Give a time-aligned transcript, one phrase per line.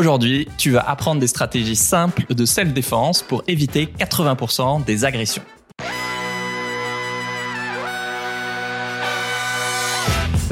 [0.00, 5.42] Aujourd'hui, tu vas apprendre des stratégies simples de self-défense pour éviter 80% des agressions.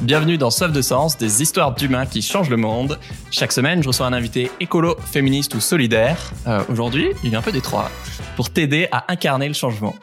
[0.03, 2.99] Bienvenue dans Sauf de Sens, des histoires d'humains qui changent le monde.
[3.31, 6.31] Chaque semaine, je reçois un invité écolo, féministe ou solidaire.
[6.47, 7.91] Euh, Aujourd'hui, il vient un peu des trois
[8.37, 9.95] pour t'aider à incarner le changement.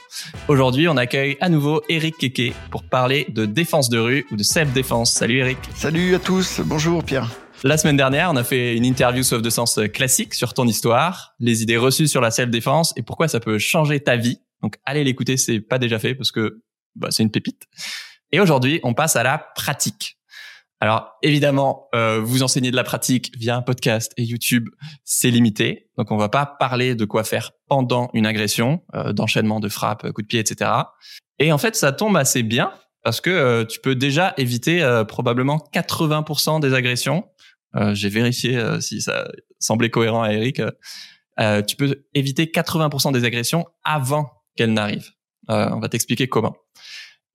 [0.47, 4.43] Aujourd'hui, on accueille à nouveau Eric Keke pour parler de défense de rue ou de
[4.43, 5.11] self-défense.
[5.11, 5.59] Salut Eric.
[5.75, 6.61] Salut à tous.
[6.65, 7.29] Bonjour Pierre.
[7.67, 11.33] La semaine dernière, on a fait une interview sauf de sens classique sur ton histoire,
[11.39, 14.39] les idées reçues sur la self-défense et pourquoi ça peut changer ta vie.
[14.61, 16.61] Donc allez l'écouter, c'est pas déjà fait parce que
[16.93, 17.63] bah, c'est une pépite.
[18.31, 20.19] Et aujourd'hui, on passe à la pratique.
[20.79, 24.69] Alors évidemment, euh, vous enseigner de la pratique via un podcast et YouTube,
[25.03, 25.89] c'est limité.
[25.97, 30.03] Donc on va pas parler de quoi faire pendant une agression, euh, d'enchaînement de frappes,
[30.11, 30.69] coups de pied, etc.
[31.39, 32.71] Et en fait, ça tombe assez bien
[33.05, 37.23] parce que euh, tu peux déjà éviter euh, probablement 80% des agressions.
[37.75, 39.27] Euh, J'ai vérifié si ça
[39.59, 40.61] semblait cohérent à Eric.
[41.67, 45.11] tu peux éviter 80% des agressions avant qu'elles n'arrivent.
[45.47, 46.55] on va t'expliquer comment.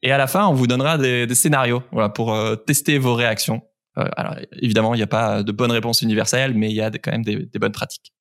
[0.03, 3.15] Et à la fin, on vous donnera des, des scénarios voilà, pour euh, tester vos
[3.15, 3.63] réactions.
[3.99, 6.91] Euh, alors évidemment, il n'y a pas de bonne réponse universelle, mais il y a
[6.91, 8.15] quand même des, des, bonnes pratiques.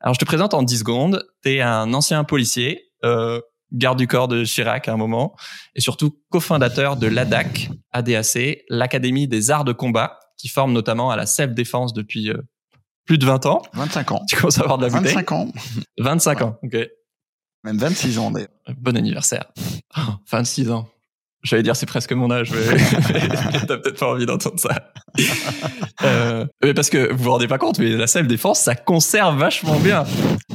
[0.00, 1.26] Alors je te présente en 10 secondes.
[1.42, 3.40] Tu es un ancien policier, euh,
[3.72, 5.34] garde du corps de Chirac à un moment,
[5.74, 11.16] et surtout cofondateur de l'ADAC, ADAC, l'Académie des arts de combat, qui forme notamment à
[11.16, 12.36] la self-défense depuis euh,
[13.06, 13.62] plus de 20 ans.
[13.74, 14.22] 25 ans.
[14.28, 15.48] Tu commences à avoir de la 25 ans.
[15.98, 16.76] 25 ans, ok.
[17.64, 18.48] Même 26 ans d'ailleurs.
[18.78, 19.46] Bon anniversaire.
[20.30, 20.88] 26 ans.
[21.42, 22.76] J'allais dire c'est presque mon âge, mais
[23.68, 24.90] t'as peut-être pas envie d'entendre ça.
[26.02, 29.78] euh, mais parce que vous vous rendez pas compte, mais la self-défense, ça conserve vachement
[29.78, 30.04] bien.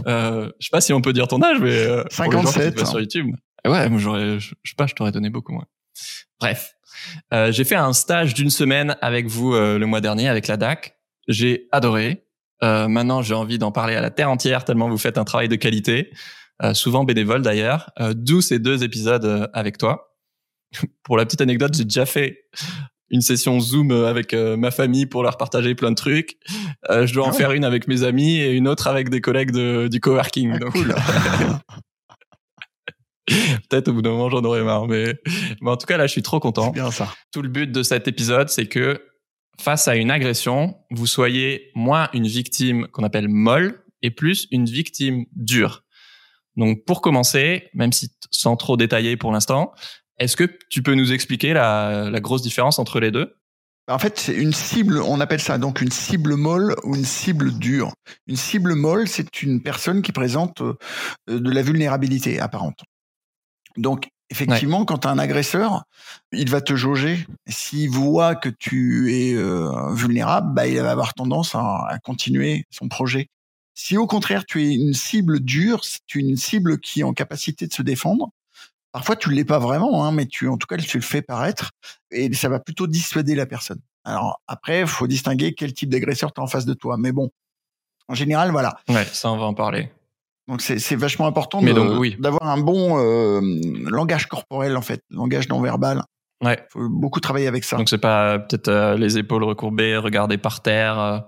[0.07, 2.99] Euh, je sais pas si on peut dire ton âge, mais euh, 57 pour sur
[2.99, 3.27] YouTube.
[3.65, 5.65] Ouais, moi j'aurais, je sais pas, je t'aurais donné beaucoup moins.
[6.39, 6.75] Bref,
[7.33, 10.57] euh, j'ai fait un stage d'une semaine avec vous euh, le mois dernier avec la
[10.57, 10.95] DAC.
[11.27, 12.25] J'ai adoré.
[12.63, 15.47] Euh, maintenant, j'ai envie d'en parler à la terre entière tellement vous faites un travail
[15.47, 16.11] de qualité.
[16.73, 20.15] Souvent bénévole d'ailleurs, d'où ces deux épisodes avec toi.
[21.03, 22.43] pour la petite anecdote, j'ai déjà fait
[23.09, 26.37] une session Zoom avec ma famille pour leur partager plein de trucs.
[26.87, 27.37] je dois en Ah ouais.
[27.37, 30.51] faire une avec mes amis et une autre avec des collègues de, du coworking.
[30.53, 30.93] Ah, donc, cool.
[33.69, 35.15] peut-être au bout d'un moment j'en aurais marre, mais,
[35.61, 36.71] mais en tout cas là, je suis trop content.
[36.71, 37.13] bien ça.
[37.31, 39.01] Tout le but de cet épisode, c'est que
[39.59, 44.65] face à une agression, vous soyez moins une victime qu'on appelle molle et plus une
[44.65, 45.83] victime dure.
[46.57, 49.71] Donc pour commencer, même si sans trop détailler pour l'instant,
[50.17, 53.35] est-ce que tu peux nous expliquer la, la grosse différence entre les deux?
[53.87, 57.51] En fait, c'est une cible, on appelle ça donc une cible molle ou une cible
[57.57, 57.91] dure.
[58.27, 60.77] Une cible molle, c'est une personne qui présente euh,
[61.27, 62.79] de la vulnérabilité apparente.
[63.77, 65.83] Donc, effectivement, quand tu as un agresseur,
[66.31, 67.27] il va te jauger.
[67.47, 72.65] S'il voit que tu es euh, vulnérable, bah, il va avoir tendance à, à continuer
[72.69, 73.29] son projet.
[73.73, 77.67] Si au contraire tu es une cible dure, c'est une cible qui est en capacité
[77.67, 78.29] de se défendre.
[78.91, 81.21] Parfois tu ne l'es pas vraiment, hein, mais tu, en tout cas, tu le fais
[81.21, 81.71] paraître
[82.11, 83.79] et ça va plutôt dissuader la personne.
[84.03, 86.97] Alors après, faut distinguer quel type d'agresseur tu as en face de toi.
[86.97, 87.31] Mais bon,
[88.07, 88.77] en général, voilà.
[88.89, 89.89] Ouais, ça on va en parler.
[90.47, 92.15] Donc c'est c'est vachement important donc, oui.
[92.19, 93.41] d'avoir un bon euh,
[93.89, 96.03] langage corporel en fait, langage non verbal.
[96.43, 96.57] Ouais.
[96.71, 97.77] Faut beaucoup travailler avec ça.
[97.77, 100.99] Donc c'est pas peut-être euh, les épaules recourbées, regarder par terre.
[100.99, 101.19] euh,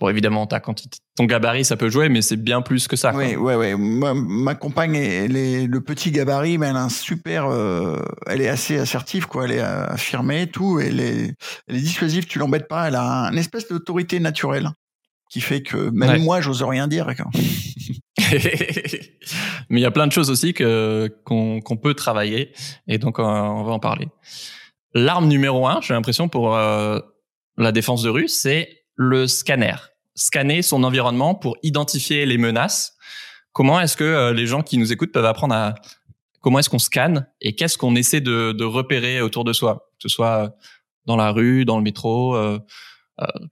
[0.00, 3.12] bon évidemment, ta quantité, ton gabarit ça peut jouer, mais c'est bien plus que ça.
[3.14, 3.76] Oui, ouais, ouais.
[3.76, 7.46] Ma, ma compagne, elle est le petit gabarit, mais elle a un super.
[7.46, 9.44] euh, elle est assez assertive, quoi.
[9.44, 10.80] Elle est euh, affirmée, tout.
[10.80, 11.34] Elle est,
[11.68, 12.26] elle est dissuasive.
[12.26, 12.88] Tu l'embêtes pas.
[12.88, 14.70] Elle a un, une espèce d'autorité naturelle
[15.30, 16.18] qui fait que même Ouais.
[16.18, 17.06] moi, j'ose rien dire.
[19.70, 22.52] Mais il y a plein de choses aussi que qu'on qu'on peut travailler
[22.88, 24.08] et donc euh, on va en parler.
[24.92, 26.98] L'arme numéro un, j'ai l'impression pour euh,
[27.56, 29.76] la défense de rue, c'est le scanner.
[30.16, 32.96] Scanner son environnement pour identifier les menaces.
[33.52, 35.74] Comment est-ce que euh, les gens qui nous écoutent peuvent apprendre à
[36.40, 40.08] comment est-ce qu'on scanne et qu'est-ce qu'on essaie de, de repérer autour de soi, que
[40.08, 40.54] ce soit
[41.06, 42.58] dans la rue, dans le métro, euh, euh,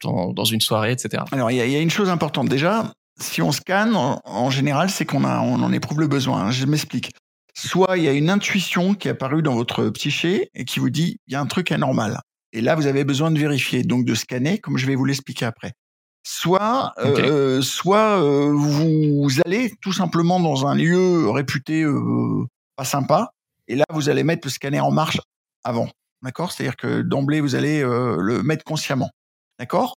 [0.03, 1.23] dans, dans une soirée, etc.
[1.33, 2.49] Alors, il y, a- il y a une chose importante.
[2.49, 6.51] Déjà, si on scanne, en, en général, c'est qu'on a, on en éprouve le besoin.
[6.51, 7.13] Je m'explique.
[7.55, 10.91] Soit il y a une intuition qui est apparue dans votre psyché et qui vous
[10.91, 12.21] dit il y a un truc anormal.
[12.53, 15.45] Et là, vous avez besoin de vérifier, donc de scanner, comme je vais vous l'expliquer
[15.47, 15.73] après.
[16.27, 17.19] Soit, Ok.
[17.21, 22.45] euh, soit euh, vous allez tout simplement dans un lieu réputé euh,
[22.77, 23.31] pas sympa,
[23.67, 25.21] et là, vous allez mettre le scanner en marche
[25.65, 25.89] avant.
[26.23, 26.53] D'accord?
[26.53, 29.11] C'est-à-dire que d'emblée, vous allez euh, le mettre consciemment.
[29.59, 29.95] D'accord?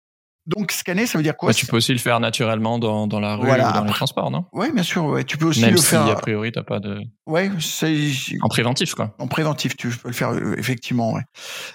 [0.46, 1.48] Donc, scanner, ça veut dire quoi?
[1.50, 3.90] Ouais, tu peux aussi le faire naturellement dans, dans la rue Voilà, ou dans les
[3.90, 4.46] après- transports, non?
[4.52, 5.06] Ouais, bien sûr.
[5.06, 5.24] Ouais.
[5.24, 6.08] Tu peux aussi Même le si faire.
[6.08, 8.08] a priori t'as pas de Ouais, c'est
[8.42, 9.14] en préventif quoi.
[9.20, 9.78] en préventif.
[9.78, 11.14] Tu peux le faire euh, effectivement.
[11.14, 11.22] Ouais.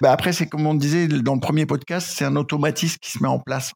[0.00, 3.22] Bah après, c'est comme on disait dans le premier podcast, c'est un automatisme qui se
[3.22, 3.72] met en place.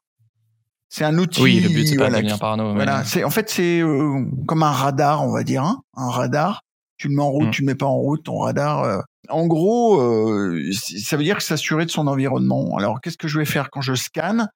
[0.89, 1.41] C'est un outil.
[1.43, 2.69] Oui, le but c'est pas de voilà, devenir parano.
[2.69, 6.09] mais- Voilà, c'est en fait c'est euh, comme un radar, on va dire, hein, un
[6.09, 6.61] radar.
[6.97, 7.51] Tu le mets en route, Mm.
[7.51, 8.83] tu le mets pas en route, ton radar.
[8.83, 8.99] euh.
[9.29, 12.75] En gros, euh, ça veut dire que s'assurer de son environnement.
[12.77, 14.49] Alors, qu'est-ce que je vais faire quand je scanne?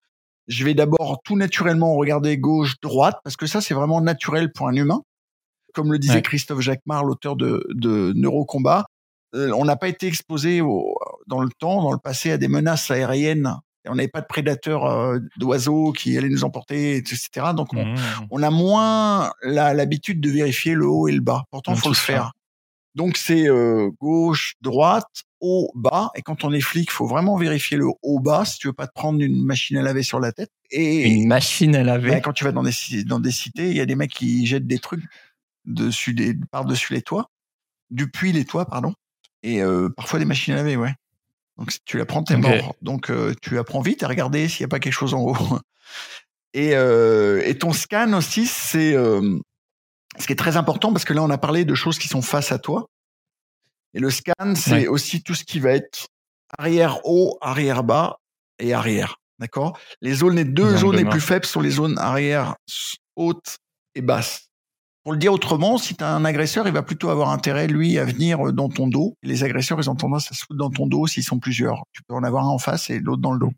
[0.47, 4.67] Je vais d'abord tout naturellement regarder gauche, droite, parce que ça c'est vraiment naturel pour
[4.67, 5.01] un humain.
[5.73, 6.21] Comme le disait Ouais.
[6.21, 8.85] Christophe Jacquemart, l'auteur de, de Neurocombat,
[9.35, 10.95] euh, on n'a pas été exposé au-
[11.27, 13.55] dans le temps, dans le passé, à des menaces aériennes.
[13.85, 17.27] Et on n'avait pas de prédateurs euh, d'oiseaux qui allaient nous emporter, etc.
[17.55, 17.95] Donc, on, Mmh.
[18.31, 21.43] on a moins l'habitude de vérifier le haut et le bas.
[21.51, 22.31] Pourtant, On faut le faire.
[22.95, 26.11] Donc, c'est euh, gauche, droite, haut, bas.
[26.15, 28.87] Et quand on est flic, faut vraiment vérifier le haut, bas si tu veux pas
[28.87, 30.51] te prendre une machine à laver sur la tête.
[30.71, 32.11] Et Une machine à laver?
[32.11, 34.45] bah, quand tu vas dans des, dans des cités, il y a des mecs qui
[34.45, 35.03] jettent des trucs
[35.65, 37.29] dessus des, par-dessus les toits,
[37.89, 38.93] depuis les toits, pardon.
[39.41, 40.93] Et euh, parfois des machines à laver, ouais.
[41.57, 42.75] Donc si tu la prends, t'es mort.
[42.81, 45.37] Donc euh, tu apprends vite à regarder s'il n'y a pas quelque chose en haut.
[46.55, 49.39] Et, euh, et ton scan aussi, c'est euh,
[50.19, 52.21] ce qui est très important parce que là, on a parlé de choses qui sont
[52.21, 52.87] face à toi.
[53.93, 54.87] Et le scan, c'est Ouais.
[54.87, 56.07] aussi tout ce qui va être
[56.57, 58.17] arrière haut, arrière bas
[58.59, 59.17] et arrière.
[59.39, 59.77] D'accord?
[60.01, 62.55] Les zones, les deux zones les plus faibles sont les zones arrière
[63.15, 63.57] haute
[63.95, 64.47] et basse.
[65.03, 67.97] Pour le dire autrement, si tu as un agresseur, il va plutôt avoir intérêt, lui,
[67.99, 69.17] à venir euh, dans ton dos.
[69.21, 71.83] Les agresseurs, ils ont tendance à se foutre dans ton dos s'ils sont plusieurs.
[71.91, 73.51] Tu peux en avoir un en face et l'autre dans le dos.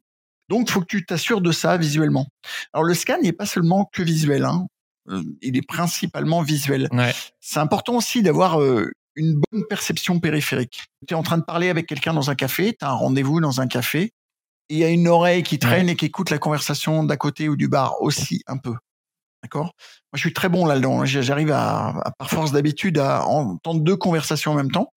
[0.50, 2.26] Donc, il faut que tu t'assures de ça visuellement.
[2.74, 4.44] Alors, le scan n'est pas seulement que visuel.
[4.44, 4.66] Hein.
[5.10, 6.88] Euh, il est principalement visuel.
[6.92, 7.14] Ouais.
[7.40, 10.86] C'est important aussi d'avoir euh, une bonne perception périphérique.
[11.08, 13.40] Tu es en train de parler avec quelqu'un dans un café, tu as un rendez-vous
[13.40, 14.12] dans un café,
[14.70, 17.56] il y a une oreille qui traîne et qui écoute la conversation d'à côté ou
[17.56, 18.74] du bar aussi un peu.
[19.44, 19.66] D'accord?
[19.66, 21.06] Moi, je suis très bon là-dedans.
[21.06, 24.92] J'arrive à, à, par force d'habitude, à entendre deux conversations en même temps.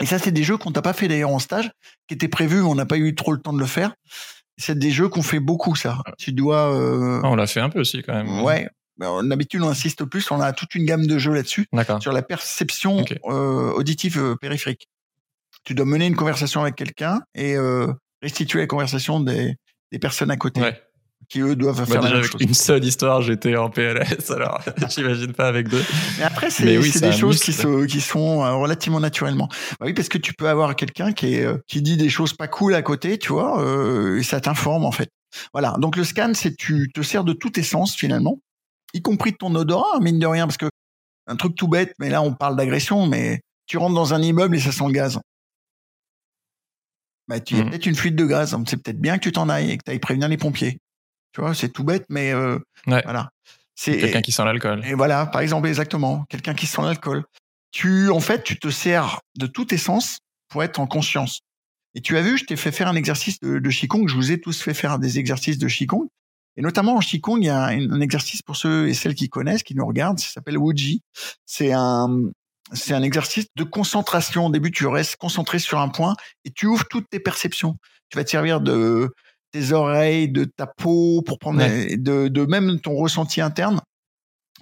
[0.00, 1.70] Et ça, c'est des jeux qu'on t'a pas fait d'ailleurs en stage,
[2.08, 3.92] qui étaient prévus, on n'a pas eu trop le temps de le faire.
[4.56, 5.98] C'est des jeux qu'on fait beaucoup, ça.
[6.18, 6.74] Tu dois...
[6.74, 8.40] euh, Ah, on l'a fait un peu aussi quand même.
[8.42, 8.66] ouais.
[9.00, 10.30] D'habitude, on insiste plus.
[10.30, 11.66] On a toute une gamme de jeux là-dessus
[12.00, 14.88] sur la perception euh, auditive euh, périphérique.
[15.64, 17.92] Tu dois mener une conversation avec quelqu'un et euh,
[18.22, 19.56] restituer la conversation des,
[19.92, 20.80] des personnes à côté Ouais.
[21.28, 22.40] qui eux doivent Bah, faire la déjà même avec chose.
[22.42, 25.82] une seule histoire, j'étais en PLS, alors j'imagine pas avec deux.
[26.18, 29.48] Mais après, c'est oui, des choses qui, se, qui sont euh, relativement naturellement.
[29.78, 32.32] Bah oui, parce que tu peux avoir quelqu'un qui, est, euh, qui dit des choses
[32.34, 35.10] pas cool à côté, tu vois, euh, et ça t'informe en fait.
[35.52, 35.74] Voilà.
[35.78, 38.40] Donc le scan, c'est tu te sers de tout tes sens finalement,
[38.94, 40.66] y compris de ton odorat, mine de rien, parce que
[41.26, 44.56] un truc tout bête, mais là on parle d'agression, mais tu rentres dans un immeuble
[44.56, 45.20] et ça sent le gaz.
[47.28, 47.70] Bah, tu y a Mhm.
[47.70, 48.56] peut-être une fuite de gaz.
[48.66, 50.78] C'est peut-être bien que tu t'en ailles et que tu ailles prévenir les pompiers.
[51.32, 53.02] Tu vois, c'est tout bête, mais euh, Ouais.
[53.04, 53.30] voilà.
[53.76, 54.84] C'est Quelqu'un qui sent l'alcool.
[54.84, 57.24] et voilà, par exemple, exactement, quelqu'un qui sent l'alcool.
[57.70, 61.40] Tu, en fait, tu te sers de tous tes sens pour être en conscience.
[61.94, 64.08] Et tu as vu, je t'ai fait faire un exercice de, de Qigong.
[64.08, 66.08] Je vous ai tous fait faire des exercices de Qigong.
[66.56, 69.28] Et notamment en Qigong, il y a un, un exercice pour ceux et celles qui
[69.28, 71.00] connaissent, qui nous regardent, ça s'appelle Wuji.
[71.46, 72.08] C'est un,
[72.72, 74.46] c'est un exercice de concentration.
[74.46, 76.14] Au début, tu restes concentré sur un point
[76.44, 77.76] et tu ouvres toutes tes perceptions.
[78.10, 79.12] Tu vas te servir de
[79.52, 81.96] tes oreilles, de ta peau, pour prendre Ouais.
[81.96, 83.80] de, de même ton ressenti interne.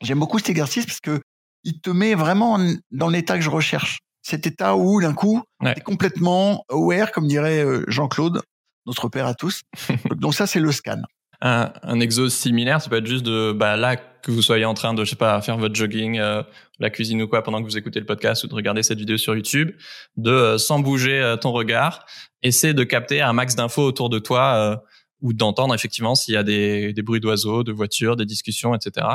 [0.02, 1.20] J'aime beaucoup cet exercice parce que
[1.64, 3.98] il te met vraiment en- dans l'état que je recherche.
[4.22, 5.74] Cet état où, d'un coup, Ouais.
[5.74, 8.42] tu es complètement aware, comme dirait euh, Jean-Claude,
[8.86, 9.62] notre père à tous.
[10.20, 11.00] Donc ça, c'est le scan.
[11.40, 14.74] Un, un exo similaire, ça peut être juste de, bah, là, que vous soyez en
[14.74, 16.42] train de, je sais pas, faire votre jogging, euh,
[16.78, 19.16] la cuisine ou quoi, pendant que vous écoutez le podcast ou de regarder cette vidéo
[19.16, 19.70] sur YouTube,
[20.16, 22.06] de, euh, sans bouger euh, ton regard,
[22.42, 24.76] essaie de capter un max d'infos autour de toi, euh,
[25.20, 29.06] ou d'entendre effectivement s'il y a des, des bruits d'oiseaux, de voitures, des discussions, etc.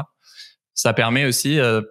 [0.73, 1.85] Ça permet aussi, que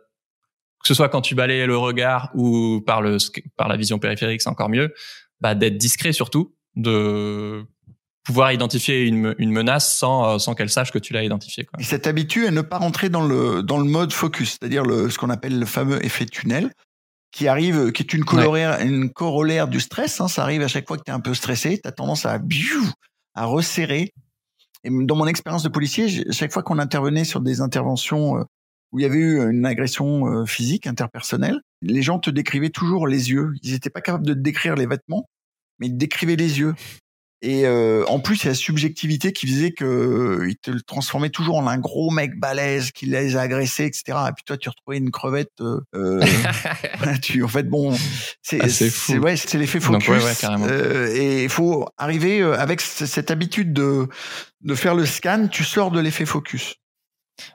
[0.84, 3.16] ce soit quand tu balayes le regard ou par le,
[3.56, 4.92] par la vision périphérique, c'est encore mieux,
[5.40, 7.64] bah, d'être discret surtout, de
[8.24, 11.64] pouvoir identifier une, une menace sans, euh, sans qu'elle sache que tu l'as identifiée.
[11.64, 11.80] Quoi.
[11.80, 15.10] Et cette habitude à ne pas rentrer dans le, dans le mode focus, c'est-à-dire le,
[15.10, 16.72] ce qu'on appelle le fameux effet tunnel,
[17.32, 20.20] qui arrive, qui est une, corollaire, une corollaire du stress.
[20.20, 22.26] Hein, ça arrive à chaque fois que tu es un peu stressé, tu as tendance
[22.26, 22.38] à,
[23.34, 24.12] à resserrer.
[24.84, 28.42] Et dans mon expérience de policier, chaque fois qu'on intervenait sur des interventions euh,
[28.92, 33.06] où il y avait eu une agression euh, physique, interpersonnelle, les gens te décrivaient toujours
[33.06, 33.52] les yeux.
[33.62, 35.26] Ils n'étaient pas capables de te décrire les vêtements,
[35.78, 36.74] mais ils te décrivaient les yeux.
[37.44, 40.70] Et euh, en plus, il y a la subjectivité qui faisait que euh, il te
[40.70, 44.16] le transformait toujours en un gros mec balèze qui les a agressés, etc.
[44.28, 45.50] Et puis toi, tu retrouvais une crevette.
[45.60, 46.20] Euh, euh,
[47.22, 47.96] tu, en fait, bon,
[48.42, 49.12] c'est Ah, c'est fou.
[49.12, 50.08] c'est- ouais, c'est l'effet Donc, focus.
[50.08, 50.66] ouais, ouais, carrément.
[50.68, 54.06] Euh, et il faut arriver euh, avec cette habitude de
[54.60, 55.48] de faire le scan.
[55.50, 56.76] Tu sors de l'effet focus.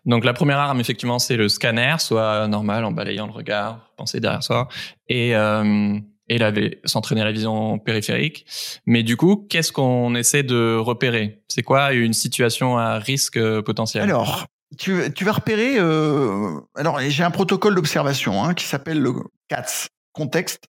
[0.05, 4.19] Donc la première arme, effectivement, c'est le scanner, soit normal en balayant le regard, penser
[4.19, 4.67] derrière soi.
[5.07, 5.97] Et, euh,
[6.29, 8.45] et s'entraîner à la vision périphérique.
[8.85, 11.41] Mais du coup, qu'est-ce qu'on essaie de repérer?
[11.47, 14.03] C'est quoi une situation à risque euh, potentiel?
[14.03, 14.45] Alors,
[14.77, 15.75] tu, tu, vas repérer.
[15.77, 19.13] Euh, alors, j'ai un protocole d'observation hein, qui s'appelle le
[19.47, 20.65] CATS contexte,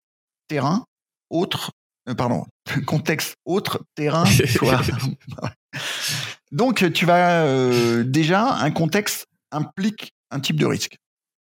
[0.46, 0.84] terrain,
[1.30, 1.72] autre.
[2.08, 2.44] Euh, pardon,
[2.86, 4.82] contexte, autre, terrain, soit.
[6.52, 10.96] Donc, tu vas euh, déjà un contexte implique un type de risque.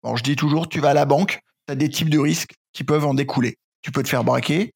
[0.03, 2.53] Bon, je dis toujours, tu vas à la banque, tu as des types de risques
[2.73, 4.73] qui peuvent en découler tu peux te faire braquer.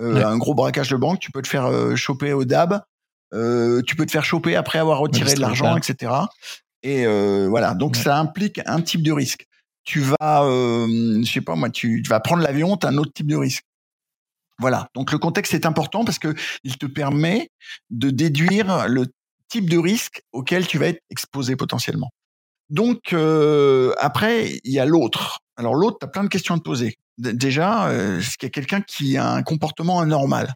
[0.00, 2.82] Euh, un gros braquage de banque, tu peux te faire euh, choper au DAB,
[3.32, 6.12] euh, tu peux te faire choper après avoir retiré de l'argent, etc.
[6.82, 7.06] Et
[7.46, 9.46] voilà, donc ça implique un type de risque.
[9.84, 13.26] Tu vas, je sais pas moi, tu, vas prendre l'avion, tu as un autre type
[13.26, 13.64] de risque.
[14.58, 16.34] Voilà, donc le contexte est important parce que
[16.64, 17.50] il te permet
[17.90, 19.06] de déduire le
[19.48, 22.10] type de risque auquel tu vas être exposé potentiellement.
[22.68, 23.14] Donc
[23.98, 25.40] après, il y a l'autre.
[25.56, 28.50] Alors l'autre, tu as plein de questions à te poser déjà, euh, est-ce qu'il y
[28.50, 30.52] a quelqu'un qui a un comportement anormal?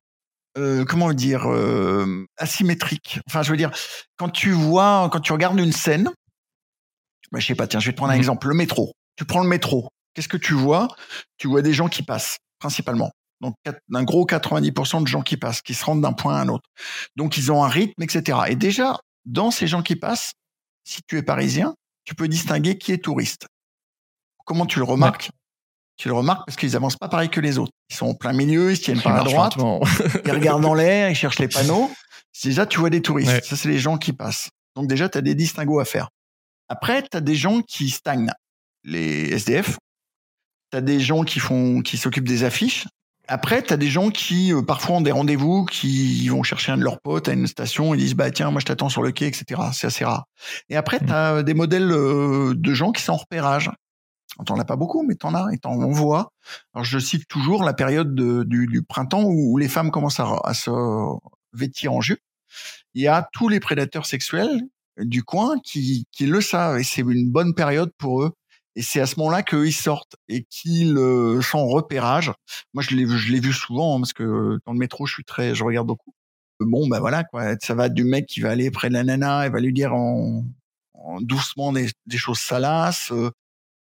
[0.59, 3.21] Euh, comment dire euh, asymétrique?
[3.29, 3.71] Enfin, je veux dire,
[4.17, 6.11] quand tu vois, quand tu regardes une scène,
[7.31, 7.67] bah, je sais pas.
[7.67, 8.49] Tiens, je vais te prendre un mmh exemple.
[8.49, 8.93] Le métro.
[9.17, 9.89] Tu prends le métro.
[10.15, 10.89] Qu'est-ce que tu vois?
[11.39, 13.11] Tu vois des gens qui passent, principalement.
[13.41, 16.49] Donc, un gros 90% de gens qui passent, qui se rendent d'un point à un
[16.49, 16.69] autre.
[17.17, 18.39] Donc, ils ont un rythme, etc.
[18.49, 20.33] Et déjà, dans ces gens qui passent,
[20.85, 21.75] si tu es parisien,
[22.05, 23.47] tu peux distinguer qui est touriste.
[24.45, 25.31] Comment tu le remarques?
[26.01, 27.73] Tu le remarques parce qu'ils avancent pas pareil que les autres.
[27.91, 29.53] Ils sont en plein milieu, ils se tiennent pas à droite,
[30.25, 31.91] ils regardent dans l'air, ils cherchent les panneaux.
[32.43, 33.45] Déjà, tu vois des touristes.
[33.45, 34.49] Ça, c'est les gens qui passent.
[34.77, 36.09] Donc déjà, tu as des distinguos à faire.
[36.71, 38.31] Après, tu as des gens qui stagnent.
[38.83, 39.77] Les SDF.
[40.71, 42.87] Tu as des gens qui font, qui s'occupent des affiches.
[43.29, 46.79] Après, tu as des gens qui, euh, parfois, ont des rendez-vous, qui vont chercher un
[46.79, 49.13] de leurs potes à une station, ils disent, bah, tiens, moi, je t'attends sur le
[49.13, 49.61] quai, etc.
[49.75, 50.25] C'est assez rare.
[50.71, 51.07] Et après, mmh.
[51.07, 53.71] tu as des modèles euh, de gens qui sont en repérage.
[54.47, 56.33] T'en as pas beaucoup, mais t'en as et t'en voit.
[56.75, 60.71] Alors je cite toujours la période du, printemps où, les femmes commencent à, se
[61.53, 62.21] vêtir en jupe.
[62.95, 64.63] Il y a tous les prédateurs sexuels
[64.99, 68.33] du coin qui, le savent et c'est une bonne période pour eux.
[68.77, 72.33] Et c'est à ce moment-là qu'ils sortent et qu'ils euh, sont en repérage.
[72.73, 75.25] Moi, je l'ai je l'ai vu souvent hein, parce que dans le métro, je suis
[75.25, 76.15] très, je regarde beaucoup.
[76.61, 77.55] Bon, ben voilà quoi.
[77.61, 79.95] Ça va du mec qui va aller près de la nana, et va lui dire
[79.95, 80.45] en,
[81.21, 83.11] doucement des, des, choses salaces.
[83.13, 83.31] Euh,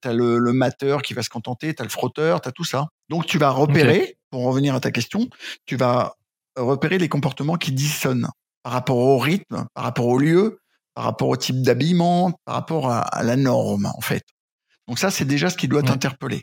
[0.02, 2.64] tu le, le mateur qui va se contenter, tu as le frotteur, tu as tout
[2.64, 2.88] ça.
[3.08, 5.28] Donc tu vas repérer, pour revenir à ta question,
[5.66, 6.14] tu vas
[6.56, 8.28] repérer les comportements qui dissonnent
[8.62, 10.60] par rapport au rythme, par rapport au lieu,
[10.94, 14.24] par rapport au type d'habillement, par rapport à, la norme, en fait.
[14.88, 16.42] Donc ça, c'est déjà ce qui doit t'interpeller.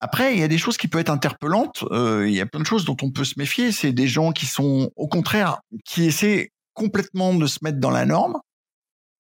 [0.00, 1.84] Après, il y a des choses qui peuvent être interpellantes.
[1.90, 3.72] Euh, il y a plein de choses dont on peut se méfier.
[3.72, 8.06] C'est des gens qui sont, au contraire, qui essaient complètement de se mettre dans la
[8.06, 8.38] norme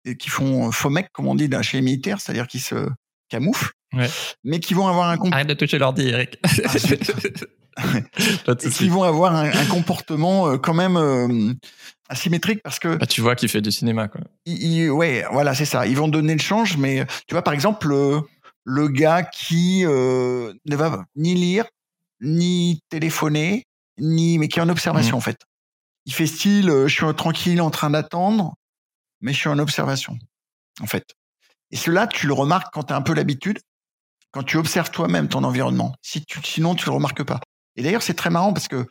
[0.06, 2.88] et qui font faux mec, comme on dit chez les militaires, c'est-à-dire qui se,
[3.30, 3.72] camoufle,
[4.44, 5.36] mais qui vont avoir un comportement.
[5.36, 6.40] Arrête de toucher l'ordi, Eric.
[7.78, 11.54] Ah, qui vont avoir un, comportement euh, quand même euh,
[12.10, 12.96] asymétrique parce que.
[12.96, 14.22] Bah, tu vois qu'il fait du cinéma, quoi.
[14.46, 15.88] ouais, voilà, c'est ça.
[15.88, 17.88] Ils vont donner le change, mais tu vois, par exemple,
[18.66, 21.66] le, gars qui euh, ne va ni lire,
[22.22, 23.66] ni téléphoner,
[23.98, 25.20] ni mais qui est en observation mmh.
[25.20, 25.42] en fait.
[26.06, 28.56] Il fait style, je suis tranquille en train d'attendre,
[29.22, 30.18] mais je suis en observation,
[30.82, 31.16] en fait.
[31.72, 33.60] Et cela, tu le remarques quand tu as un peu l'habitude,
[34.32, 35.96] quand tu observes toi-même ton environnement.
[36.02, 37.40] Si tu, sinon, tu le remarques pas.
[37.76, 38.86] Et d'ailleurs, c'est très marrant parce que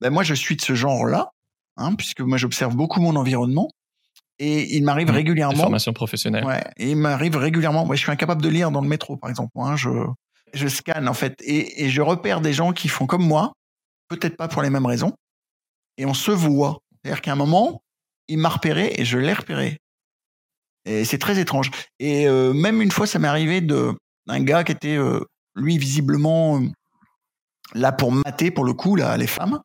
[0.00, 1.30] ben, moi, je suis de ce genre-là,
[1.76, 3.68] hein, puisque moi, j'observe beaucoup mon environnement.
[4.38, 5.14] Et il m'arrive mmh.
[5.14, 5.62] régulièrement.
[5.64, 6.44] Formation professionnelle.
[6.44, 7.84] Ouais, et il m'arrive régulièrement.
[7.84, 9.50] Moi, je suis incapable de lire dans le métro, par exemple.
[9.56, 9.90] Hein, je,
[10.54, 11.40] je scanne, en fait.
[11.42, 13.52] Et, et je repère des gens qui font comme moi,
[14.08, 15.12] peut-être pas pour les mêmes raisons.
[15.96, 16.78] Et on se voit.
[17.02, 17.82] C'est-à-dire qu'à un moment,
[18.28, 19.78] il m'a repéré et je l'ai repéré.
[20.88, 21.70] Et c'est très étrange.
[21.98, 23.94] Et euh, même une fois, ça m'est arrivé d'un
[24.40, 25.20] gars qui était euh,
[25.54, 26.66] lui visiblement euh,
[27.74, 29.60] là pour mater pour le coup là les femmes.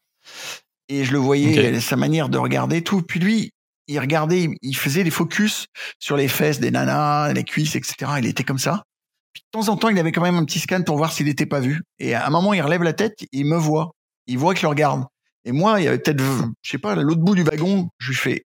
[0.89, 3.01] Et je le voyais sa manière de regarder tout.
[3.01, 3.51] Puis lui,
[3.87, 8.11] il regardait, il faisait des focus sur les fesses des nanas, les cuisses, etc.
[8.17, 8.83] Il était comme ça.
[9.31, 11.27] Puis de temps en temps, il avait quand même un petit scan pour voir s'il
[11.27, 11.81] n'était pas vu.
[11.99, 13.91] Et à un moment, il relève la tête, il me voit.
[14.27, 15.05] Il voit que je le regarde.
[15.45, 16.23] Et moi, il y avait peut-être,
[16.61, 18.43] je sais pas, l'autre bout du wagon, je lui fais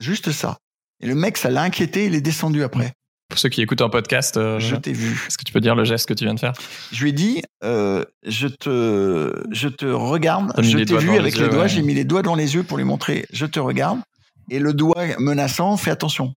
[0.00, 0.58] Juste ça.
[1.00, 2.92] Et le mec, ça l'a inquiété, il est descendu après.
[3.28, 5.12] Pour ceux qui écoutent un podcast, euh, je t'ai vu.
[5.26, 6.52] Est-ce que tu peux dire le geste que tu viens de faire?
[6.90, 10.52] Je lui ai dit, euh, je te, je te regarde.
[10.58, 11.68] Je t'ai vu avec les, doigts.
[11.68, 13.26] J'ai mis les doigts dans les yeux pour lui montrer.
[13.32, 14.00] Je te regarde.
[14.50, 16.34] Et le doigt menaçant, fais attention.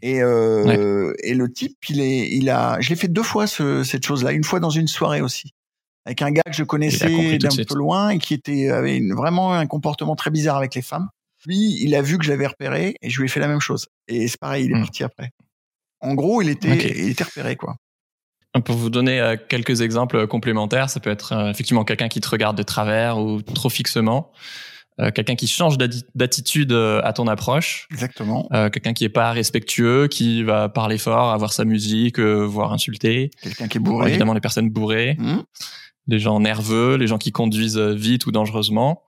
[0.00, 3.82] Et, euh, et le type, il est, il a, je l'ai fait deux fois ce,
[3.82, 4.32] cette chose-là.
[4.32, 5.50] Une fois dans une soirée aussi,
[6.04, 9.66] avec un gars que je connaissais d'un peu loin et qui était avait vraiment un
[9.66, 11.08] comportement très bizarre avec les femmes.
[11.46, 13.86] Lui, il a vu que j'avais repéré et je lui ai fait la même chose.
[14.08, 14.82] Et c'est pareil, il est hmm.
[14.82, 15.30] parti après.
[16.00, 17.76] En gros, il était, il était repéré, quoi.
[18.64, 22.62] Pour vous donner quelques exemples complémentaires, ça peut être effectivement quelqu'un qui te regarde de
[22.62, 24.30] travers ou trop fixement.
[25.00, 25.78] Euh, quelqu'un qui change
[26.14, 27.88] d'attitude euh, à ton approche.
[27.90, 28.46] Exactement.
[28.52, 33.30] Euh, quelqu'un qui est pas respectueux, qui va parler fort, avoir sa musique, voire insulter.
[33.42, 34.10] Quelqu'un qui est bourré.
[34.10, 35.16] évidemment, les personnes bourrées.
[35.18, 35.38] Mmh.
[36.08, 39.04] Les gens nerveux, les gens qui conduisent vite ou dangereusement.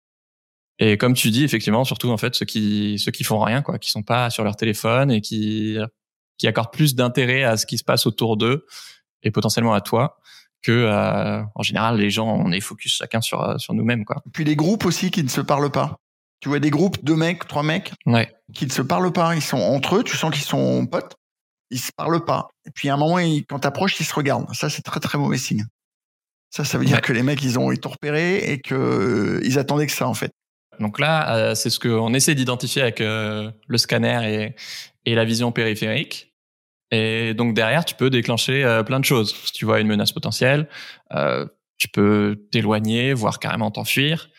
[0.78, 3.78] Et comme tu dis, effectivement, surtout en fait ceux qui ceux qui font rien, quoi,
[3.78, 5.78] qui sont pas sur leur téléphone et qui
[6.38, 8.66] qui accordent plus d'intérêt à ce qui se passe autour d'eux
[9.22, 10.18] et potentiellement à toi
[10.62, 14.22] que euh, en général les gens on est focus chacun sur euh, sur nous-mêmes quoi.
[14.32, 16.00] Puis les groupes aussi qui ne se parlent pas.
[16.40, 18.30] Tu vois des groupes deux mecs, trois mecs ouais.
[18.52, 21.14] qui ne se parlent pas, ils sont entre eux, tu sens qu'ils sont potes,
[21.70, 22.48] ils se parlent pas.
[22.66, 24.52] Et puis à un moment ils, quand t'approches, ils se regardent.
[24.54, 25.64] Ça c'est très très mauvais signe.
[26.50, 29.58] Ça ça veut dire que les mecs ils ont été repérés et que euh, ils
[29.58, 30.32] attendaient que ça en fait.
[30.80, 34.56] Donc là, c'est ce qu'on essaie d'identifier avec le scanner et,
[35.10, 36.34] et la vision périphérique.
[36.90, 39.34] Et donc derrière, tu peux déclencher euh, plein de choses.
[39.46, 40.68] Si tu vois une menace potentielle,
[41.12, 44.30] euh, tu peux t'éloigner, voire carrément t'enfuir.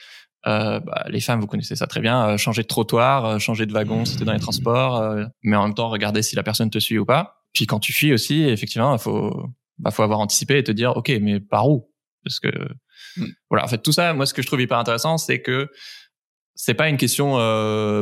[0.47, 3.65] Euh, bah, les femmes, vous connaissez ça très bien, euh, changer de trottoir, euh, changer
[3.65, 5.03] de wagon si t'es dans les transports,
[5.43, 7.41] mais en même temps regarder si la personne te suit ou pas.
[7.51, 9.49] Puis quand tu fuis aussi, effectivement, il faut,
[9.79, 11.91] bah, faut avoir anticipé et te dire, ok, mais par où?
[12.23, 12.49] Parce que
[13.17, 13.25] hmm.
[13.49, 15.69] voilà, en fait, tout ça, moi, ce que je trouve hyper intéressant, c'est que
[16.55, 17.35] c'est pas une question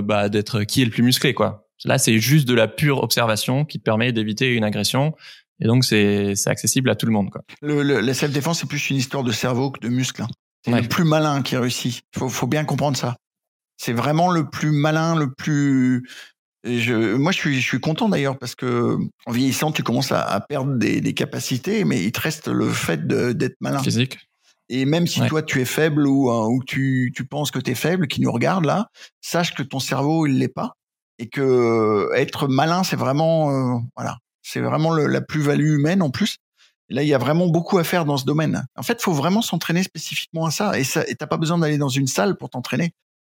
[0.01, 3.65] bah, d'être qui est le plus musclé, quoi Là, c'est juste de la pure observation
[3.65, 5.13] qui te permet d'éviter une agression.
[5.60, 7.29] Et donc, c'est accessible à tout le monde.
[7.29, 7.41] Quoi.
[7.62, 10.22] Le, le, la self-défense, c'est plus une histoire de cerveau que de muscle.
[10.22, 10.27] Hein.
[10.65, 12.03] C'est le plus malin qui réussit.
[12.15, 13.17] Faut, faut bien comprendre ça.
[13.77, 16.07] C'est vraiment le plus malin, le plus.
[16.63, 20.22] Je, moi, je suis, je suis content d'ailleurs parce que en vieillissant, tu commences à,
[20.22, 23.83] à perdre des, des, capacités, mais il te reste le fait d'être malin.
[23.83, 24.19] Physique.
[24.75, 27.69] Et même si toi tu es faible ou, euh, ou tu, tu penses que tu
[27.69, 28.87] es faible, qui nous regarde là,
[29.21, 30.73] sache que ton cerveau il l'est pas
[31.19, 36.37] et que être malin, c'est vraiment, euh, voilà, c'est vraiment la plus-value humaine en plus.
[36.89, 38.65] là, il y a vraiment beaucoup à faire dans ce domaine.
[38.75, 40.79] En fait, il faut vraiment s'entraîner spécifiquement à ça.
[40.79, 42.93] Et ça, t'as pas besoin d'aller dans une salle pour t'entraîner.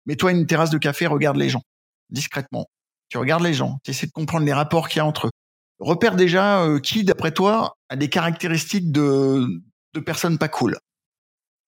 [0.06, 1.62] Mets-toi une terrasse de café, regarde les gens
[2.10, 2.66] discrètement.
[3.08, 5.32] Tu regardes les gens, tu essaies de comprendre les rapports qu'il y a entre eux.
[5.80, 9.48] Repère déjà euh, qui, d'après toi, a des caractéristiques de,
[9.94, 10.78] de personnes pas cool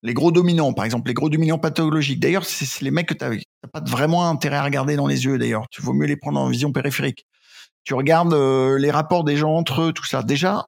[0.06, 2.20] les gros dominants, par exemple, les gros dominants pathologiques.
[2.20, 5.36] D'ailleurs, c'est les mecs que tu n'as pas vraiment intérêt à regarder dans les yeux,
[5.36, 5.66] d'ailleurs.
[5.72, 7.26] Tu vaut mieux les prendre en vision périphérique.
[7.82, 10.22] Tu regardes euh, les rapports des gens entre eux, tout ça.
[10.22, 10.64] Déjà,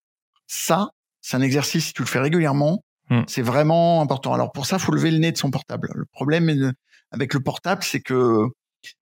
[0.49, 0.89] ça,
[1.21, 3.23] c'est un exercice, si tu le fais régulièrement, hmm.
[3.29, 4.35] c'est vraiment important.
[4.35, 5.89] Alors pour ça, faut lever le nez de son portable.
[5.95, 6.73] Le problème
[7.13, 8.45] avec le portable, c'est que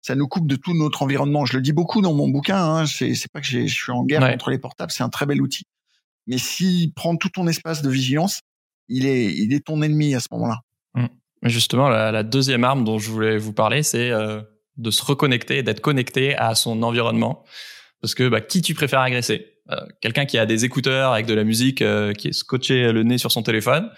[0.01, 1.45] ça nous coupe de tout notre environnement.
[1.45, 2.57] Je le dis beaucoup dans mon bouquin.
[2.57, 5.41] Hein, c'est pas que je suis en guerre contre les portables, c'est un très bel
[5.41, 5.65] outil.
[6.27, 8.39] Mais s'il prend tout ton espace de vigilance,
[8.91, 10.59] il est, il est ton ennemi à ce moment-là.
[10.95, 11.05] Mmh.
[11.43, 14.41] Justement, la, deuxième arme dont je voulais vous parler, c'est euh,
[14.77, 17.43] de se reconnecter, d'être connecté à son environnement.
[18.01, 19.47] Parce que bah, qui tu préfères agresser?
[19.71, 23.03] Euh, Quelqu'un qui a des écouteurs avec de la musique, euh, qui est scotché le
[23.03, 23.89] nez sur son téléphone,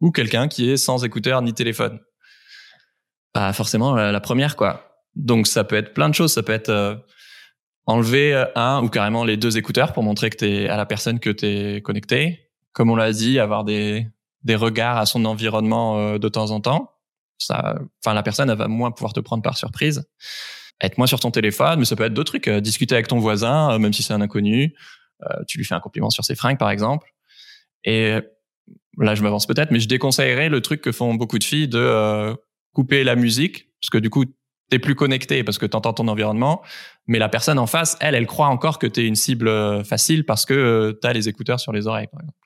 [0.00, 2.00] ou quelqu'un qui est sans écouteurs ni téléphone?
[3.32, 5.02] Pas forcément la, première, quoi.
[5.14, 6.32] Donc ça peut être plein de choses.
[6.32, 7.04] Ça peut être
[7.84, 11.30] enlever un ou carrément les deux écouteurs pour montrer que t'es à la personne que
[11.30, 12.45] t'es connecté
[12.76, 14.06] comme on l'a dit, avoir des,
[14.44, 16.92] des regards à son environnement euh, de temps en temps.
[17.38, 20.06] Ça, enfin, la personne, elle va moins pouvoir te prendre par surprise.
[20.82, 22.48] Être moins sur ton téléphone, mais ça peut être d'autres trucs.
[22.48, 24.74] Euh, discuter avec ton voisin, euh, même si c'est un inconnu.
[25.48, 27.14] tu lui fais un compliment sur ses fringues, par exemple.
[27.84, 28.12] Et
[28.98, 32.36] là, je m'avance peut-être, mais je déconseillerais le truc que font beaucoup de filles de
[32.74, 34.26] couper la musique, parce que du coup,
[34.68, 36.60] t'es plus connecté parce que t'entends ton environnement,
[37.06, 40.44] mais la personne en face, elle, elle croit encore que t'es une cible facile parce
[40.44, 42.45] que t'as les écouteurs sur les oreilles, par exemple.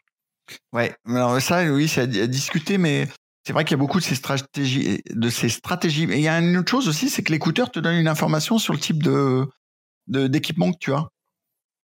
[0.72, 3.08] Ouais, alors ça, oui, c'est à, discuter, mais
[3.44, 6.04] c'est vrai qu'il y a beaucoup de ces stratégies, de ces stratégies.
[6.04, 8.58] Et il y a une autre chose aussi, c'est que l'écouteur te donne une information
[8.58, 9.46] sur le type de
[10.06, 11.06] d'équipement que tu as.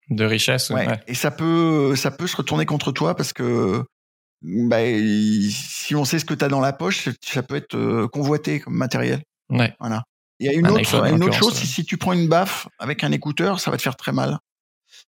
[0.10, 0.69] De richesse.
[0.69, 0.88] Ouais.
[1.08, 3.84] Et ça peut, ça peut se retourner contre toi parce que
[4.41, 4.78] bah,
[5.49, 8.60] si on sait ce que tu as dans la poche, ça peut être euh, convoité
[8.60, 9.21] comme matériel.
[9.49, 9.73] Ouais.
[9.80, 10.04] Voilà.
[10.39, 13.04] Il y a une autre, une autre chose, si, si, tu prends une baffe avec
[13.04, 14.38] un écouteur, ça va te faire très mal.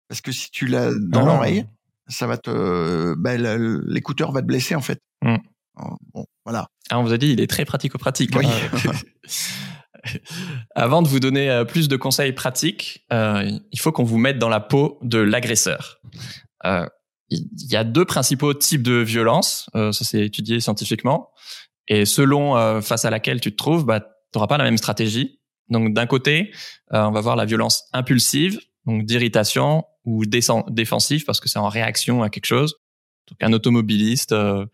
[0.09, 1.27] Parce que si tu l'as dans ah.
[1.27, 1.67] l'oreille,
[2.13, 3.41] ça va te, ben,
[3.87, 5.01] l'écouteur va te blesser en fait.
[5.23, 5.37] Mmh.
[6.15, 6.69] Bon, voilà.
[6.91, 8.31] Ah, on vous a dit, il est très pratico-pratique.
[8.37, 8.47] Oui.
[8.47, 8.93] Hein.
[10.75, 14.39] Avant de vous donner euh, plus de conseils pratiques, euh, il faut qu'on vous mette
[14.39, 16.01] dans la peau de l'agresseur.
[16.65, 16.87] Euh,
[17.31, 21.31] il y a deux principaux types de violence, ça c'est étudié scientifiquement,
[21.89, 25.41] et selon face à laquelle tu te trouves, bah, tu n'auras pas la même stratégie.
[25.71, 26.53] Donc d'un côté,
[26.91, 32.23] on va voir la violence impulsive, donc d'irritation ou défensif parce que c'est en réaction
[32.23, 32.77] à quelque chose.
[33.29, 34.67] Donc un automobiliste, euh,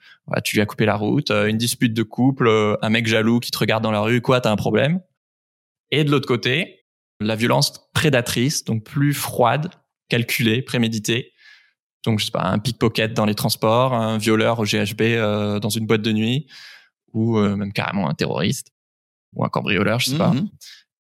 [0.45, 3.41] tu lui as coupé la route, euh, une dispute de couple, euh, un mec jaloux
[3.41, 5.01] qui te regarde dans la rue, quoi, t'as un problème.
[5.91, 6.87] Et de l'autre côté,
[7.21, 9.71] la violence prédatrice, donc plus froide,
[10.09, 11.33] calculée, préméditée.
[12.05, 15.87] Donc, je sais pas, un pickpocket dans les transports, un violeur au GHB dans une
[15.87, 16.47] boîte de nuit,
[17.13, 18.71] ou même carrément un terroriste,
[19.35, 20.31] ou un cambrioleur, je sais pas.
[20.31, 20.49] Mhm.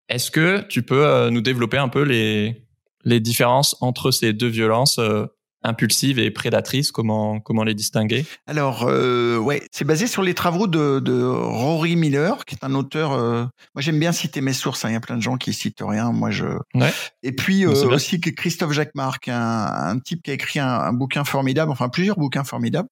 [0.09, 2.68] Est-ce que tu peux nous développer un peu les,
[3.05, 5.27] les différences entre ces deux violences euh,
[5.65, 8.25] impulsives et prédatrices Comment, comment les distinguer?
[8.47, 12.75] Alors, euh, ouais, c'est basé sur les travaux de, de Rory Miller, qui est un
[12.75, 13.13] auteur.
[13.13, 14.85] euh, moi, j'aime bien citer mes sources.
[14.85, 16.13] hein, Il y a plein de gens qui citent rien.
[16.13, 16.47] Moi, je.
[16.75, 16.93] Ouais.
[17.25, 20.61] Et puis euh, aussi que Christophe Jacquemart, qui est un, un type qui a écrit
[20.61, 22.89] un, un bouquin formidable, enfin plusieurs bouquins formidables,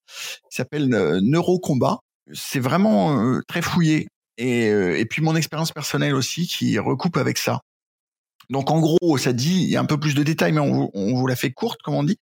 [0.50, 2.00] qui s'appelle euh, Neurocombat.
[2.32, 4.08] C'est vraiment euh, très fouillé.
[4.38, 7.60] Et, et puis mon expérience personnelle aussi, qui recoupe avec ça.
[8.50, 10.90] Donc en gros, ça dit, il y a un peu plus de détails, mais on,
[10.94, 12.18] vous- la fait courte, comme on dit.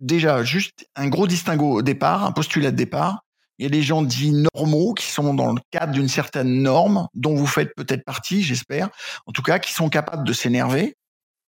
[0.00, 3.22] Déjà, juste un gros distinguo au départ, un postulat de départ.
[3.58, 7.08] Il y a des gens dits normaux qui sont dans le cadre d'une certaine norme
[7.14, 8.90] dont vous faites peut-être partie, j'espère.
[9.24, 10.94] En tout cas, qui sont capables de s'énerver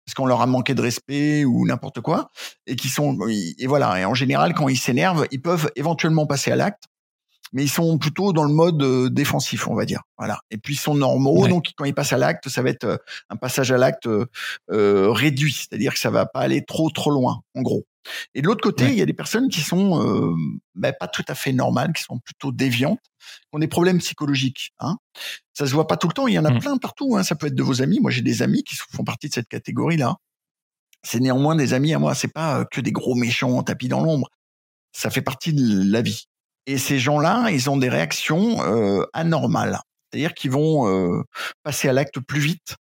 [0.05, 2.31] parce qu'on leur a manqué de respect ou n'importe quoi
[2.67, 4.01] et qui sont et voilà.
[4.01, 6.85] Et en général, quand ils s'énervent, ils peuvent éventuellement passer à l'acte,
[7.53, 10.03] mais ils sont plutôt dans le mode euh, défensif, on va dire.
[10.19, 10.41] Voilà.
[10.51, 11.49] Et puis ils sont normaux, Ouais.
[11.51, 12.97] donc quand ils passent à l'acte, ça va être euh,
[13.31, 14.27] un passage à l'acte euh,
[14.71, 17.85] euh, réduit, c'est-à-dire que ça va pas aller trop trop loin, en gros.
[18.35, 18.91] Et de l'autre côté, Ouais.
[18.93, 20.35] il y a des personnes qui sont euh,
[20.75, 24.73] ben, pas tout à fait normales, qui sont plutôt déviantes, qui ont des problèmes psychologiques.
[24.81, 24.97] Hein.
[25.53, 26.27] Ça se voit pas tout le temps.
[26.27, 26.59] Il y en a Mm.
[26.59, 27.17] plein partout.
[27.17, 27.23] Hein.
[27.23, 28.01] Ça peut être de vos amis.
[28.01, 30.17] Moi, j'ai des amis qui font partie de cette catégorie-là.
[31.05, 32.15] C'est néanmoins des amis à moi.
[32.17, 34.29] C'est pas que des gros méchants tapis dans l'ombre.
[34.93, 36.25] Ça fait partie de la vie.
[36.67, 39.81] Et ces gens-là, ils ont des réactions euh, anormales.
[40.11, 41.23] C'est-à-dire qu'ils vont euh,
[41.63, 42.77] passer à l'acte plus vite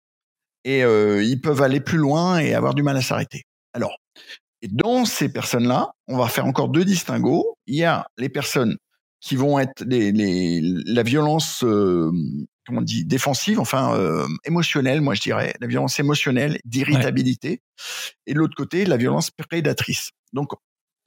[0.65, 3.45] et euh, ils peuvent aller plus loin et avoir du mal à s'arrêter.
[3.73, 3.97] Alors,
[4.61, 7.57] et dans ces personnes-là, on va faire encore deux distinguos.
[7.67, 8.77] Il y a les personnes
[9.21, 12.11] qui vont être les, les, la violence, euh,
[12.67, 17.61] comment on dit, défensive, enfin euh, émotionnelle, moi je dirais, la violence émotionnelle, d'irritabilité,
[18.27, 20.11] et de l'autre côté, la violence prédatrice.
[20.33, 20.53] Donc,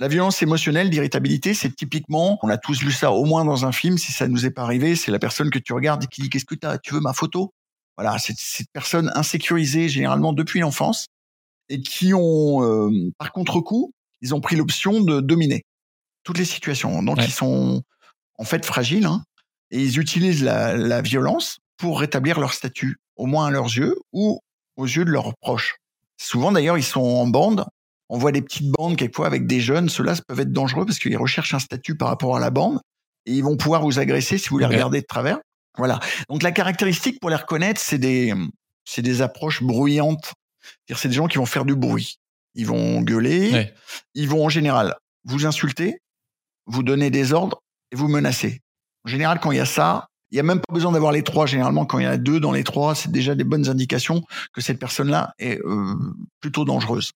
[0.01, 3.71] la violence émotionnelle, d'irritabilité, c'est typiquement, on a tous vu ça au moins dans un
[3.71, 6.23] film, si ça nous est pas arrivé, c'est la personne que tu regardes et qui
[6.23, 7.53] dit qu'est-ce que t'as, tu veux ma photo?
[7.97, 11.05] Voilà, c'est cette personne insécurisée généralement depuis l'enfance
[11.69, 15.65] et qui ont, euh, par contre-coup, ils ont pris l'option de dominer
[16.23, 17.03] toutes les situations.
[17.03, 17.25] Donc, Ouais.
[17.25, 17.83] ils sont
[18.39, 19.23] en fait fragiles hein,
[19.69, 23.95] et ils utilisent la, la violence pour rétablir leur statut, au moins à leurs yeux
[24.13, 24.39] ou
[24.77, 25.75] aux yeux de leurs proches.
[26.17, 27.65] Souvent, d'ailleurs, ils sont en bande.
[28.13, 29.87] On voit des petites bandes quelquefois avec des jeunes.
[29.87, 32.81] Ceux-là peuvent être dangereux parce qu'ils recherchent un statut par rapport à la bande
[33.25, 35.39] et ils vont pouvoir vous agresser si vous les regardez de travers.
[35.77, 35.97] Voilà.
[36.29, 38.33] Donc, la caractéristique pour les reconnaître, c'est des,
[38.83, 40.33] c'est des approches bruyantes.
[40.61, 42.17] C'est-à-dire, c'est des gens qui vont faire du bruit.
[42.53, 43.51] Ils vont gueuler.
[43.53, 43.73] Ouais.
[44.13, 46.01] Ils vont en général vous insulter,
[46.65, 48.59] vous donner des ordres et vous menacer.
[49.05, 51.23] En général, quand il y a ça, il n'y a même pas besoin d'avoir les
[51.23, 51.45] trois.
[51.45, 54.21] Généralement, quand il y en a deux dans les trois, c'est déjà des bonnes indications
[54.51, 55.95] que cette personne-là est euh,
[56.41, 57.11] plutôt dangereuse.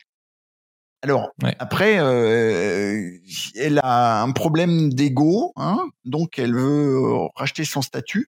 [1.05, 1.55] Alors, Ouais.
[1.59, 3.11] après, euh,
[3.55, 8.25] elle a un problème d'ego, hein, donc elle veut euh, racheter son statut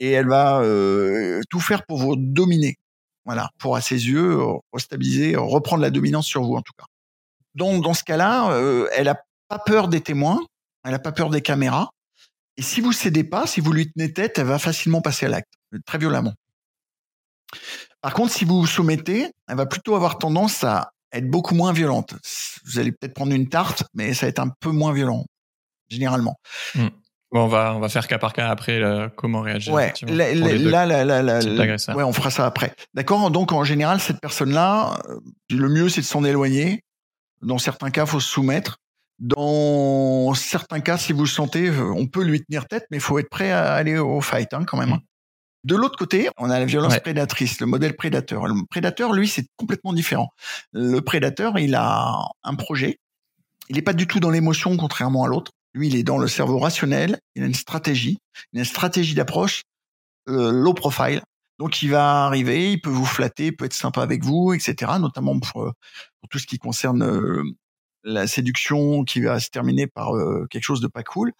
[0.00, 2.76] et elle va euh, tout faire pour vous dominer.
[3.26, 4.38] Voilà, pour à ses yeux
[4.72, 6.86] restabiliser, reprendre la dominance sur vous en tout cas.
[7.54, 10.40] Donc dans ce cas-là, euh, elle a pas peur des témoins,
[10.84, 11.90] elle a pas peur des caméras.
[12.56, 15.28] Et si vous cédez pas, si vous lui tenez tête, elle va facilement passer à
[15.28, 15.52] l'acte,
[15.84, 16.32] très violemment.
[18.00, 21.72] Par contre, si vous vous soumettez, elle va plutôt avoir tendance à être beaucoup moins
[21.72, 22.14] violente.
[22.64, 25.24] Vous allez peut-être prendre une tarte, mais ça va être un peu moins violent,
[25.88, 26.36] généralement.
[27.30, 29.74] Bon, on va on va faire cas par cas après euh, comment réagir.
[29.74, 32.72] Ouais, là, les deux là, là, là, là, là, ouais, on fera ça après.
[32.94, 33.30] D'accord.
[33.30, 36.82] Donc en général, cette personne-là, euh, le mieux c'est de s'en éloigner.
[37.42, 38.78] Dans certains cas, faut se soumettre.
[39.18, 43.18] Dans certains cas, si vous le sentez, on peut lui tenir tête, mais il faut
[43.18, 44.92] être prêt à aller au fight hein, quand même.
[44.92, 45.00] hein.
[45.64, 47.00] De l'autre côté, on a la violence Ouais.
[47.00, 48.46] prédatrice, le modèle prédateur.
[48.46, 50.30] Le prédateur, lui, c'est complètement différent.
[50.72, 52.98] Le prédateur, il a un projet.
[53.68, 55.52] Il n'est pas du tout dans l'émotion, contrairement à l'autre.
[55.74, 57.18] Lui, il est dans le cerveau rationnel.
[57.34, 58.18] Il a une stratégie,
[58.52, 59.62] il a une stratégie d'approche
[60.28, 61.22] euh, low profile.
[61.58, 64.92] Donc, il va arriver, il peut vous flatter, il peut être sympa avec vous, etc.
[65.00, 65.72] Notamment pour, euh,
[66.20, 67.42] pour tout ce qui concerne euh,
[68.04, 71.32] la séduction qui va se terminer par euh, quelque chose de pas cool.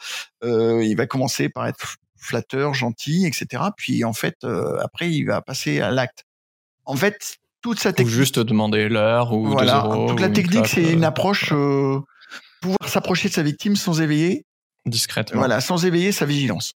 [0.44, 3.62] Euh, il va commencer par être flatteur, gentil, etc.
[3.76, 6.24] Puis, en fait, euh, après, il va passer à l'acte.
[6.84, 10.08] En fait, toute sa Ou technique, juste demander l'heure ou voilà, 2 euros.
[10.10, 11.98] toute la une technique, c'est une euh, approche euh,
[12.60, 14.44] pouvoir s'approcher de sa victime sans éveiller
[14.86, 15.38] discrètement.
[15.40, 16.72] voilà, sans éveiller sa vigilance.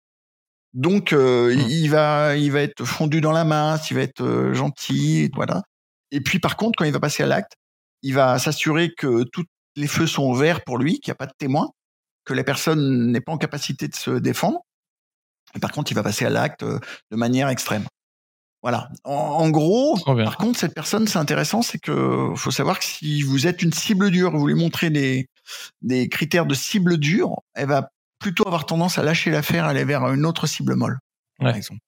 [0.75, 1.61] Donc, euh, Mm.
[1.71, 5.63] il va, il va être fondu dans la masse, il va être gentil, voilà.
[6.11, 7.53] Et puis, par contre, quand il va passer à l'acte,
[8.03, 9.45] il va s'assurer que tous
[9.77, 11.71] les feux sont au vert pour lui, qu'il n'y a pas de témoin,
[12.25, 14.61] que la personne n'est pas en capacité de se défendre.
[15.61, 16.79] Par contre, il va passer à l'acte euh,
[17.11, 17.85] de manière extrême.
[18.63, 18.89] Voilà.
[19.05, 23.23] En, en gros, par contre, cette personne, c'est intéressant, c'est que faut savoir que si
[23.23, 25.27] vous êtes une cible dure, vous lui montrez des,
[25.83, 30.07] des critères de cible dure, elle va plutôt avoir tendance à lâcher l'affaire, aller vers
[30.13, 30.99] une autre cible molle,
[31.39, 31.57] par Ouais.
[31.57, 31.81] exemple.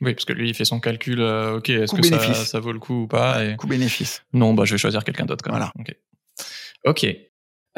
[0.00, 1.20] Oui, parce que lui, il fait son calcul.
[1.20, 4.22] euh, ok, est-ce que ça, vaut le coup ou pas et- Coût-bénéfice.
[4.32, 5.44] Non, bah, je vais choisir quelqu'un d'autre.
[5.48, 5.56] même.
[5.56, 5.72] Voilà.
[5.78, 5.94] Ok.
[6.84, 7.06] Ok.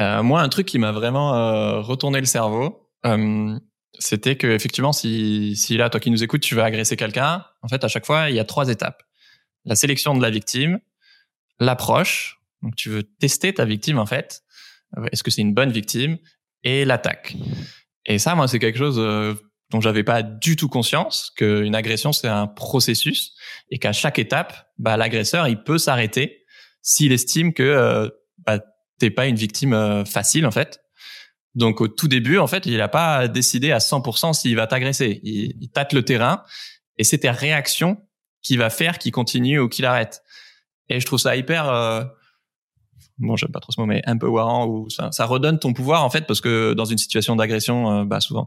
[0.01, 2.91] Euh, moi, un truc qui m'a vraiment euh, retourné le cerveau,
[3.99, 7.69] c'était que effectivement, si, si là, toi qui nous écoutes, tu veux agresser quelqu'un, en
[7.69, 9.03] fait, à chaque fois, il y a trois étapes
[9.67, 10.81] la sélection de la victime,
[11.61, 12.41] l'approche.
[12.63, 14.43] Donc, tu veux tester ta victime, en fait.
[15.13, 16.17] Est-ce que c'est une bonne victime
[16.63, 17.37] Et l'attaque.
[18.07, 19.35] Et ça, moi, c'est quelque chose euh,
[19.71, 23.35] dont j'avais pas du tout conscience qu'une agression, c'est un processus
[23.71, 26.45] et qu'à chaque étape, bah, l'agresseur, il peut s'arrêter
[26.83, 28.61] s'il estime que euh, bah,
[28.99, 30.81] t'es pas une victime euh, facile, en fait.
[31.57, 35.21] Donc, au tout début, en fait, il n'a pas décidé à 100% s'il va t'agresser.
[35.25, 36.45] Il, tâte le terrain
[36.99, 38.07] et c'est tes réactions
[38.43, 40.23] qui va faire qu'il continue ou qu'il arrête.
[40.89, 42.05] Et je trouve ça hyper, euh,
[43.19, 46.11] bon, j'aime pas trop ce mot, mais empowering ou ça, ça redonne ton pouvoir en
[46.11, 48.47] fait parce que dans une situation d'agression, euh, bah souvent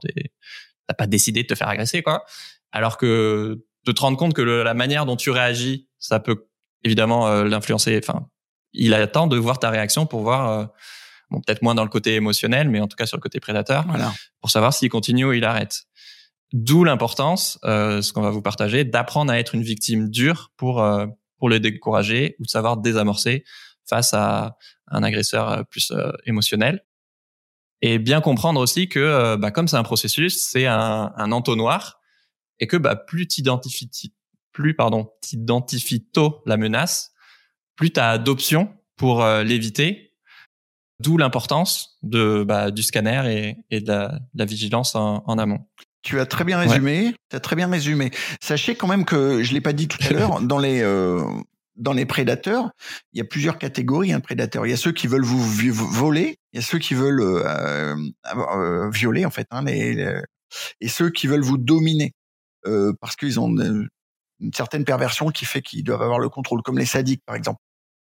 [0.87, 2.23] t'as pas décidé de te faire agresser quoi.
[2.71, 6.47] Alors que de te rendre compte que la manière dont tu réagis, ça peut
[6.83, 7.99] évidemment euh, l'influencer.
[8.01, 8.27] Enfin,
[8.73, 10.65] il attend de voir ta réaction pour voir, euh,
[11.31, 13.85] bon peut-être moins dans le côté émotionnel, mais en tout cas sur le côté prédateur
[13.87, 14.13] Voilà.
[14.41, 15.83] pour savoir s'il continue ou il arrête.
[16.51, 20.81] D'où l'importance, euh, ce qu'on va vous partager, d'apprendre à être une victime dure pour
[20.81, 21.05] euh,
[21.37, 23.43] pour le décourager ou de savoir désamorcer
[23.87, 26.83] face à un agresseur euh, plus euh, émotionnel.
[27.81, 31.99] Et bien comprendre aussi que, euh, bah, comme c'est un processus, c'est un, un entonnoir
[32.59, 33.89] et que bah, plus t'identifies
[34.51, 37.11] plus pardon t'identifies tôt la menace,
[37.75, 40.08] plus t'as d'options pour euh, l'éviter.
[40.99, 45.37] D'où l'importance de bah, du scanner et, et de, la, de la vigilance en, en
[45.37, 45.65] amont.
[46.01, 47.13] Tu as très bien résumé.
[47.29, 48.11] Tu as très bien résumé.
[48.41, 51.23] Sachez quand même que je l'ai pas dit tout à l'heure dans les euh,
[51.75, 52.71] dans les prédateurs,
[53.13, 54.65] il y a plusieurs catégories hein, de prédateurs.
[54.65, 57.95] Il y a ceux qui veulent vous voler, il y a ceux qui veulent euh,
[58.35, 60.21] euh, violer en fait, hein, les, les-
[60.81, 62.11] et ceux qui veulent vous dominer
[62.65, 63.87] euh, parce qu'ils ont une,
[64.41, 67.59] une certaine perversion qui fait qu'ils doivent avoir le contrôle, comme les sadiques par exemple.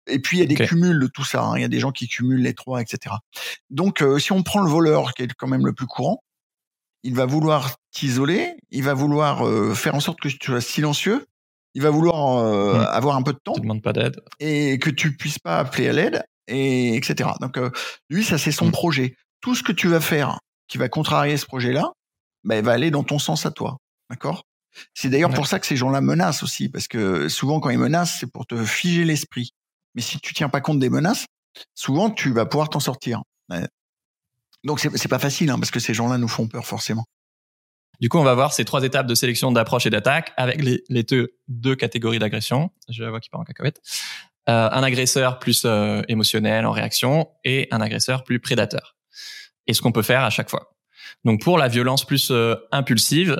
[0.06, 1.42] Et puis il y a des cumuls de tout ça.
[1.44, 1.56] hein.
[1.56, 3.14] Il y a des gens qui cumulent les trois, etc.
[3.70, 6.22] Donc euh, si on prend le voleur, qui est quand même le plus courant,
[7.02, 11.26] il va vouloir t'isoler, il va vouloir euh, faire en sorte que tu sois silencieux,
[11.74, 12.86] il va vouloir euh, Mm.
[12.90, 14.20] avoir un peu de temps te demande pas d'aide.
[14.38, 17.30] et que tu puisses pas appeler à l'aide, et etc.
[17.40, 17.58] Donc
[18.08, 18.72] lui, ça c'est son Mm.
[18.72, 19.16] projet.
[19.40, 21.92] Tout ce que tu vas faire qui va contrarier ce projet-là,
[22.44, 23.78] bah, il va aller dans ton sens à toi,
[24.10, 24.44] d'accord?
[24.94, 25.36] C'est d'ailleurs Ouais.
[25.36, 28.46] pour ça que ces gens-là menacent aussi, parce que souvent quand ils menacent, c'est pour
[28.46, 29.50] te figer l'esprit.
[29.94, 31.26] Mais si tu tiens pas compte des menaces,
[31.74, 33.22] souvent tu vas pouvoir t'en sortir.
[34.64, 37.04] Donc c'est pas facile, hein, parce que ces gens-là nous font peur forcément.
[38.00, 41.04] Du coup, on va voir ces trois étapes de sélection, d'approche et d'attaque avec les,
[41.48, 42.70] deux, catégories d'agression.
[42.88, 43.80] Je vois qui part en cacahuète.
[44.48, 48.96] Euh, un agresseur plus euh, émotionnel en réaction et un agresseur plus prédateur.
[49.66, 50.72] Et ce qu'on peut faire à chaque fois.
[51.24, 53.38] Donc pour la violence plus euh, impulsive,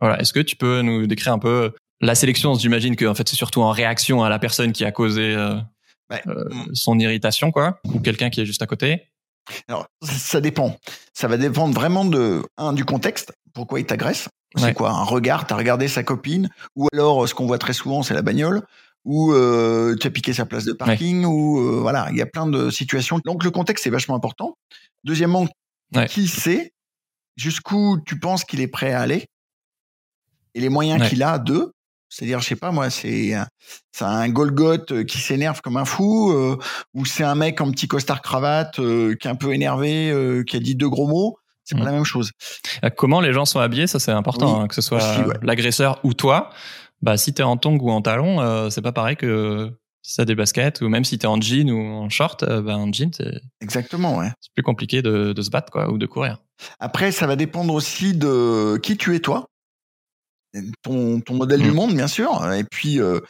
[0.00, 2.54] voilà, est-ce que tu peux nous décrire un peu la sélection?
[2.54, 5.36] J'imagine que en fait c'est surtout en réaction à la personne qui a causé
[6.12, 6.22] Ouais.
[6.28, 9.08] euh, son irritation, quoi, ou quelqu'un qui est juste à côté.
[9.68, 10.76] Alors, ça dépend.
[11.14, 13.32] Ça va dépendre vraiment de un du contexte.
[13.54, 14.74] Pourquoi il t'agresse C'est Ouais.
[14.74, 15.46] quoi Un regard?
[15.46, 16.48] T'as regardé sa copine?
[16.76, 18.62] Ou alors, ce qu'on voit très souvent, c'est la bagnole
[19.04, 22.26] Ou euh, tu as piqué sa place de parking Ou euh, voilà, il y a
[22.26, 23.18] plein de situations.
[23.24, 24.56] Donc, le contexte est vachement important.
[25.04, 25.46] Deuxièmement,
[25.94, 26.06] Ouais.
[26.06, 26.72] qui sait
[27.36, 29.26] jusqu'où tu penses qu'il est prêt à aller?
[30.54, 31.08] Et les moyens Ouais.
[31.08, 31.72] qu'il a de.
[32.14, 33.46] C'est-à-dire, je sais pas moi, c'est un,
[33.90, 36.58] c'est un Golgoth euh, qui s'énerve comme un fou, euh,
[36.92, 40.42] ou c'est un mec en petit costard cravate euh, qui est un peu énervé, euh,
[40.44, 41.38] qui a dit deux gros mots.
[41.64, 41.80] C'est Mhm.
[41.80, 42.32] pas la même chose.
[42.98, 45.34] Comment les gens sont habillés, ça c'est important, Oui, hein, que ce soit ouais.
[45.42, 46.50] l'agresseur ou toi.
[47.00, 49.70] Bah si t'es en tongs ou en talon, euh, c'est pas pareil que
[50.02, 52.92] si t'as des baskets ou même si t'es en jean ou en short, bah, en
[52.92, 54.28] jean c'est Exactement, ouais.
[54.40, 56.38] c'est plus compliqué de, de se battre quoi ou de courir.
[56.78, 59.46] Après, ça va dépendre aussi de qui tu es toi,
[60.82, 61.74] ton, ton modèle du Mhm.
[61.74, 62.52] monde, bien sûr.
[62.52, 63.20] Et puis, euh,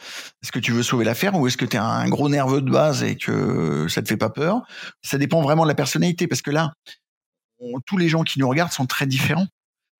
[0.43, 2.69] est-ce que tu veux sauver l'affaire ou est-ce que tu es un gros nerveux de
[2.69, 4.61] base et que ça te fait pas peur?
[5.03, 6.73] Ça dépend vraiment de la personnalité parce que là,
[7.59, 9.47] on- tous les gens qui nous regardent sont très différents.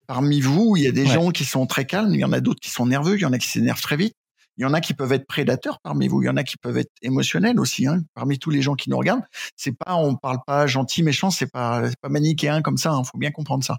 [0.07, 1.13] Parmi vous, il y a des Ouais.
[1.13, 3.25] gens qui sont très calmes, il y en a d'autres qui sont nerveux, il y
[3.25, 4.13] en a qui s'énervent très vite.
[4.57, 6.57] Il y en a qui peuvent être prédateurs parmi vous, il y en a qui
[6.57, 7.87] peuvent être émotionnels aussi.
[7.87, 8.01] Hein.
[8.13, 9.23] Parmi tous les gens qui nous regardent,
[9.55, 12.95] c'est pas, on parle pas gentil, méchant, c'est pas, pas manichéen comme ça.
[12.99, 13.77] Il faut bien comprendre ça.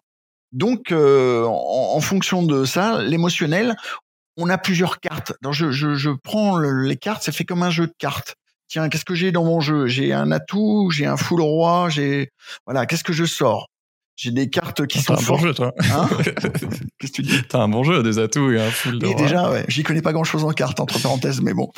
[0.54, 3.76] Donc, euh, en, en fonction de ça, l'émotionnel,
[4.38, 5.32] on a plusieurs cartes.
[5.42, 8.36] Alors, je, je, je prends le- les cartes, ça fait comme un jeu de cartes.
[8.68, 9.86] Tiens, qu'est-ce que j'ai dans mon jeu?
[9.86, 12.30] J'ai un atout, j'ai un full roi, j'ai
[12.66, 13.66] voilà, qu'est-ce que je sors?
[14.16, 15.42] J'ai des cartes qui T'as sont un bon fortes.
[15.42, 15.72] jeu toi.
[15.92, 16.08] Hein?
[16.98, 17.42] Qu'est-ce que tu dis?
[17.48, 19.16] T'as un bon jeu, des atouts et un full de roi.
[19.16, 19.64] déjà, ouais.
[19.66, 21.68] J'y connais pas grand chose en cartes, entre parenthèses, mais bon.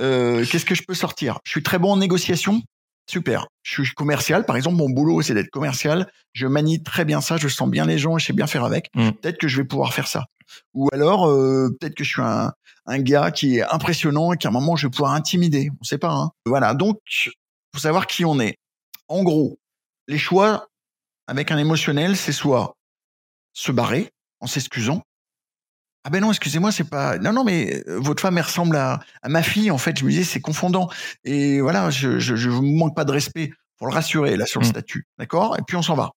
[0.00, 1.38] Euh, Qu'est-ce que je peux sortir?
[1.44, 2.62] Je suis très bon en négociation.
[3.08, 3.46] Super.
[3.62, 6.10] Je suis commercial, par exemple, mon boulot, c'est d'être commercial.
[6.32, 8.90] Je manie très bien ça, je sens bien les gens, je sais bien faire avec.
[8.94, 9.10] Mm.
[9.10, 10.26] Peut-être que je vais pouvoir faire ça.
[10.74, 12.52] Ou alors, euh, peut-être que je suis un,
[12.86, 15.70] un gars qui est impressionnant et qu'à un moment, je vais pouvoir intimider.
[15.80, 16.12] On sait pas.
[16.12, 16.30] Hein.
[16.46, 16.74] Voilà.
[16.74, 16.98] Donc,
[17.72, 18.56] faut savoir qui on est.
[19.08, 19.58] En gros,
[20.08, 20.68] les choix
[21.26, 22.76] avec un émotionnel, c'est soit
[23.52, 24.10] se barrer
[24.40, 25.02] en s'excusant.
[26.04, 27.16] Ah ben non, excusez-moi, c'est pas.
[27.18, 29.70] Non, non, mais euh, votre femme, elle ressemble à, à ma fille.
[29.70, 30.88] En fait, je me disais, c'est confondant.
[31.24, 34.60] Et voilà, je, je, je vous manque pas de respect pour le rassurer là sur
[34.60, 34.70] le Mm.
[34.70, 35.56] statut, d'accord?
[35.58, 36.10] Et puis on s'en va.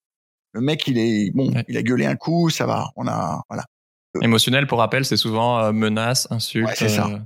[0.53, 1.63] Le mec, il est bon, Ouais.
[1.67, 2.89] il a gueulé un coup, ça va.
[2.95, 3.63] On a voilà.
[4.21, 6.67] Émotionnel, pour rappel, c'est souvent euh, menace, insulte.
[6.69, 7.07] Ouais, c'est ça.
[7.07, 7.19] euh,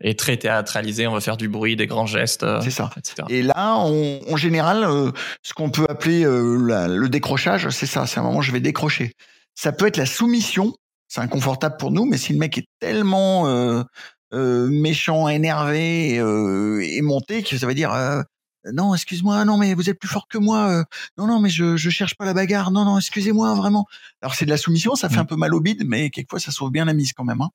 [0.00, 2.90] et très théâtralisé, on va faire du bruit, des grands gestes, euh, C'est ça.
[2.96, 3.26] etc.
[3.28, 5.10] Et là, on, en général, euh,
[5.42, 8.06] ce qu'on peut appeler euh, la- le décrochage, c'est ça.
[8.06, 9.12] C'est un moment où je vais décrocher.
[9.54, 10.72] Ça peut être la soumission.
[11.12, 13.82] C'est inconfortable pour nous, mais si le mec est tellement euh,
[14.32, 18.22] euh, méchant, énervé euh, et monté, que ça veut dire euh,
[18.72, 20.70] non, excuse-moi, non, mais vous êtes plus fort que moi.
[20.70, 20.84] euh,
[21.18, 22.70] non, non, mais je je cherche pas la bagarre.
[22.70, 23.86] Non, non, excusez-moi, vraiment.
[24.22, 25.20] Alors c'est de la soumission, ça fait Mm.
[25.20, 27.40] un peu mal au bide, mais quelquefois ça sauve bien la mise quand même.
[27.40, 27.50] Hein.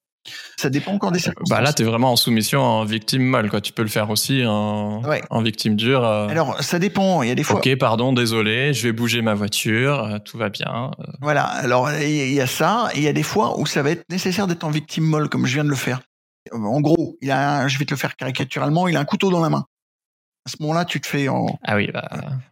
[0.58, 1.50] Ça dépend encore des circonstances.
[1.50, 3.62] Bah là, t'es vraiment en soumission en victime molle, quoi.
[3.62, 5.22] Tu peux le faire aussi en, Ouais.
[5.30, 6.04] en victime dure.
[6.04, 7.22] euh, Alors ça dépend.
[7.24, 7.58] Il y a des fois.
[7.58, 10.92] ok, pardon, désolé, je vais bouger ma voiture, euh, tout va bien.
[11.00, 13.60] euh, Voilà, alors il y il y a ça, et il y a des fois
[13.60, 16.02] où ça va être nécessaire d'être en victime molle, comme je viens de le faire.
[16.52, 19.30] En gros, il a un- je vais te le faire caricaturalement, il a un couteau
[19.32, 19.66] dans la main.
[20.48, 22.08] À ce moment-là, tu te fais en Ah oui, bah,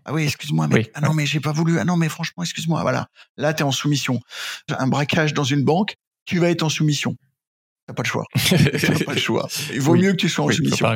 [0.05, 0.87] ah oui, excuse-moi, mais Oui.
[0.95, 1.77] ah non, mais j'ai pas voulu.
[1.79, 2.81] Ah non, mais franchement, excuse-moi.
[2.81, 3.07] Voilà,
[3.37, 4.19] là, tu es en soumission.
[4.79, 5.93] Un braquage dans une banque,
[6.25, 7.15] tu vas être en soumission.
[7.87, 8.23] T'as pas le choix.
[8.49, 9.47] T'as pas le choix.
[9.73, 10.01] Il vaut Oui.
[10.01, 10.87] mieux que tu sois en oui, soumission.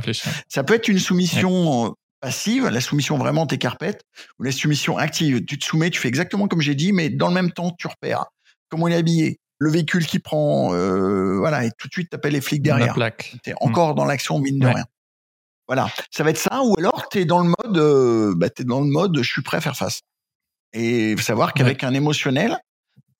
[0.47, 4.02] Ça peut être une soumission passive, la soumission vraiment tes carpettes,
[4.39, 5.43] ou la soumission active.
[5.45, 7.88] Tu te soumets, tu fais exactement comme j'ai dit, mais dans le même temps, tu
[7.88, 8.26] repères
[8.69, 12.34] comment il est habillé, le véhicule qui prend, euh, voilà, et tout de suite, t'appelles
[12.34, 12.93] les flics La derrière.
[12.93, 13.36] plaque.
[13.43, 14.73] T'es encore dans l'action, mine de Ouais.
[14.73, 14.86] rien.
[15.67, 18.80] Voilà, ça va être ça, ou alors t'es dans le mode, euh, bah, t'es dans
[18.80, 20.00] le mode, je suis prêt à faire face.
[20.73, 22.58] Et faut savoir qu'avec un émotionnel,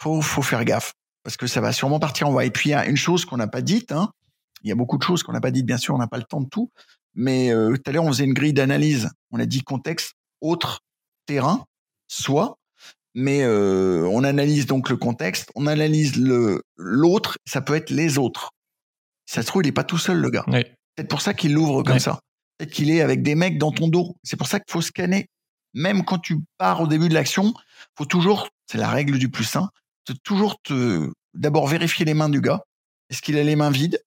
[0.02, 0.94] faut, faut faire gaffe,
[1.28, 2.46] parce que ça va sûrement partir en voie.
[2.46, 4.14] Et puis il y a une chose qu'on n'a pas dite, hein.
[4.64, 6.16] Il y a beaucoup de choses qu'on n'a pas dites, bien sûr, on n'a pas
[6.18, 6.72] le temps de tout.
[7.16, 9.10] Mais euh, tout à l'heure, on faisait une grille d'analyse.
[9.32, 10.80] On a dit contexte, autre,
[11.26, 11.66] terrain,
[12.08, 12.58] soi.
[13.14, 17.38] Mais euh, on analyse donc le contexte, on analyse le l'autre.
[17.46, 18.52] Ça peut être les autres.
[19.26, 20.46] Si ça se trouve, il est pas tout seul, le gars.
[20.48, 20.64] Oui.
[20.96, 22.00] Peut-être pour ça qu'il l'ouvre comme Ouais.
[22.00, 22.22] ça.
[22.58, 24.16] Peut-être qu'il est avec des mecs dans ton dos.
[24.24, 25.28] C'est pour ça qu'il faut scanner.
[25.74, 27.54] Même quand tu pars au début de l'action,
[27.98, 29.70] faut toujours, c'est la règle du plus sain,
[30.14, 32.62] toujours te, d'abord vérifier les mains du gars.
[33.10, 34.02] Est-ce qu'il a les mains vides?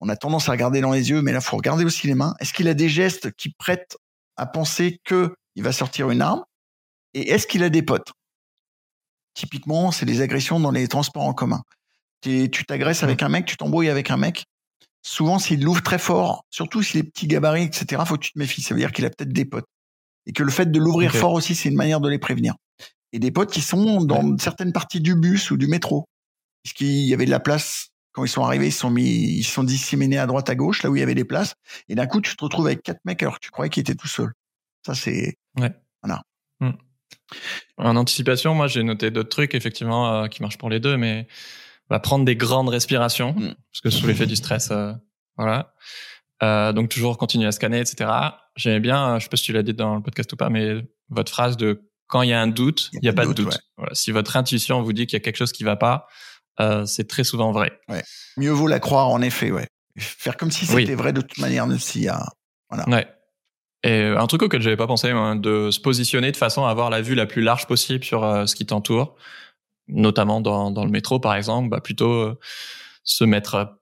[0.00, 2.34] On a tendance à regarder dans les yeux, mais là, faut regarder aussi les mains.
[2.40, 3.96] Est-ce qu'il a des gestes qui prêtent
[4.36, 6.44] à penser que il va sortir une arme?
[7.14, 8.12] Et est-ce qu'il a des potes?
[9.34, 11.62] Typiquement, c'est des agressions dans les transports en commun.
[12.20, 14.44] T'es- Tu t'agresses avec un mec, tu t'embrouilles avec un mec.
[15.02, 18.38] Souvent, s'il l'ouvre très fort, surtout s'il est petit gabarit, etc., faut que tu te
[18.38, 18.62] méfies.
[18.62, 19.66] Ça veut dire qu'il a peut-être des potes.
[20.26, 22.54] Et que le fait de l'ouvrir fort aussi, c'est une manière de les prévenir.
[23.16, 26.04] Et des potes qui sont dans certaines parties du bus ou du métro.
[26.62, 27.88] Puisqu'il y avait de la place.
[28.12, 30.90] Quand ils sont arrivés, ils sont mis, ils sont disséminés à droite, à gauche, là
[30.90, 31.54] où il y avait des places.
[31.88, 33.94] Et d'un coup, tu te retrouves avec quatre mecs alors que tu croyais qu'ils étaient
[33.94, 34.34] tout seuls.
[34.84, 35.36] Ça, c'est,
[37.78, 41.26] En anticipation, moi, j'ai noté d'autres trucs, effectivement, euh, qui marchent pour les deux, mais
[41.88, 43.54] bah, prendre des grandes respirations, Mm.
[43.72, 44.92] parce que sous l'effet du stress, euh,
[45.38, 45.74] voilà.
[46.42, 48.10] Euh, donc toujours continuer à scanner, etc.
[48.56, 50.84] J'aimais bien, je sais pas si tu l'as dit dans le podcast ou pas, mais
[51.08, 53.48] votre phrase de quand il y a un doute, il n'y a, pas de doute.
[53.48, 53.60] ouais.
[53.76, 53.94] Voilà.
[53.94, 56.06] Si votre intuition vous dit qu'il y a quelque chose qui va pas,
[56.60, 57.78] euh, c'est très souvent vrai.
[58.36, 59.66] mieux vaut la croire, en effet, ouais.
[59.98, 60.82] Faire comme si Oui.
[60.82, 62.24] c'était vrai de toute manière, même s'il y a,
[62.86, 63.06] Ouais.
[63.82, 66.90] Et euh, un truc auquel j'avais pas pensé, de se positionner de façon à avoir
[66.90, 69.14] la vue la plus large possible sur euh, ce qui t'entoure,
[69.88, 72.38] notamment dans, dans le métro par exemple, bah plutôt euh,
[73.04, 73.78] se mettre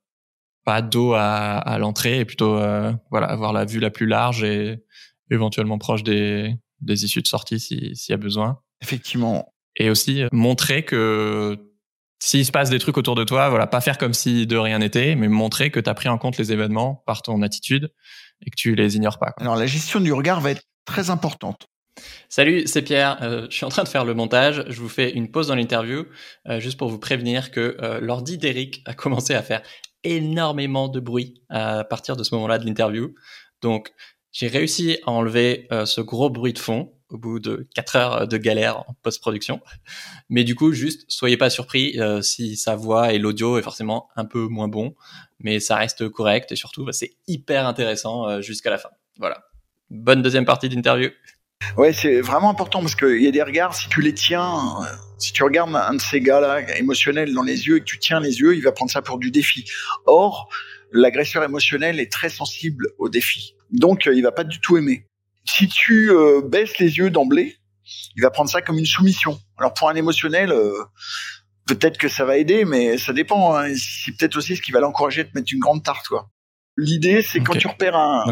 [0.65, 2.57] pas dos à, à l'entrée et plutôt
[3.11, 4.83] voilà avoir la vue la plus large et
[5.31, 8.59] éventuellement proche des, des issues de sortie si- s'il y a besoin.
[8.83, 11.59] effectivement, Et aussi euh, montrer que
[12.21, 14.79] s'il se passe des trucs autour de toi, voilà, pas faire comme si de rien
[14.79, 17.93] n'était, mais montrer que tu as pris en compte les événements par ton attitude
[18.47, 19.33] et que tu les ignores pas.
[19.33, 19.43] quoi.
[19.43, 21.67] Alors la gestion du regard va être très importante.
[22.29, 23.19] Salut, c'est Pierre.
[23.23, 24.65] Euh, je suis en train de faire le montage.
[24.69, 26.07] Je vous fais une pause dans l'interview
[26.49, 29.63] euh, juste pour vous prévenir que euh, l'ordi d'Eric a commencé à faire
[30.03, 33.15] énormément de bruit à partir de ce moment-là de l'interview.
[33.63, 33.93] Donc,
[34.35, 38.29] j'ai réussi à enlever euh, ce gros bruit de fond au bout de 4 heures
[38.29, 39.61] de galère en post-production.
[40.29, 44.09] Mais du coup, juste, soyez pas surpris euh, si sa voix et l'audio est forcément
[44.17, 44.95] un peu moins bon,
[45.39, 48.91] mais ça reste correct et surtout, bah, c'est hyper intéressant euh, jusqu'à la fin.
[49.19, 49.45] Voilà.
[49.91, 51.11] Bonne deuxième partie d'interview.
[51.77, 54.87] Ouais, c'est vraiment important parce qu'il y a des regards, si tu les tiens, euh,
[55.19, 58.21] si tu regardes un de ces gars-là émotionnels dans les yeux et que tu tiens
[58.21, 59.65] les yeux, il va prendre ça pour du défi.
[60.07, 60.49] Or,
[60.93, 63.55] l'agresseur émotionnel est très sensible au défi.
[63.75, 65.07] Donc, euh, il va pas du tout aimer.
[65.45, 67.57] Si tu euh, baisses les yeux d'emblée,
[68.17, 69.39] il va prendre ça comme une soumission.
[69.59, 70.73] Alors pour un émotionnel, euh,
[71.67, 73.57] peut-être que ça va aider, mais ça dépend.
[73.57, 73.73] Hein.
[73.77, 76.31] C'est peut-être aussi ce qui va l'encourager à te mettre une grande tarte, quoi.
[76.77, 78.25] L'idée, c'est quand tu repères un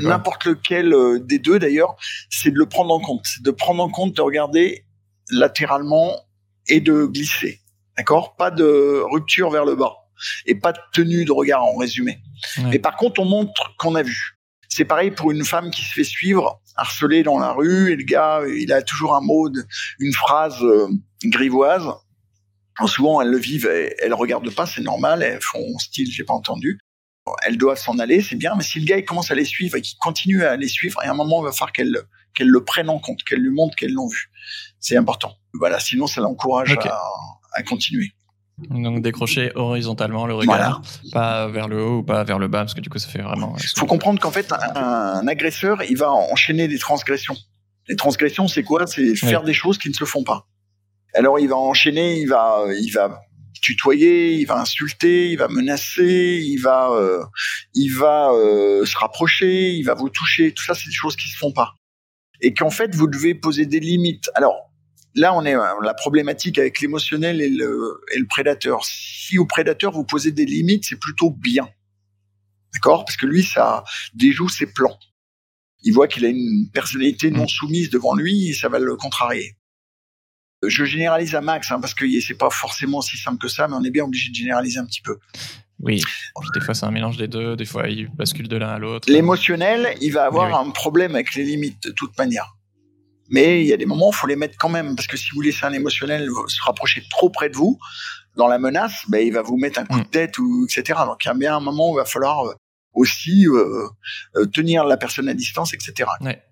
[0.00, 1.96] n'importe lequel euh, des deux d'ailleurs,
[2.30, 4.86] c'est de le prendre en compte, c'est de prendre en compte, de regarder
[5.30, 6.16] latéralement
[6.66, 7.60] et de glisser.
[7.98, 8.36] D'accord?
[8.36, 9.96] Pas de rupture vers le bas
[10.46, 12.20] et pas de tenue de regard en résumé.
[12.64, 14.39] Mais par contre, on montre qu'on a vu.
[14.72, 18.04] C'est pareil pour une femme qui se fait suivre, harcelée dans la rue, et le
[18.04, 19.50] gars, il a toujours un mot,
[19.98, 20.88] une phrase euh,
[21.24, 21.88] grivoise.
[22.86, 26.34] souvent, elles le vivent, elles, elles regardent pas, c'est normal, elles font style, j'ai pas
[26.34, 26.78] entendu.
[27.42, 29.76] Elles doivent s'en aller, c'est bien, mais si le gars il commence à les suivre
[29.76, 31.98] et qu'il continue à les suivre, et à un moment, il va falloir qu'elles
[32.32, 34.30] qu'elle le prennent en compte, qu'elles lui montrent qu'elles l'ont vu.
[34.78, 35.36] C'est important.
[35.54, 37.02] Voilà, sinon ça l'encourage à,
[37.52, 38.12] à continuer.
[38.68, 40.82] Donc décrocher horizontalement le regard,
[41.12, 43.22] pas vers le haut ou pas vers le bas, parce que du coup ça fait
[43.22, 43.56] vraiment.
[43.58, 47.36] Il faut comprendre qu'en fait un, agresseur, il va enchaîner des transgressions.
[47.88, 48.86] Les transgressions, c'est quoi?
[48.86, 50.46] C'est faire des choses qui ne se font pas.
[51.14, 53.20] Alors il va enchaîner, il va, il va
[53.60, 57.22] tutoyer, il va insulter, il va menacer, il va, euh,
[57.74, 60.52] il va euh, se rapprocher, il va vous toucher.
[60.52, 61.74] Tout ça, c'est des choses qui se font pas.
[62.40, 64.30] Et qu'en fait, vous devez poser des limites.
[64.34, 64.69] Alors,
[65.14, 68.84] là, on est euh, la problématique avec l'émotionnel et le, et le prédateur.
[68.84, 71.68] Si au prédateur vous posez des limites, c'est plutôt bien,
[72.74, 73.04] d'accord?
[73.04, 73.84] Parce que lui, ça
[74.14, 74.98] déjoue ses plans.
[75.82, 77.48] Il voit qu'il a une personnalité non mm.
[77.48, 79.56] soumise devant lui, et ça va le contrarier.
[80.66, 83.74] Je généralise à max, hein, parce que c'est pas forcément si simple que ça, mais
[83.74, 85.18] on est bien obligé de généraliser un petit peu.
[85.82, 86.02] Oui,
[86.52, 89.10] des fois c'est un mélange des deux, des fois il bascule de l'un à l'autre.
[89.10, 92.54] L'émotionnel, il va avoir un problème avec les limites de toute manière.
[93.30, 95.16] Mais il y a des moments où il faut les mettre quand même, parce que
[95.16, 97.78] si vous laissez un émotionnel se rapprocher trop près de vous,
[98.36, 100.10] dans la menace, ben, il va vous mettre un coup de mm.
[100.10, 101.00] tête, ou etc.
[101.06, 102.54] Donc il y a bien un moment où il va falloir euh,
[102.92, 103.86] aussi euh,
[104.36, 106.08] euh, tenir la personne à distance, etc.
[106.20, 106.42] Ouais.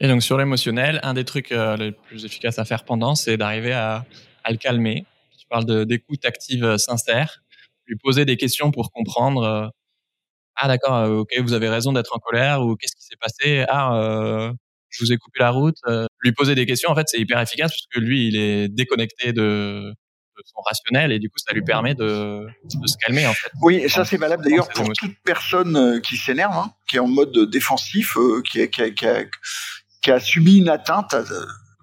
[0.00, 3.72] Et donc sur l'émotionnel, un des trucs les plus efficaces à faire pendant, c'est d'arriver
[3.72, 4.06] à,
[4.44, 5.04] à, le calmer.
[5.38, 7.42] Tu parles d'écoute active sincère,
[7.86, 9.70] lui poser des questions pour comprendre.
[10.56, 13.66] ah d'accord, ok, vous avez raison d'être en colère, ou qu'est-ce qui s'est passé?
[13.68, 14.52] Ah,
[14.90, 15.76] je vous ai coupé la route.
[15.86, 18.68] Euh, lui poser des questions, en fait, c'est hyper efficace parce que lui, il est
[18.68, 19.92] déconnecté de,
[20.44, 23.50] son rationnel et du coup, ça lui permet de, de se calmer, en fait.
[23.62, 27.00] Oui, et ça, c'est valable d'ailleurs pour toute personne euh, qui s'énerve, hein, qui est
[27.00, 29.24] en mode défensif, euh, qui, a, qui, a, qui, a,
[30.02, 31.14] qui, a, subi une atteinte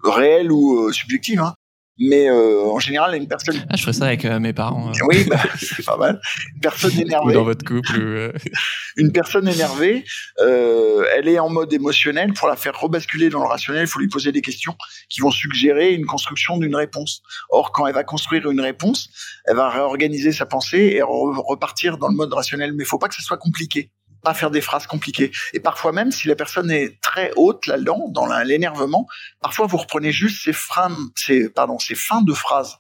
[0.04, 1.40] réelle ou subjective.
[1.40, 1.54] Hein
[2.00, 5.06] mais euh, en général une personne ah, je ferais ça avec euh, mes parents euh.
[5.08, 6.22] oui bah, c'est pas mal.
[6.54, 7.32] Une personne énervée.
[7.32, 8.34] ou dans votre couple
[8.98, 10.04] une personne énervée
[10.40, 12.34] euh, elle est en mode émotionnel.
[12.34, 14.76] Pour la faire rebasculer dans le rationnel il faut lui poser des questions
[15.10, 17.22] qui vont suggérer une construction d'une réponse.
[17.50, 19.10] Or quand elle va construire une réponse
[19.46, 22.74] elle va réorganiser sa pensée et repartir dans le mode rationnel.
[22.74, 23.92] Mais il faut pas que ça soit compliqué
[24.28, 25.32] pas faire des phrases compliquées.
[25.54, 29.08] Et parfois même, si la personne est très haute là-dedans, dans l'énervement,
[29.40, 32.76] parfois vous reprenez juste ces fins, ces, pardon, ces fins de phrases,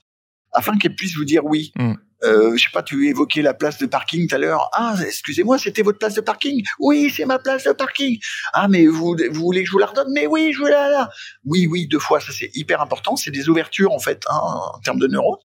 [0.52, 1.72] afin qu'elle puisse vous dire oui.
[1.78, 1.94] Mm.
[2.24, 4.70] Euh, je sais pas, tu évoquais la place de parking tout à l'heure.
[4.74, 8.20] Ah, excusez-moi, c'était votre place de parking Oui, c'est ma place de parking.
[8.52, 10.12] Ah, mais vous, vous voulez que je vous la redonne?
[10.12, 11.10] Mais oui, je vous la là.
[11.46, 13.16] Oui, oui, deux fois, ça c'est hyper important.
[13.16, 14.40] C'est des ouvertures en fait hein,
[14.74, 15.40] en termes de neurones.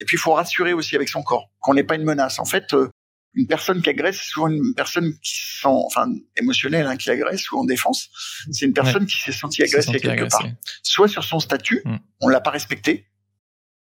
[0.00, 2.38] Et puis il faut rassurer aussi avec son corps qu'on n'est pas une menace.
[2.38, 2.90] En fait, euh,
[3.34, 7.50] une personne qui agresse, c'est souvent une personne qui sent, enfin, émotionnelle, hein, qui agresse
[7.52, 8.08] ou en défense.
[8.50, 10.46] C'est une personne qui s'est sentie agressée quelque part.
[10.82, 11.96] Soit sur son statut, mm.
[12.22, 13.06] on l'a pas respecté,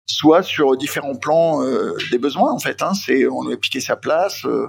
[0.06, 2.80] soit sur différents plans euh, des besoins, en fait.
[2.82, 4.44] Hein, c'est, on lui a piqué sa place.
[4.44, 4.68] Euh,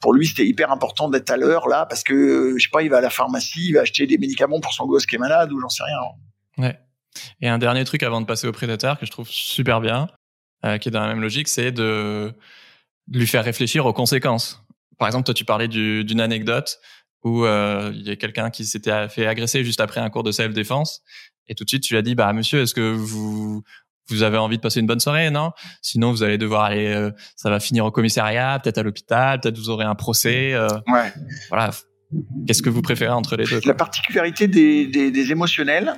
[0.00, 2.88] pour lui, c'était hyper important d'être à l'heure là, parce que, je sais pas, il
[2.88, 5.52] va à la pharmacie, il va acheter des médicaments pour son gosse qui est malade
[5.52, 6.66] ou j'en sais rien.
[6.66, 6.78] Ouais.
[7.40, 10.08] Et un dernier truc avant de passer au prédateur que je trouve super bien,
[10.64, 12.34] euh, qui est dans la même logique, c'est de
[13.10, 14.62] lui faire réfléchir aux conséquences.
[14.98, 16.78] Par exemple, toi, tu parlais d'une anecdote
[17.22, 20.32] où euh, il y a quelqu'un qui s'était fait agresser juste après un cours de
[20.32, 21.02] self-défense,
[21.48, 23.62] et tout de suite, tu lui as dit, bah monsieur, est-ce que vous
[24.08, 25.52] vous avez envie de passer une bonne soirée, non?
[25.82, 29.56] Sinon, vous allez devoir aller, euh, ça va finir au commissariat, peut-être à l'hôpital, peut-être
[29.56, 30.52] vous aurez un procès.
[30.52, 31.12] Euh, ouais.
[31.48, 31.70] Voilà.
[32.46, 35.94] Qu'est-ce que vous préférez entre les deux La particularité des, des, des émotionnels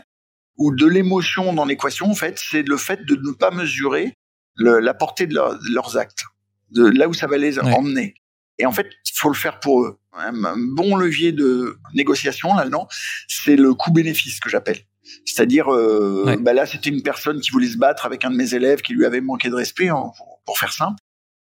[0.59, 4.13] ou de l'émotion dans l'équation, en fait, c'est le fait de ne pas mesurer
[4.57, 6.25] le, la portée de leurs actes
[6.73, 8.14] de là où ça va les emmener.
[8.59, 9.99] Et en fait, il faut le faire pour eux.
[10.14, 12.87] Un bon levier de négociation là-dedans,
[13.29, 14.79] c'est le coût-bénéfice que j'appelle.
[15.25, 18.55] C'est-à-dire, euh, bah là, c'était une personne qui voulait se battre avec un de mes
[18.55, 20.12] élèves qui lui avait manqué de respect, hein,
[20.47, 20.99] pour, faire simple.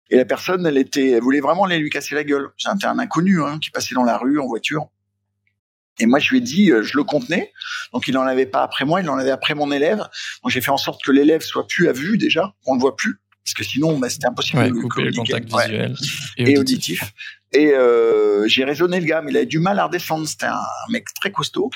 [0.10, 2.50] Et la personne, elle était, elle voulait vraiment aller lui casser la gueule.
[2.58, 4.88] C'était un inconnu hein, qui passait dans la rue en voiture.
[6.00, 7.54] Et moi, je lui ai dit, euh, je le contenais.
[7.94, 10.00] Donc, il n'en avait pas après moi, il en avait après mon élève.
[10.44, 12.96] Donc, j'ai fait en sorte que l'élève soit plus à vue déjà, qu'on le voit
[12.96, 15.96] plus parce que sinon bah, c'était impossible de couper le contact visuel
[16.38, 17.14] et, auditif.
[17.54, 20.28] Et euh, j'ai raisonné le gars, mais il avait du mal à redescendre.
[20.28, 21.70] C'était un mec très costaud.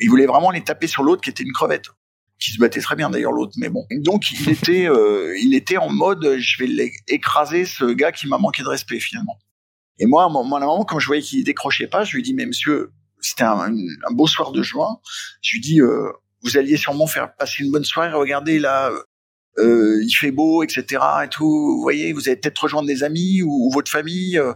[0.00, 1.86] Il voulait vraiment les taper sur l'autre qui était une crevette
[2.40, 3.86] qui se battait très bien d'ailleurs l'autre, mais bon.
[3.92, 8.38] Donc il était, euh, il était en mode, je vais écraser ce gars qui m'a
[8.38, 9.38] manqué de respect finalement.
[10.00, 12.44] Et moi, à un moment, quand je voyais qu'il décrochait pas, je lui dis, mais
[12.44, 12.90] monsieur,
[13.20, 13.72] c'était un,
[14.10, 14.98] beau soir de juin.
[15.42, 16.10] Je lui dis, euh,
[16.42, 18.12] vous alliez sûrement faire passer une bonne soirée.
[18.12, 18.90] Regardez là,
[19.58, 21.02] euh, il fait beau, etc.
[21.24, 21.44] Et tout.
[21.44, 24.52] Vous voyez, vous allez peut-être rejoindre des amis ou, votre famille euh,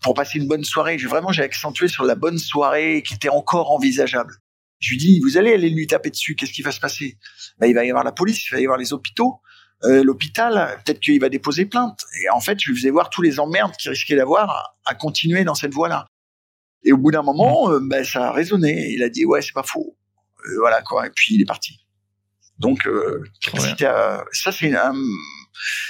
[0.00, 0.98] pour passer une bonne soirée.
[0.98, 4.34] J'ai vraiment, j'ai accentué sur la bonne soirée qui était encore envisageable.
[4.80, 7.16] Je lui dis, vous allez aller lui taper dessus, qu'est-ce qui va se passer?
[7.58, 9.40] Ben, Il va y avoir la police, il va y avoir les hôpitaux,
[9.84, 12.00] euh, l'hôpital, peut-être qu'il va déposer plainte.
[12.22, 15.44] Et en fait, je lui faisais voir tous les emmerdes qu'il risquait d'avoir à, continuer
[15.44, 16.06] dans cette voie-là.
[16.84, 18.90] Et au bout d'un moment, euh, ben, ça a résonné.
[18.90, 19.96] Il a dit, ouais, c'est pas faux.
[20.46, 21.06] Euh, voilà quoi.
[21.06, 21.83] Et puis il est parti.
[22.58, 22.88] Donc
[24.32, 24.52] ça,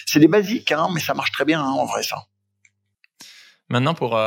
[0.07, 2.25] c'est des basiques, hein, mais ça marche très bien hein, en vrai ça.
[3.69, 4.19] Maintenant, pour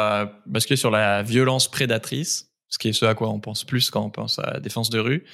[0.46, 4.02] basculer sur la violence prédatrice, ce qui est ce à quoi on pense plus quand
[4.02, 5.26] on pense à la défense de rue.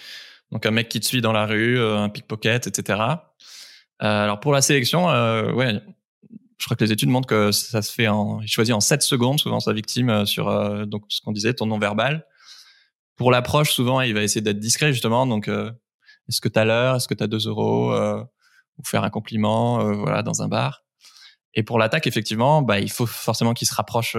[0.52, 3.00] Donc un mec qui te suit dans la rue, euh, un pickpocket, etc.
[3.00, 5.82] Euh, alors pour la sélection, euh, ouais,
[6.60, 9.02] je crois que les études montrent que ça se fait en, il choisit en 7
[9.02, 12.26] secondes souvent sa victime euh, sur euh, donc ce qu'on disait, ton nom verbal.
[13.16, 15.26] Pour l'approche, souvent il va essayer d'être discret justement.
[15.26, 15.50] Donc
[16.30, 20.42] est-ce que t'as l'heure, est-ce que t'as 2 euros, ou faire un compliment, voilà, dans
[20.42, 20.84] un bar?
[21.56, 24.16] Et pour l'attaque, effectivement, bah il faut forcément qu'il se rapproche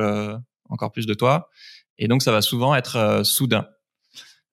[0.68, 1.50] encore plus de toi.
[1.98, 3.68] Et donc, ça va souvent être euh, soudain.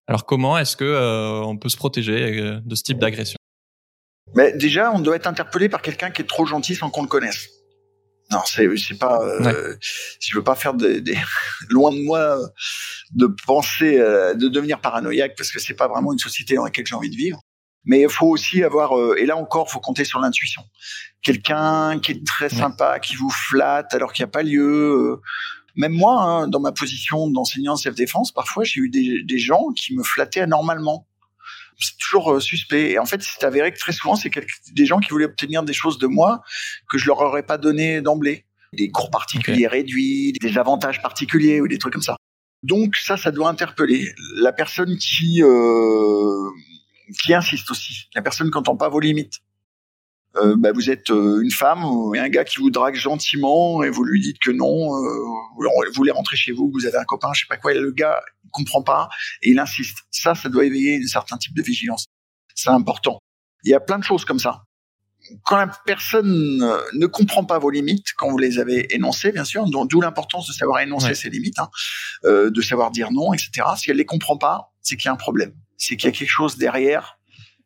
[0.08, 3.38] Alors, comment est-ce que euh, on peut se protéger euh, de ce type d'agression?
[4.36, 7.08] Mais déjà, on doit être interpellé par quelqu'un qui est trop gentil sans qu'on le
[7.08, 7.50] connaisse.
[8.32, 9.22] Non, c'est pas.
[9.22, 9.76] Euh,
[10.20, 11.18] Je veux pas faire des, des
[11.70, 12.38] loin de moi
[13.12, 16.96] de penser de devenir paranoïaque parce que c'est pas vraiment une société dans laquelle j'ai
[16.96, 17.42] envie de vivre.
[17.84, 20.62] Mais il faut aussi avoir et là encore, faut compter sur l'intuition.
[21.24, 25.20] Quelqu'un qui est très sympa, qui vous flatte alors qu'il n'y a pas lieu
[25.76, 30.04] même moi, hein, dans ma position d'enseignant self-défense, parfois j'ai eu des, gens qui me
[30.04, 31.08] flattaient anormalement.
[31.82, 32.92] C'est toujours euh, suspect.
[32.92, 34.32] Et en fait, c'est avéré que très souvent, c'est
[34.74, 36.42] des gens qui voulaient obtenir des choses de moi
[36.90, 38.46] que je leur aurais pas donné d'emblée.
[38.74, 42.16] Des cours particuliers réduits, des avantages particuliers ou des trucs comme ça.
[42.64, 46.50] Donc ça, ça doit interpeller la personne qui euh,
[47.22, 48.08] qui insiste aussi.
[48.16, 49.40] La personne qui n'entend pas vos limites.
[50.38, 51.84] Euh, bah, vous êtes euh, une femme
[52.16, 55.20] et un gars qui vous drague gentiment et vous lui dites que non, euh,
[55.58, 57.92] vous voulez rentrer chez vous, vous avez un copain, je sais pas quoi, et le
[57.92, 59.10] gars il comprend pas
[59.42, 59.98] et il insiste.
[60.10, 62.06] Ça, ça doit éveiller un certain type de vigilance.
[62.56, 63.20] C'est important.
[63.64, 64.64] Il y a plein de choses comme ça.
[65.46, 66.58] Quand la personne
[66.94, 70.54] ne comprend pas vos limites, quand vous les avez énoncées, bien sûr, d'où l'importance de
[70.54, 71.70] savoir énoncer ses limites, hein,
[72.24, 73.68] de savoir dire non, etc.
[73.78, 76.12] Si elle les comprend pas, c'est qu'il y a un problème, c'est qu'il y a
[76.12, 77.20] quelque chose derrière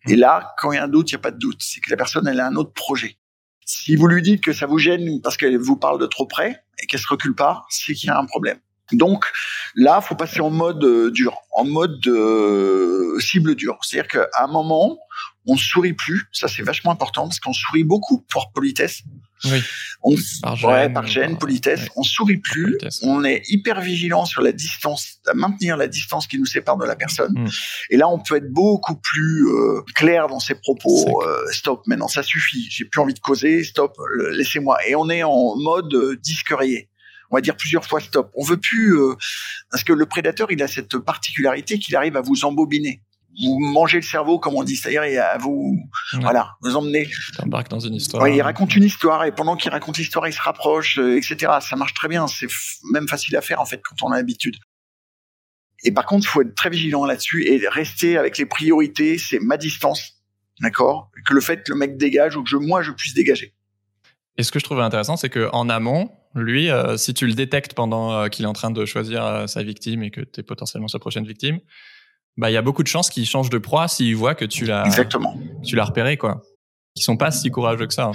[0.08, 1.60] et là, quand il y a un doute, il n'y a pas de doute.
[1.62, 3.18] C'est que la personne, elle a un autre projet.
[3.66, 6.64] Si vous lui dites que ça vous gêne parce qu'elle vous parle de trop près
[6.82, 8.60] et qu'elle se recule pas, c'est qu'il y a un problème.
[8.92, 9.26] Donc
[9.76, 13.80] là, faut passer en mode euh, dur, en mode euh, cible dure.
[13.82, 14.98] C'est-à-dire qu'à un moment,
[15.48, 16.28] on sourit plus.
[16.32, 19.02] Ça, c'est vachement important parce qu'on sourit beaucoup pour politesse.
[19.44, 19.62] Oui.
[20.02, 21.88] On, par gêne, ouais, par gêne politesse.
[21.96, 22.78] On sourit plus.
[23.02, 26.86] On est hyper vigilant sur la distance, à maintenir la distance qui nous sépare de
[26.86, 27.34] la personne.
[27.34, 27.50] Hmm.
[27.90, 31.24] Et là, on peut être beaucoup plus euh, clair dans ses propos.
[31.24, 32.68] Euh, stop, maintenant, ça suffit.
[32.70, 33.64] J'ai plus envie de causer.
[33.64, 33.98] Stop,
[34.32, 34.78] laissez-moi.
[34.88, 36.90] Et on est en mode euh, disque rayé
[37.32, 38.32] on va dire plusieurs fois stop.
[38.36, 39.16] On veut plus euh,
[39.72, 43.02] parce que le prédateur, il a cette particularité qu'il arrive à vous embobiner
[43.42, 45.78] vous mangez le cerveau, comme on dit, c'est-à-dire à vous,
[46.22, 47.10] voilà, vous emmener.
[47.38, 48.28] T'embarques dans une histoire.
[48.28, 51.54] il raconte une histoire et pendant qu'il raconte l'histoire, il se rapproche, euh, etc.
[51.62, 52.28] Ça marche très bien.
[52.28, 52.48] C'est
[52.92, 54.56] même facile à faire en fait quand on a l'habitude.
[55.84, 59.18] Et par contre, il faut être très vigilant là-dessus et rester avec les priorités.
[59.18, 60.24] C'est ma distance,
[60.62, 63.54] d'accord, que le fait que le mec dégage ou que je, moi je puisse dégager.
[64.38, 67.34] Et ce que je trouvais intéressant, c'est que en amont, lui, euh, si tu le
[67.34, 70.44] détectes pendant euh, qu'il est en train de choisir sa victime et que tu es
[70.44, 71.60] potentiellement sa prochaine victime,
[72.38, 74.66] bah il y a beaucoup de chances qu'il change de proie s'il voit que tu
[74.66, 76.42] l'as exactement tu l'as repéré quoi.
[76.98, 78.06] Ils sont pas si courageux que ça.
[78.06, 78.14] Hein.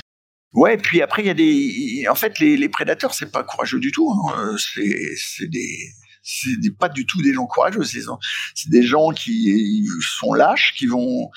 [0.52, 3.78] Ouais, puis après il y a des en fait les, les prédateurs c'est pas courageux
[3.78, 4.10] du tout.
[4.10, 4.34] Hein.
[4.38, 5.68] Euh, c'est c'est des
[6.22, 7.82] c'est pas du tout des gens courageux.
[7.84, 9.86] C'est des gens qui
[10.18, 11.30] sont lâches, qui vont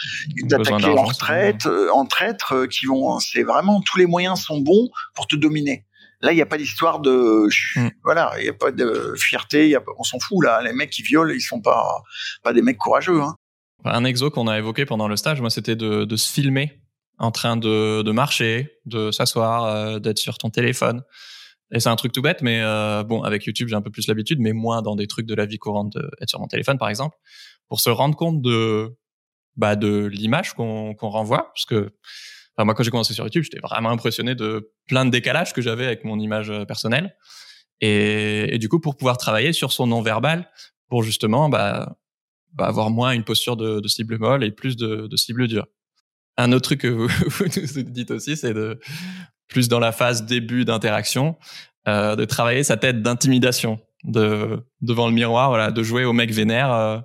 [0.50, 3.20] t'attaquer en retraite, euh, en traître, euh, qui vont.
[3.20, 5.86] C'est vraiment tous les moyens sont bons pour te dominer.
[6.24, 7.90] Là, il n'y a pas d'histoire de, mm.
[8.02, 10.62] voilà, il n'y a pas de fierté, y a, on s'en fout là.
[10.64, 12.02] Les mecs qui violent, ils sont pas,
[12.44, 13.22] pas des mecs courageux.
[13.22, 13.36] Hein.
[13.84, 16.82] Un exo qu'on a évoqué pendant le stage, moi, c'était de, de se filmer
[17.20, 21.04] en train de, de marcher, de s'asseoir, euh, d'être sur ton téléphone.
[21.74, 24.08] Et c'est un truc tout bête, mais euh, bon, avec YouTube, j'ai un peu plus
[24.08, 26.88] l'habitude, mais moins dans des trucs de la vie courante, d'être sur mon téléphone, par
[26.88, 27.18] exemple,
[27.68, 28.96] pour se rendre compte de,
[29.58, 31.92] bah, de l'image qu'on qu'on renvoie, parce que
[32.56, 35.62] Enfin, moi, quand j'ai commencé sur YouTube, j'étais vraiment impressionné de plein de décalages que
[35.62, 37.16] j'avais avec mon image euh, personnelle.
[37.82, 40.50] Et, du coup, pour pouvoir travailler sur son non-verbal,
[40.88, 41.98] pour justement bah,
[42.54, 45.66] bah, avoir moins une posture de, cible molle et plus de, cible dure.
[46.38, 48.80] Un autre truc que vous, vous nous dites aussi, c'est de
[49.48, 51.38] plus dans la phase début d'interaction,
[51.88, 56.32] euh, de travailler sa tête d'intimidation, de devant le miroir, voilà, de jouer au mec
[56.32, 56.72] vénère.
[56.72, 57.00] Euh,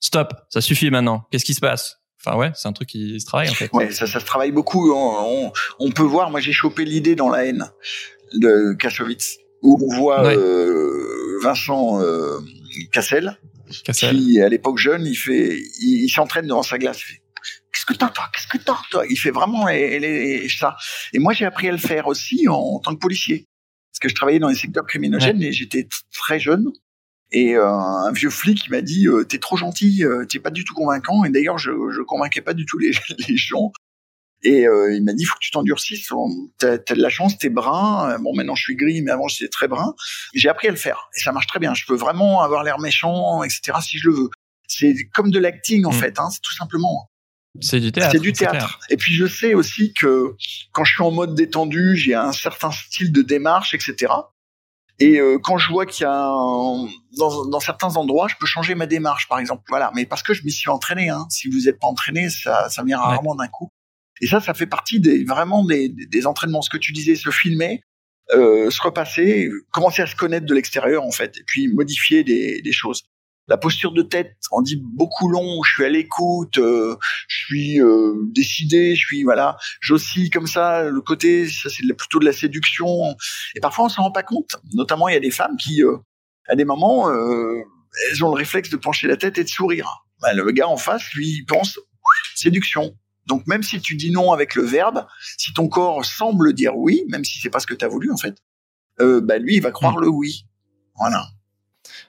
[0.00, 1.26] Stop, ça suffit maintenant.
[1.30, 2.01] Qu'est-ce qui se passe?
[2.24, 3.70] Enfin ouais, c'est un truc qui se travaille en fait.
[3.72, 4.92] Ouais, ça, ça se travaille beaucoup.
[4.92, 6.30] On, on, on peut voir.
[6.30, 7.68] Moi, j'ai chopé l'idée dans la haine
[8.34, 10.36] de Kassovitz, où on voit Ouais.
[10.36, 12.38] euh, Vincent euh,
[12.92, 13.38] Cassel,
[13.84, 14.16] Cassel.
[14.16, 17.00] qui à l'époque jeune, il fait, il, il s'entraîne devant sa glace.
[17.72, 18.24] Qu'est-ce que t'as toi?
[18.32, 19.04] Qu'est-ce que t'as toi?
[19.08, 20.76] Il fait vraiment les, les- ça.
[21.12, 23.48] Et moi, j'ai appris à le faire aussi en, en tant que policier,
[23.90, 26.66] parce que je travaillais dans les secteurs criminogènes et j'étais très jeune.
[27.34, 30.64] Et euh, un vieux flic m'a dit euh, t'es trop gentil, euh, t'es pas du
[30.64, 31.24] tout convaincant.
[31.24, 32.92] Et d'ailleurs, je, je convainquais pas du tout les,
[33.28, 33.72] les gens.
[34.44, 36.08] Et euh, il m'a dit faut que tu t'endurcisses.
[36.58, 38.18] T'as as de la chance, t'es brun.
[38.18, 39.94] Bon, maintenant je suis gris, mais avant j'étais très brun.
[40.34, 41.74] J'ai appris à le faire et ça marche très bien.
[41.74, 43.78] Je peux vraiment avoir l'air méchant, etc.
[43.82, 44.30] Si je le veux.
[44.68, 45.94] C'est comme de l'acting en Mm.
[45.94, 47.08] fait, hein, c'est tout simplement.
[47.60, 48.12] C'est du théâtre.
[48.12, 48.78] C'est du théâtre.
[48.90, 50.34] Et puis je sais aussi que
[50.72, 54.12] quand je suis en mode détendu, j'ai un certain style de démarche, etc.
[54.98, 56.86] Et euh, quand je vois qu'il y a un-
[57.18, 59.62] dans, dans certains endroits, je peux changer ma démarche, par exemple.
[59.68, 61.08] Voilà, mais parce que je m'y suis entraîné.
[61.08, 61.26] Hein.
[61.30, 63.04] Si vous n'êtes pas entraîné, ça, ça vient Ouais.
[63.06, 63.68] rarement d'un coup.
[64.20, 66.62] Et ça, ça fait partie des vraiment des, des, des entraînements.
[66.62, 67.82] Ce que tu disais, se filmer,
[68.32, 72.62] euh, se repasser, commencer à se connaître de l'extérieur en fait, et puis modifier des,
[72.62, 73.02] des choses.
[73.48, 75.62] La posture de tête en dit beaucoup long.
[75.62, 76.96] Je suis à l'écoute, euh,
[77.28, 80.84] je suis euh, décidé, je suis voilà, j'oscille comme ça.
[80.84, 83.16] Le côté, ça c'est plutôt de la séduction.
[83.54, 84.56] Et parfois on s'en rend pas compte.
[84.74, 85.96] Notamment il y a des femmes qui, euh,
[86.48, 87.62] à des moments, euh,
[88.10, 90.06] elles ont le réflexe de pencher la tête et de sourire.
[90.20, 91.78] Bah, le gars en face, lui, il pense
[92.34, 92.96] séduction.
[93.26, 95.06] Donc même si tu dis non avec le verbe,
[95.38, 98.10] si ton corps semble dire oui, même si c'est pas ce que tu as voulu
[98.12, 98.36] en fait,
[99.00, 100.46] euh, bah lui il va croire le oui.
[100.96, 101.26] Voilà.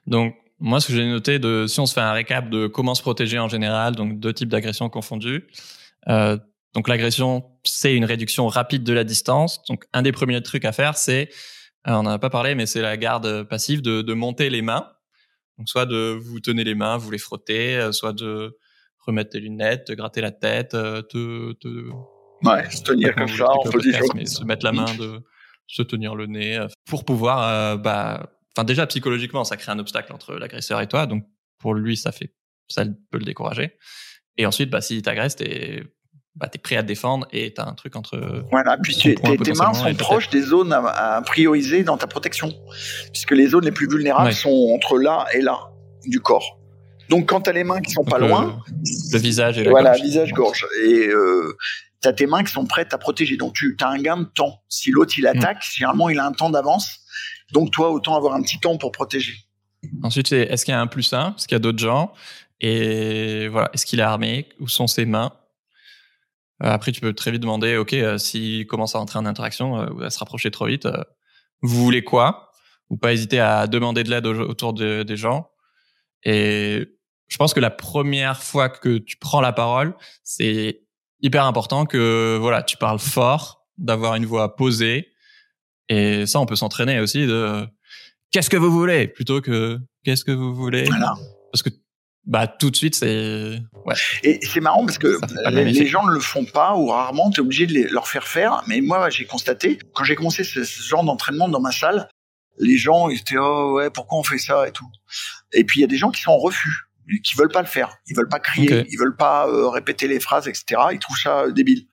[0.07, 2.95] Donc, moi, ce que j'ai noté de, si on se fait un récap de comment
[2.95, 5.45] se protéger en général, donc deux types d'agressions confondues.
[6.07, 6.37] Euh,
[6.73, 9.61] donc, l'agression, c'est une réduction rapide de la distance.
[9.65, 11.29] Donc, un des premiers trucs à faire, c'est,
[11.87, 14.61] euh, on n'en a pas parlé, mais c'est la garde passive de, de monter les
[14.61, 14.87] mains.
[15.57, 18.57] Donc, soit de vous tenez les mains, vous les frottez, euh, soit de
[19.05, 21.67] remettre tes lunettes, de gratter la tête, euh, te, te
[22.41, 23.99] Ouais, se tenir comme ça, on peut dire.
[24.25, 25.19] se mettre la main, de
[25.67, 30.35] se tenir le nez, pour pouvoir, bah, enfin déjà psychologiquement, ça crée un obstacle entre
[30.35, 31.25] l'agresseur et toi, donc
[31.59, 32.33] pour lui, ça fait,
[32.67, 33.77] ça peut le décourager.
[34.37, 35.83] Et ensuite, bah, s'il t'agresse, t'es,
[36.35, 38.43] bah, t'es prêt à te défendre et t'as un truc entre.
[38.51, 40.79] Voilà, puis tes, tes mains sont proches des zones à,
[41.17, 42.51] à prioriser dans ta protection,
[43.11, 44.33] puisque les zones les plus vulnérables Ouais.
[44.33, 45.59] sont entre là et là
[46.05, 46.59] du corps.
[47.09, 48.71] Donc quand tu as les mains qui sont pas loin, euh,
[49.11, 50.01] le visage et la voilà, gorge.
[50.01, 51.55] visage-gorge, et euh,
[52.01, 53.37] tu as tes mains qui sont prêtes à protéger.
[53.37, 54.63] Donc tu as un gain de temps.
[54.69, 56.99] Si l'autre il attaque, généralement il a un temps d'avance.
[57.53, 59.33] Donc toi, autant avoir un petit temps pour protéger.
[60.01, 61.35] Ensuite, c'est est-ce qu'il y a un plus un?
[61.37, 62.13] Est-ce qu'il y a d'autres gens?
[62.59, 64.49] Et voilà, est-ce qu'il est armé?
[64.59, 65.31] Où sont ses mains?
[66.63, 69.79] Euh, Après, tu peux très vite demander, ok, euh, s'il commence à entrer en interaction
[69.79, 71.03] euh, ou à se rapprocher trop vite, euh,
[71.61, 72.51] vous voulez quoi?
[72.89, 75.49] Ou pas hésiter à demander de l'aide au- autour de- des gens.
[76.23, 76.87] Et
[77.27, 80.81] je pense que la première fois que tu prends la parole, c'est
[81.21, 85.09] hyper important que voilà, tu parles fort, d'avoir une voix posée.
[85.89, 87.65] Et ça, on peut s'entraîner aussi de
[88.31, 89.07] qu'est-ce que vous voulez?
[89.07, 90.83] Plutôt que qu'est-ce que vous voulez?
[90.85, 91.13] Voilà.
[91.51, 91.69] Parce que
[92.25, 93.95] bah tout de suite c'est ouais.
[94.23, 95.19] Et c'est marrant parce que
[95.51, 98.27] les, gens ne le font pas ou rarement, tu es obligé de les- leur faire
[98.27, 98.63] faire.
[98.67, 102.07] Mais moi, j'ai constaté, quand j'ai commencé ce, ce genre d'entraînement dans ma salle,
[102.59, 104.87] les gens ils étaient oh ouais pourquoi on fait ça et tout.
[105.51, 106.87] Et puis il y a des gens qui sont en refus,
[107.23, 108.87] qui veulent pas le faire, ils veulent pas crier, Ok.
[108.89, 110.81] ils veulent pas euh, répéter les phrases, etc.
[110.93, 111.87] Ils trouvent ça euh, débile.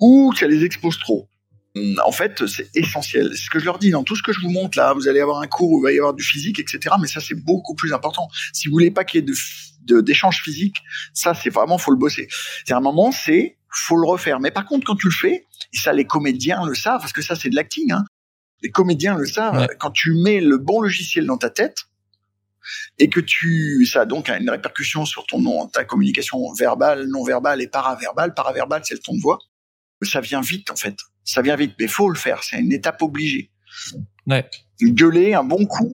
[0.00, 1.28] Ou ça les expose trop.
[1.76, 3.30] Hum, En fait, c'est essentiel.
[3.32, 4.92] C'est ce que je leur dis dans tout ce que je vous montre là.
[4.92, 6.94] Vous allez avoir un cours où il va y avoir du physique, etc.
[7.00, 8.28] Mais ça, c'est beaucoup plus important.
[8.52, 10.78] Si vous voulez pas qu'il y ait de f- de- d'échanges physiques,
[11.14, 12.28] ça, c'est vraiment faut le bosser.
[12.66, 14.40] C'est un moment, c'est faut le refaire.
[14.40, 17.22] Mais par contre, quand tu le fais, et ça, les comédiens le savent, parce que
[17.22, 17.92] ça, c'est de l'acting.
[17.92, 18.04] Hein.
[18.62, 19.58] Les comédiens le savent.
[19.60, 19.68] Ouais.
[19.78, 21.84] Quand tu mets le bon logiciel dans ta tête
[22.98, 27.22] et que tu, ça a donc une répercussion sur ton nom, ta communication verbale, non
[27.24, 28.34] verbale et paraverbale.
[28.34, 29.38] Paraverbale, c'est le ton de voix.
[30.02, 30.96] Ça vient vite, en fait.
[31.30, 32.42] Ça vient vite, mais faut le faire.
[32.42, 33.50] C'est une étape obligée.
[34.26, 34.48] Ouais.
[34.82, 35.92] Gueuler un bon coup.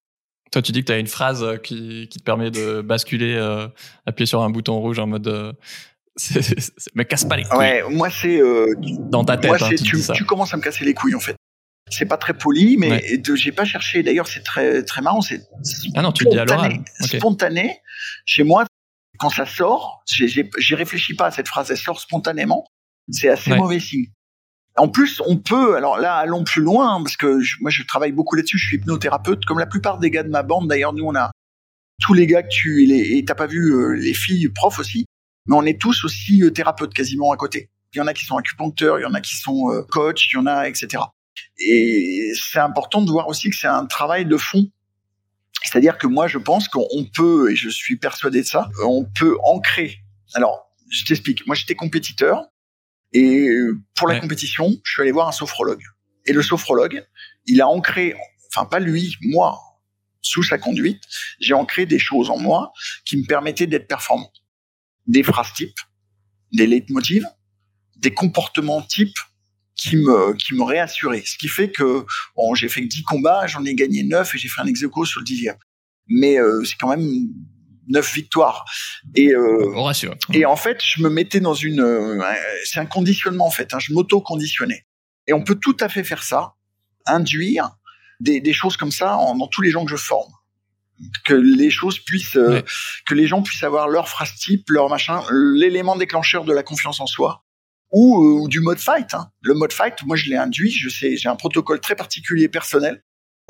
[0.52, 3.34] Toi tu dis que tu as une phrase euh, qui, qui te permet de basculer
[3.34, 3.68] euh,
[4.06, 5.52] appuyer sur un bouton rouge en mode euh,
[6.16, 8.72] c'est- me casse pas les couilles Ouais, moi, c'est, euh,
[9.10, 11.36] dans ta tête Moi, hein, tu, commences à me casser les couilles en fait.
[11.90, 13.22] C'est pas très poli, mais Ouais.
[13.34, 14.02] j'ai pas cherché.
[14.02, 15.20] D'ailleurs, c'est très très marrant.
[15.20, 15.42] C'est
[15.94, 16.74] Ah non, tu le dis à spontané.
[16.74, 16.84] l'oral.
[17.02, 17.16] Ok.
[17.16, 17.80] Spontané.
[18.24, 18.64] Chez moi,
[19.18, 21.70] quand ça sort, j'y réfléchis pas à cette phrase.
[21.70, 22.64] Elle sort spontanément.
[23.10, 23.58] C'est assez Ouais.
[23.58, 24.06] mauvais signe.
[24.78, 25.76] En plus, on peut.
[25.76, 28.58] Alors là, allons plus loin parce que je- moi, je travaille beaucoup là-dessus.
[28.58, 30.68] Je suis hypnothérapeute, comme la plupart des gars de ma bande.
[30.68, 31.30] D'ailleurs, nous, on a
[32.02, 35.06] tous les gars que tu et t'as pas vu euh, les filles profs aussi,
[35.46, 37.70] mais on est tous aussi euh, thérapeutes quasiment à côté.
[37.94, 40.26] Il y en a qui sont acupuncteurs, il y en a qui sont euh, coachs,
[40.30, 41.02] il y en a etc.
[41.58, 44.68] Et c'est important de voir aussi que c'est un travail de fond.
[45.62, 49.36] C'est-à-dire que moi, je pense qu'on peut, et je suis persuadé de ça, on peut
[49.44, 49.96] ancrer.
[50.34, 51.46] Alors, je t'explique.
[51.46, 52.44] Moi, j'étais compétiteur,
[53.12, 53.48] et
[53.94, 55.82] pour la compétition, je suis allé voir un sophrologue.
[56.26, 57.06] Et le sophrologue,
[57.46, 58.14] il a ancré,
[58.48, 59.58] enfin pas lui, moi,
[60.22, 61.02] sous sa conduite,
[61.40, 62.72] j'ai ancré des choses en moi
[63.04, 64.32] qui me permettaient d'être performant.
[65.06, 65.78] Des phrases types,
[66.52, 67.26] des leitmotivs,
[67.96, 69.18] des comportements types
[69.76, 71.22] qui me qui me réassuraient.
[71.24, 72.04] Ce qui fait que
[72.34, 75.20] bon, j'ai fait 10 combats, j'en ai gagné 9 et j'ai fait un ex sur
[75.20, 75.56] le dixième.
[76.08, 77.28] Mais euh, c'est quand même
[77.88, 78.64] neuf victoires.
[79.14, 79.72] Et euh,
[80.32, 82.22] et en fait, je me mettais dans une euh,
[82.64, 84.86] c'est un conditionnement en fait, hein, je m'auto-conditionnais.
[85.26, 86.54] Et on peut tout à fait faire ça,
[87.06, 87.70] induire
[88.20, 90.32] des, des choses comme ça en, dans tous les gens que je forme
[91.24, 92.62] que les choses puissent euh,
[93.06, 97.00] que les gens puissent avoir leur phrase type leur machin l'élément déclencheur de la confiance
[97.00, 97.44] en soi
[97.92, 99.30] ou, euh, ou du mode fight hein.
[99.42, 103.02] le mode fight moi je l'ai induit je sais j'ai un protocole très particulier personnel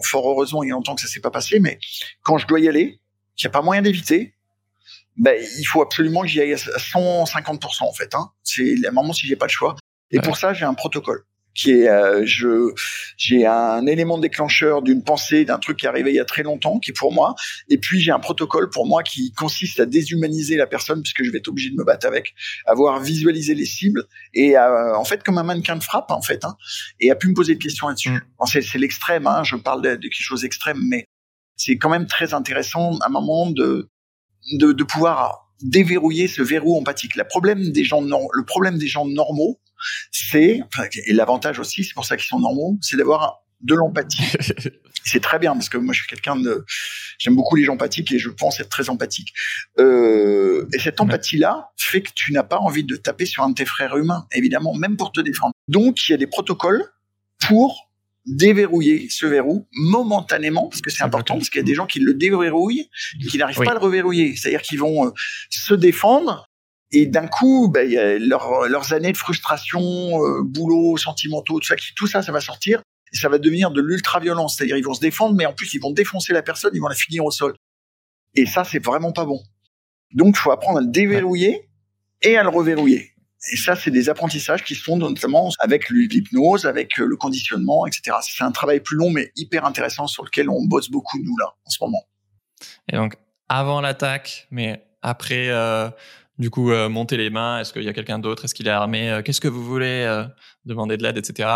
[0.02, 1.78] fort heureusement il y a longtemps que ça s'est pas passé mais
[2.22, 3.00] quand je dois y aller
[3.36, 4.34] qu'il n'y a pas moyen d'éviter.
[5.16, 8.30] Ben il faut absolument que j'y aille à 150% en fait hein.
[8.42, 9.76] c'est à un moment si j'ai pas le choix.
[10.10, 11.24] Et pour ça j'ai un protocole
[11.56, 12.74] qui est euh, je
[13.16, 16.42] j'ai un élément déclencheur d'une pensée d'un truc qui est arrivé il y a très
[16.42, 17.34] longtemps qui est pour moi.
[17.70, 21.30] Et puis j'ai un protocole pour moi qui consiste à déshumaniser la personne puisque je
[21.30, 22.34] vais être obligé de me battre avec
[22.66, 26.56] avoir visualisé les cibles et en fait comme un mannequin de frappe en fait hein,
[27.00, 28.10] et a pu me poser des questions là-dessus.
[28.10, 28.46] Mm.
[28.46, 31.06] c'est l'extrême hein, je parle de, de, quelque chose d'extrême mais
[31.56, 33.90] c'est quand même très intéressant à un moment de
[34.52, 37.16] de, de pouvoir déverrouiller ce verrou empathique.
[37.16, 39.60] Le problème des gens, le problème des gens normaux,
[40.10, 40.60] c'est,
[41.06, 44.22] et l'avantage aussi, c'est pour ça qu'ils sont normaux, c'est d'avoir de l'empathie.
[45.04, 46.64] c'est très bien parce que moi je suis quelqu'un de,
[47.18, 49.32] j'aime beaucoup les gens empathiques et je pense être très empathique.
[49.78, 53.54] Euh, et cette empathie-là fait que tu n'as pas envie de taper sur un de
[53.54, 55.54] tes frères humains, évidemment, même pour te défendre.
[55.68, 56.84] Donc il y a des protocoles
[57.46, 57.85] pour
[58.26, 62.00] déverrouiller ce verrou momentanément, parce que c'est important, parce qu'il y a des gens qui
[62.00, 62.88] le déverrouillent
[63.20, 64.34] et qui n'arrivent pas à le reverrouiller.
[64.36, 65.10] C'est-à-dire qu'ils vont euh,
[65.50, 66.48] se défendre
[66.92, 69.80] et d'un coup, ben, y a leurs années de frustration,
[70.24, 73.80] euh, boulot, sentimentaux, tout ça, tout ça, ça va sortir et ça va devenir de
[73.80, 74.56] l'ultra-violence.
[74.56, 76.88] C'est-à-dire ils vont se défendre, mais en plus ils vont défoncer la personne, ils vont
[76.88, 77.54] la finir au sol.
[78.34, 79.42] Et ça, c'est vraiment pas bon.
[80.12, 81.68] Donc, il faut apprendre à le déverrouiller
[82.22, 83.15] et à le reverrouiller.
[83.52, 87.86] Et ça, c'est des apprentissages qui se font notamment avec l'hypnose, avec euh, le conditionnement,
[87.86, 88.16] etc.
[88.22, 91.54] C'est un travail plus long, mais hyper intéressant sur lequel on bosse beaucoup, nous, là,
[91.64, 92.04] en ce moment.
[92.92, 93.16] Et donc,
[93.48, 95.88] avant l'attaque, mais après, euh,
[96.38, 98.44] du coup, euh, monter les mains, est-ce qu'il y a quelqu'un d'autre?
[98.44, 99.10] Est-ce qu'il est armé?
[99.10, 100.24] Euh, Qu'est-ce que vous voulez euh,
[100.64, 101.48] Demander de l'aide, etc.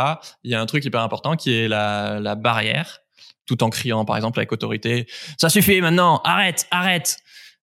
[0.42, 3.00] Il y a un truc hyper important qui est la, la barrière,
[3.46, 7.18] tout en criant, par exemple, avec autorité, ça suffit maintenant, arrête, arrête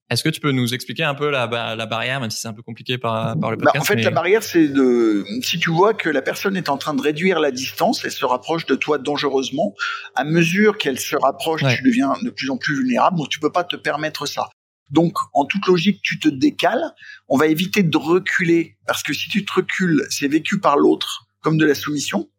[0.09, 2.53] est-ce que tu peux nous expliquer un peu la, la barrière, même si c'est un
[2.53, 5.69] peu compliqué par, par le podcast bah, En fait, la barrière, c'est de si tu
[5.69, 8.75] vois que la personne est en train de réduire la distance, elle se rapproche de
[8.75, 9.73] toi dangereusement.
[10.15, 13.17] À mesure qu'elle se rapproche, tu deviens de plus en plus vulnérable.
[13.17, 14.49] Donc, tu peux pas te permettre ça.
[14.89, 16.93] Donc, en toute logique, tu te décales.
[17.27, 21.27] On va éviter de reculer parce que si tu te recules, c'est vécu par l'autre
[21.41, 22.29] comme de la soumission,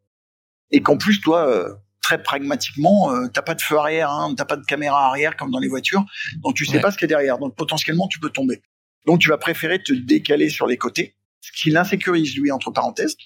[0.71, 4.45] et qu'en plus, toi, euh, très pragmatiquement, euh, t'as pas de feu arrière, hein, t'as
[4.45, 6.05] pas de caméra arrière comme dans les voitures,
[6.37, 7.39] donc tu sais pas ce qu'il y a derrière.
[7.39, 8.63] Donc potentiellement, tu peux tomber.
[9.07, 13.17] Donc tu vas préférer te décaler sur les côtés, ce qui l'insécurise lui entre parenthèses,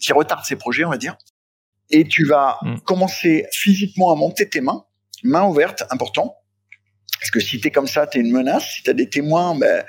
[0.00, 1.16] qui retarde ses projets, on va dire.
[1.90, 2.80] Et tu vas mm.
[2.80, 4.84] commencer physiquement à monter tes mains,
[5.22, 6.34] mains ouvertes, important,
[7.18, 8.74] parce que si t'es comme ça, t'es une menace.
[8.74, 9.84] Si t'as des témoins, ben,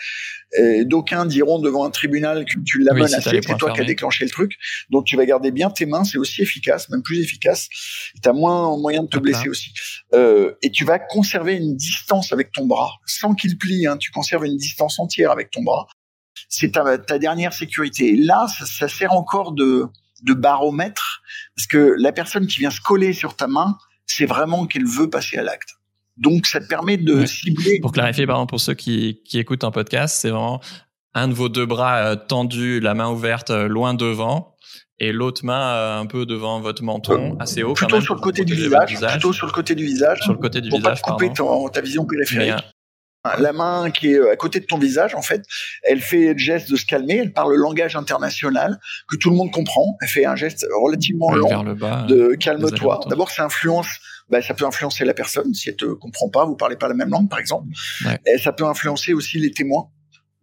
[0.58, 4.26] euh, d'aucuns diront devant un tribunal que tu l'as menacé, c'est toi qui as déclenché
[4.26, 4.54] le truc.
[4.90, 7.68] Donc tu vas garder bien tes mains, c'est aussi efficace, même plus efficace.
[8.22, 9.72] T'as moins moyen de te blesser aussi.
[10.14, 13.86] Euh, et tu vas conserver une distance avec ton bras, sans qu'il plie.
[13.86, 15.88] Hein, tu conserves une distance entière avec ton bras.
[16.48, 18.14] C'est ta, ta, dernière sécurité.
[18.14, 19.86] Et là, ça, ça sert encore de,
[20.24, 21.22] de baromètre,
[21.56, 25.10] parce que la personne qui vient se coller sur ta main, c'est vraiment qu'elle veut
[25.10, 25.79] passer à l'acte.
[26.20, 27.80] Donc, ça te permet de cibler.
[27.80, 30.62] Pour clarifier, par exemple, pour ceux qui, qui écoutent un podcast, c'est vraiment
[31.14, 34.56] un de vos deux bras euh, tendu, la main ouverte, euh, loin devant,
[35.00, 37.74] et l'autre main euh, un peu devant votre menton, assez haut.
[37.74, 40.20] Plutôt sur le côté du visage, Plutôt sur le côté du visage.
[40.22, 41.02] Sur le côté du pour visage.
[41.02, 41.32] Pas couper
[41.74, 42.64] ta vision périphérique.
[43.38, 45.44] La main qui est à côté de ton visage, en fait,
[45.84, 47.18] elle fait le geste de se calmer.
[47.18, 49.98] Elle parle le langage international que tout le monde comprend.
[50.02, 51.76] Elle fait un geste relativement lent
[52.08, 53.02] de calme-toi.
[53.10, 53.90] D'abord, ça influence
[54.30, 56.94] bah, ça peut influencer la personne si elle te comprend pas, vous parlez pas la
[56.94, 57.68] même langue par exemple.
[58.26, 59.90] Et ça peut influencer aussi les témoins,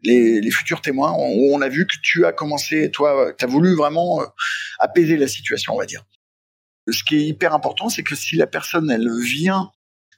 [0.03, 1.13] les, les futurs témoins.
[1.13, 4.25] Où on a vu que tu as commencé, toi, tu as voulu vraiment euh,
[4.79, 6.05] apaiser la situation, on va dire.
[6.91, 9.71] Ce qui est hyper important, c'est que si la personne elle vient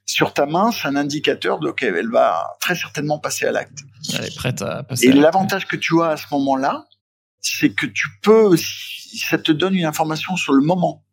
[0.05, 3.81] sur ta main, c'est un indicateur de qu'elle va très certainement passer à l'acte.
[4.15, 5.07] Elle est prête à passer.
[5.07, 6.87] Et l'avantage que tu as à ce moment-là,
[7.41, 11.05] c'est que tu peux, ça te donne une information sur le moment.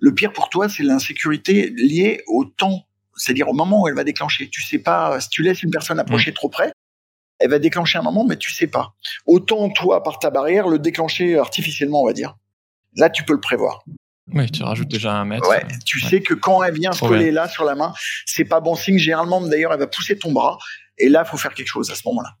[0.00, 2.86] Le pire pour toi, c'est l'insécurité liée au temps,
[3.16, 4.48] c'est-à-dire au moment où elle va déclencher.
[4.48, 6.34] Tu sais pas, si tu laisses une personne approcher mm.
[6.34, 6.72] trop près,
[7.38, 8.94] elle va déclencher un moment, mais tu sais pas.
[9.26, 12.36] Autant toi, par ta barrière, le déclencher artificiellement, on va dire.
[12.96, 13.84] Là, tu peux le prévoir.
[14.32, 15.48] Oui, tu rajoutes déjà un mètre.
[15.48, 17.92] Ouais, tu sais que quand elle vient se coller là sur la main,
[18.26, 18.98] c'est pas bon signe.
[18.98, 20.58] Généralement, d'ailleurs, elle va pousser ton bras.
[20.98, 22.36] Et là, faut faire quelque chose à ce moment-là.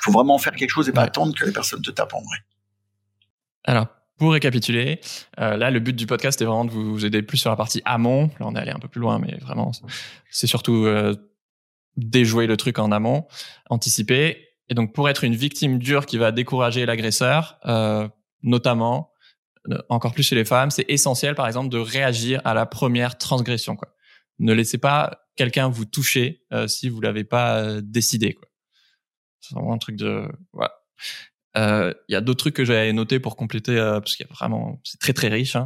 [0.00, 2.38] Faut vraiment faire quelque chose et pas attendre que les personnes te tapent en vrai.
[3.64, 3.86] Alors,
[4.22, 5.00] pour récapituler,
[5.40, 7.82] euh, là, le but du podcast est vraiment de vous aider plus sur la partie
[7.84, 8.30] amont.
[8.38, 9.72] Là, on est allé un peu plus loin, mais vraiment,
[10.30, 11.16] c'est surtout euh,
[11.96, 13.26] déjouer le truc en amont,
[13.68, 14.46] anticiper.
[14.68, 18.08] Et donc, pour être une victime dure qui va décourager l'agresseur, euh,
[18.44, 19.10] notamment,
[19.88, 23.74] encore plus chez les femmes, c'est essentiel, par exemple, de réagir à la première transgression.
[23.74, 23.88] Quoi.
[24.38, 28.38] Ne laissez pas quelqu'un vous toucher si vous l'avez pas décidé.
[29.40, 30.28] C'est vraiment un truc de.
[30.52, 30.74] Voilà.
[31.54, 34.80] Il y a d'autres trucs que j'avais notés pour compléter parce qu'il y a vraiment,
[34.84, 35.56] c'est très très riche.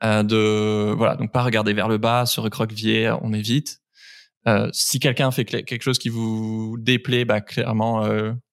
[0.00, 3.80] Hein, de voilà, donc pas regarder vers le bas, se recroqueviller, on évite.
[4.72, 8.06] si quelqu'un fait quelque chose qui vous déplaît, bah clairement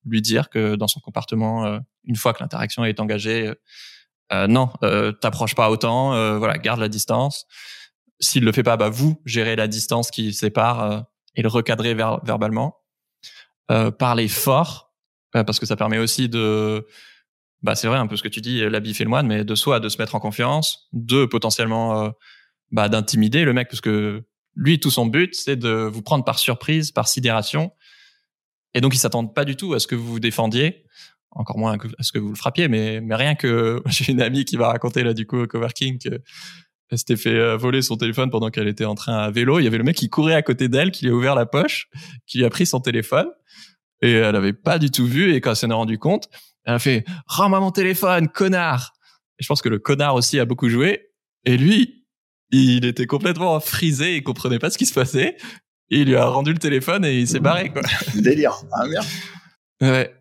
[0.05, 3.53] lui dire que dans son comportement, une fois que l'interaction est engagée,
[4.31, 7.45] euh, non, euh, t'approches pas autant, euh, voilà, garde la distance.
[8.19, 10.99] S'il le fait pas, bah vous gérez la distance qui sépare euh,
[11.35, 12.77] et le recadrer verbalement.
[13.71, 14.88] Euh, parler fort
[15.31, 16.85] parce que ça permet aussi de,
[17.61, 19.55] bah c'est vrai un peu ce que tu dis, l'habit fait le moine, mais de
[19.55, 22.13] soi de se mettre en confiance, de potentiellement
[22.71, 24.23] bah d'intimider le mec parce que
[24.55, 27.71] lui tout son but c'est de vous prendre par surprise, par sidération.
[28.75, 30.83] Et donc, ils s'attendent pas du tout à ce que vous vous défendiez
[31.31, 34.45] encore moins à ce que vous le frappiez, mais, mais rien que j'ai une amie
[34.45, 36.21] qui va raconter là du coup au coworking que
[36.91, 39.59] elle s'était fait euh, voler son téléphone pendant qu'elle était en train à vélo.
[39.59, 41.45] Il y avait le mec qui courait à côté d'elle, qui lui a ouvert la
[41.45, 41.87] poche,
[42.25, 43.27] qui lui a pris son téléphone
[44.01, 45.33] et elle avait pas du tout vu.
[45.33, 46.29] Et quand elle s'en est rendu compte,
[46.65, 48.93] elle a fait rends-moi mon téléphone, connard.
[49.39, 51.09] Et je pense que le connard aussi a beaucoup joué.
[51.45, 52.05] Et lui,
[52.51, 55.37] il était complètement frisé, il comprenait pas ce qui se passait.
[55.91, 57.81] Et il lui a rendu le téléphone et il s'est barré quoi.
[58.15, 59.05] Délire, ah merde.
[59.81, 60.15] Ouais.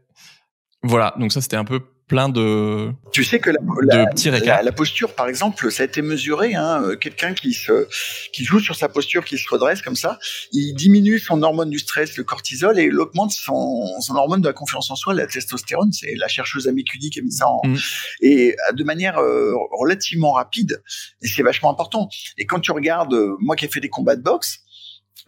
[0.82, 5.14] Voilà, donc ça c'était un peu plein de tu sais que la, la, la, posture
[5.14, 7.86] par exemple ça a été mesuré hein, euh, quelqu'un qui se
[8.32, 10.18] qui joue sur sa posture qui se redresse comme ça
[10.52, 14.48] il diminue son hormone du stress le cortisol et il augmente son, son hormone de
[14.48, 15.92] la confiance en soi la testostérone.
[15.92, 17.76] C'est la chercheuse Amy Cuddy qui a mis ça en mm.
[18.22, 20.82] et euh, de manière euh, relativement rapide
[21.22, 22.08] et c'est vachement important.
[22.36, 24.60] Et quand tu regardes moi qui ai fait des combats de boxe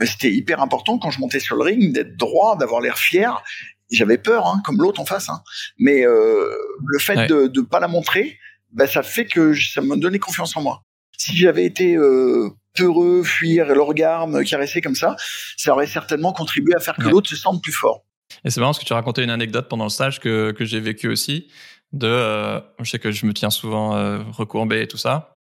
[0.03, 3.43] c'était hyper important quand je montais sur le ring d'être droit, d'avoir l'air fier
[3.91, 5.29] j'avais peur, hein, comme l'autre en face.
[5.29, 5.43] Hein.
[5.79, 8.39] Mais euh, le fait de ne pas la montrer,
[8.73, 10.83] bah, ça fait que ça me donnait confiance en moi.
[11.17, 15.17] Si j'avais été euh, peureux, fuir, le regard, me caresser comme ça,
[15.57, 18.05] ça aurait certainement contribué à faire que l'autre se sente plus fort.
[18.45, 20.81] Et c'est marrant parce que tu racontais une anecdote pendant le stage que, que j'ai
[20.81, 21.49] vécu aussi.
[21.93, 25.35] De, euh, je sais que je me tiens souvent euh, recourbé et tout ça,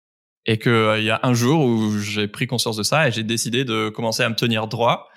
[0.45, 3.11] et que euh, il y a un jour où j'ai pris conscience de ça et
[3.11, 5.09] j'ai décidé de commencer à me tenir droit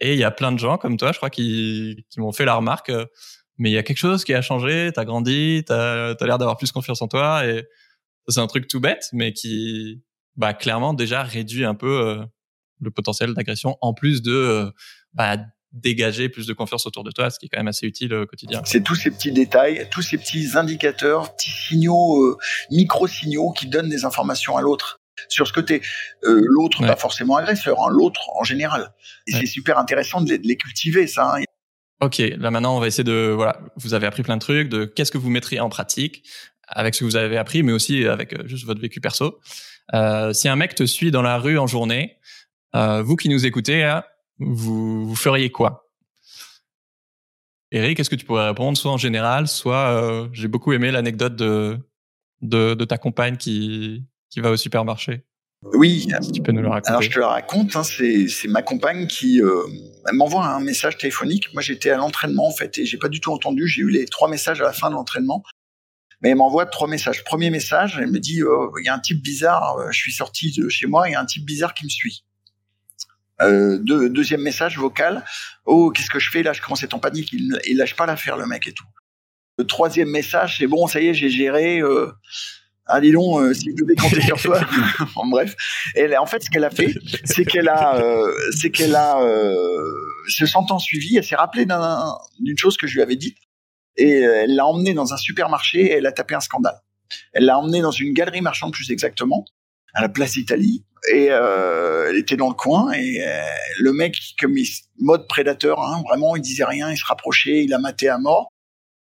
[0.00, 2.44] et il y a plein de gens comme toi, je crois, qui, qui m'ont fait
[2.44, 2.90] la remarque.
[2.90, 3.06] Euh,
[3.58, 6.58] mais il y a quelque chose qui a changé, t'as grandi, t'as as, l'air d'avoir
[6.58, 7.46] plus confiance en toi.
[7.46, 7.64] Et
[8.28, 10.02] c'est un truc tout bête, mais qui,
[10.36, 12.24] bah, clairement déjà réduit un peu euh,
[12.80, 14.70] le potentiel d'agression, en plus de euh,
[15.14, 15.38] bah,
[15.72, 18.26] dégager plus de confiance autour de toi, ce qui est quand même assez utile au
[18.26, 18.60] quotidien.
[18.66, 22.38] C'est tous ces petits détails, tous ces petits indicateurs, petits signaux,
[22.70, 25.82] micro-signaux qui donnent des informations à l'autre sur ce côté.
[26.24, 28.92] Euh, l'autre, pas forcément agresseur, hein, l'autre en général.
[29.26, 31.36] Et c'est super intéressant de les, cultiver, ça.
[31.36, 31.44] Hein.
[32.02, 34.84] Ok, là maintenant on va essayer de voilà, vous avez appris plein de trucs, de
[34.84, 36.24] qu'est-ce que vous mettriez en pratique
[36.68, 39.38] avec ce que vous avez appris, mais aussi avec euh, juste votre vécu perso.
[39.94, 42.18] Euh, si un mec te suit dans la rue en journée,
[42.74, 43.98] euh, vous qui nous écoutez,
[44.38, 45.88] vous, vous feriez quoi?
[47.72, 51.78] Eric, est-ce que tu pourrais répondre soit en général, soit j'ai beaucoup aimé l'anecdote de,
[52.42, 55.24] de, de ta compagne qui qui va au supermarché.
[55.62, 56.06] Oui.
[56.32, 56.90] tu peux nous le raconter.
[56.90, 57.74] Alors je te le raconte.
[57.76, 59.62] Hein, c'est ma compagne qui euh,
[60.12, 61.52] m'envoie un message téléphonique.
[61.54, 63.66] Moi j'étais à l'entraînement en fait et j'ai pas du tout entendu.
[63.66, 65.42] J'ai eu les trois messages à la fin de l'entraînement.
[66.22, 67.24] Mais elle m'envoie trois messages.
[67.24, 69.76] Premier message, elle me dit oh, il y a un type bizarre.
[69.78, 71.08] Euh, je suis sorti de chez moi.
[71.08, 72.24] Il y a un type bizarre qui me suit.
[73.42, 75.24] Euh, deuxième message vocal.
[75.64, 76.52] Oh qu'est-ce que je fais là?
[76.52, 77.32] Je commence à être en panique.
[77.32, 78.86] Il, il lâche pas l'affaire le mec et tout.
[79.58, 81.80] Le troisième message, c'est bon, ça y est, j'ai géré.
[81.80, 82.12] Euh,
[82.86, 84.60] ah dis donc, euh, si je devais compter sur toi.
[85.16, 85.56] en bref,
[85.94, 89.84] et en fait, ce qu'elle a fait, c'est qu'elle a, euh, c'est qu'elle a, euh,
[90.28, 91.66] se sentant suivie, elle s'est rappelée
[92.40, 93.38] d'une chose que je lui avais dite,
[93.96, 96.78] et elle l'a emmenée dans un supermarché et elle a tapé un scandale.
[97.32, 99.44] Elle l'a emmenée dans une galerie marchande plus exactement,
[99.94, 100.84] à la place d'Italie.
[101.12, 103.40] Et euh, elle était dans le coin et euh,
[103.78, 104.66] le mec comme il,
[104.98, 108.52] mode prédateur hein, vraiment il disait rien il se rapprochait il a maté à mort.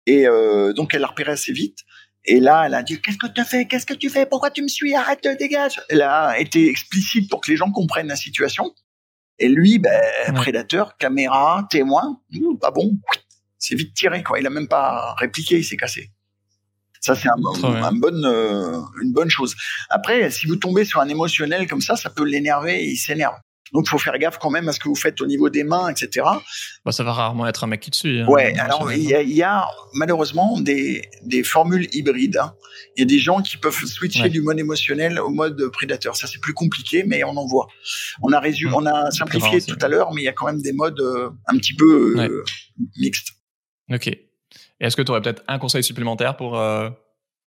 [0.05, 1.79] Et euh, donc elle l'a repéré assez vite
[2.27, 3.65] et là elle a dit qu'est-ce que tu fais?
[3.65, 4.25] Qu'est-ce que tu fais?
[4.25, 4.95] Pourquoi tu me suis?
[4.95, 5.81] Arrête dégage!
[5.89, 8.73] Elle a été explicite pour que les gens comprennent la situation.
[9.39, 10.01] Et lui ben
[10.35, 12.21] prédateur caméra témoin
[12.59, 12.97] pas bon.
[13.59, 14.39] C'est vite tiré quoi.
[14.39, 16.11] Il a même pas répliqué il s'est cassé.
[16.99, 19.55] Ça, c'est un, bonne, euh, une bonne chose.
[19.89, 23.35] Après, si vous tombez sur un émotionnel comme ça, ça peut l'énerver et il s'énerve.
[23.73, 25.63] Donc, il faut faire gaffe quand même à ce que vous faites au niveau des
[25.63, 26.25] mains, etc.
[26.85, 28.21] Bah, ça va rarement être un mec qui suit.
[28.21, 32.37] Hein, ouais, alors il y, a, malheureusement des, des formules hybrides.
[32.37, 32.53] Hein.
[32.95, 36.15] Il y a des gens qui peuvent switcher du mode émotionnel au mode prédateur.
[36.15, 37.67] Ça, c'est plus compliqué, mais on en voit.
[38.21, 40.61] On a, résumé, on a simplifié tout à l'heure, mais il y a quand même
[40.61, 42.43] des modes euh, un petit peu euh,
[42.97, 43.29] mixtes.
[43.91, 44.09] Ok.
[44.79, 46.89] Est-ce que tu aurais peut-être un conseil supplémentaire pour euh,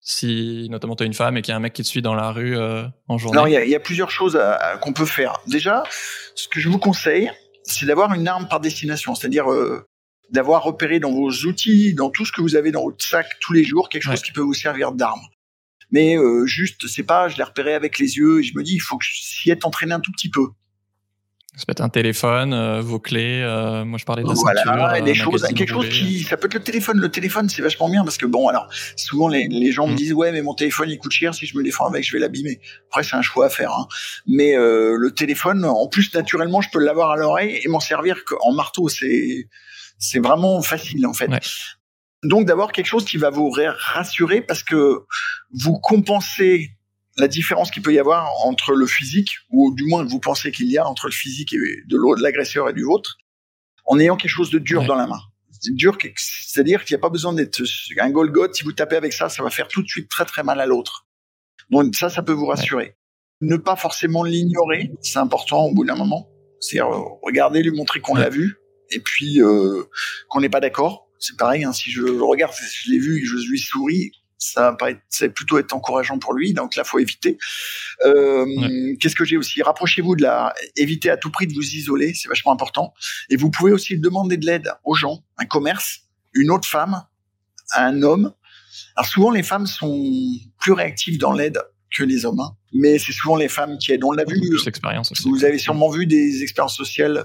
[0.01, 2.03] si notamment tu es une femme et qu'il y a un mec qui te suit
[2.03, 4.41] dans la rue euh, en journée Non, il y, y a, plusieurs choses
[4.81, 5.41] qu'on peut faire.
[5.47, 5.83] Déjà,
[6.35, 7.31] ce que je vous conseille,
[7.65, 9.87] c'est d'avoir une arme par destination, c'est-à-dire euh,
[10.31, 13.53] d'avoir repéré dans vos outils, dans tout ce que vous avez dans votre sac tous
[13.53, 15.21] les jours, quelque chose qui peut vous servir d'arme.
[15.91, 18.75] Mais euh, juste, c'est pas, je l'ai repéré avec les yeux et je me dis,
[18.75, 20.49] il faut que s'y être entraîné un tout petit peu.
[21.59, 23.43] Ça peut être un téléphone, euh, vos clés.
[23.43, 25.05] Euh, moi, je parlais de la voilà, ceinture.
[25.05, 27.01] des choses, quelque chose qui, ça peut être le téléphone.
[27.01, 29.97] Le téléphone, c'est vachement bien parce que bon, alors souvent les, les gens me mm.
[29.97, 31.35] disent ouais, mais mon téléphone il coûte cher.
[31.35, 32.61] Si je me défends avec, je vais l'abîmer.
[32.91, 33.73] Après, c'est un choix à faire.
[33.73, 33.89] Hein.
[34.29, 38.19] Mais euh, le téléphone, en plus, naturellement, je peux l'avoir à l'oreille et m'en servir
[38.41, 38.89] en marteau.
[38.89, 39.49] C'est
[39.99, 41.29] c'est vraiment facile en fait.
[42.23, 45.01] Donc d'avoir quelque chose qui va vous rassurer parce que
[45.53, 46.78] vous compensez
[47.19, 50.71] la différence qu'il peut y avoir entre le physique, ou du moins vous pensez qu'il
[50.71, 53.19] y a entre le physique et de l'autre, l'agresseur et du vôtre,
[53.87, 55.21] en ayant quelque chose de dur dans la main.
[55.61, 57.61] C'est dur, c'est-à-dire qu'il n'y a pas besoin d'être
[57.99, 58.55] un Golgoth.
[58.55, 60.67] Si vous tapez avec ça, ça va faire tout de suite très très mal à
[60.67, 61.07] l'autre.
[61.71, 62.97] Donc ça, ça peut vous rassurer.
[63.41, 66.29] Ne pas forcément l'ignorer, c'est important au bout d'un moment.
[66.61, 66.87] C'est euh,
[67.23, 68.57] regarder, lui montrer qu'on l'a vu,
[68.91, 69.85] et puis euh,
[70.29, 71.09] qu'on n'est pas d'accord.
[71.19, 74.77] C'est pareil, hein, si je regarde, si je l'ai vu et je lui souris, ça
[74.81, 76.55] va être, plutôt être encourageant pour lui.
[76.55, 77.37] Donc là, faut éviter.
[78.07, 78.47] Euh,
[79.01, 79.63] Qu'est-ce que j'ai aussi?
[79.63, 82.95] Rapprochez-vous de la, évitez à tout prix de vous isoler, c'est vachement important.
[83.31, 86.01] Et vous pouvez aussi demander de l'aide aux gens, un commerce,
[86.35, 87.05] une autre femme,
[87.77, 88.33] un homme.
[88.97, 90.11] Alors souvent, les femmes sont
[90.61, 91.61] plus réactives dans l'aide
[91.91, 92.55] que les hommes, hein.
[92.73, 94.05] mais c'est souvent les femmes qui aident.
[94.05, 94.39] On l'a vu.
[95.25, 97.25] Vous avez sûrement vu des expériences sociales.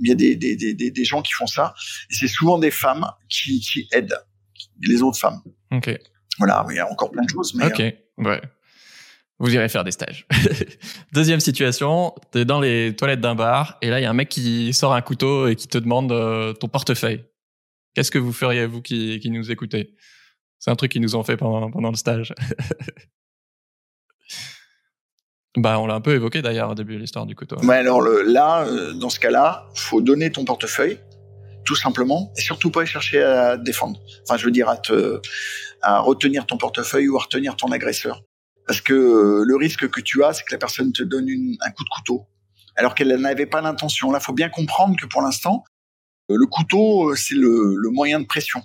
[0.00, 1.74] Il y a des, des, des, des gens qui font ça,
[2.08, 4.18] et c'est souvent des femmes qui, qui aident
[4.80, 5.42] les autres femmes.
[5.72, 5.98] Ok.
[6.38, 7.54] Voilà, il y a encore plein de choses.
[7.54, 8.40] Mais, ok, euh, ouais.
[9.40, 10.26] Vous irez faire des stages.
[11.12, 14.28] Deuxième situation, t'es dans les toilettes d'un bar et là il y a un mec
[14.28, 17.24] qui sort un couteau et qui te demande euh, ton portefeuille.
[17.94, 19.94] Qu'est-ce que vous feriez vous qui, qui nous écoutez?
[20.58, 22.34] C'est un truc qu'ils nous ont fait pendant, pendant le stage.
[25.56, 27.58] bah on l'a un peu évoqué d'ailleurs au début de l'histoire du couteau.
[27.62, 30.98] Mais alors le, là, euh, dans ce cas-là, faut donner ton portefeuille
[31.68, 34.00] tout simplement, et surtout pas chercher à défendre.
[34.22, 35.20] Enfin, je veux dire à te,
[35.82, 38.22] à retenir ton portefeuille ou à retenir ton agresseur,
[38.66, 41.70] parce que euh, le risque que tu as, c'est que la personne te donne un
[41.72, 42.26] coup de couteau,
[42.76, 44.10] alors qu'elle n'avait pas l'intention.
[44.10, 45.62] Là, faut bien comprendre que pour l'instant,
[46.30, 48.62] euh, le couteau, euh, c'est le, le, moyen de pression,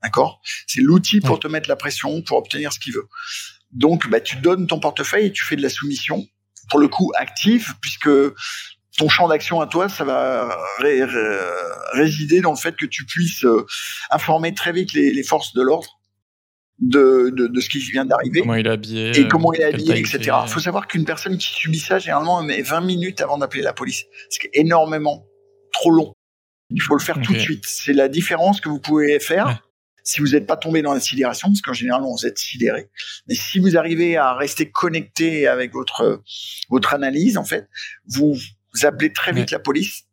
[0.00, 0.40] d'accord?
[0.68, 3.08] C'est l'outil pour te mettre la pression, pour obtenir ce qu'il veut.
[3.72, 6.24] Donc, bah, tu donnes ton portefeuille et tu fais de la soumission,
[6.70, 8.08] pour le coup active, puisque
[8.98, 10.56] ton champ d'action à toi, ça va
[11.92, 13.66] résider dans le fait que tu puisses euh,
[14.10, 15.98] informer très vite les, forces de l'ordre
[16.78, 18.40] de, de, ce qui vient d'arriver.
[18.40, 19.18] Comment il est habillé.
[19.18, 20.32] Et comment il est habillé, etc.
[20.44, 23.72] Il faut savoir qu'une personne qui subit ça, généralement, met 20 minutes avant d'appeler la
[23.72, 24.04] police.
[24.30, 25.26] Ce qui est énormément
[25.72, 26.12] trop long.
[26.70, 27.64] Il faut le faire tout de suite.
[27.66, 29.62] C'est la différence que vous pouvez faire.
[30.04, 32.90] Si vous n'êtes pas tombé dans la sidération, parce qu'en général, vous êtes sidéré.
[33.28, 36.22] Mais si vous arrivez à rester connecté avec votre,
[36.68, 37.68] votre analyse, en fait,
[38.08, 38.36] vous,
[38.74, 40.04] vous appelez très vite la police.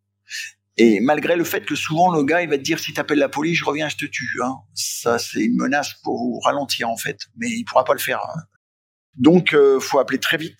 [0.78, 3.20] Et malgré le fait que souvent le gars il va te dire si tu appelles
[3.20, 4.40] la police, je reviens, je te tue.
[4.44, 4.56] Hein.
[4.74, 8.20] Ça c'est une menace pour vous ralentir en fait, mais il pourra pas le faire.
[8.20, 8.42] Hein.
[9.16, 10.60] Donc euh, faut appeler très vite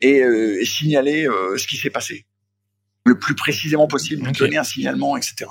[0.00, 2.26] et, euh, signaler euh, ce qui s'est passé
[3.04, 5.50] le plus précisément possible, donner un signalement, etc.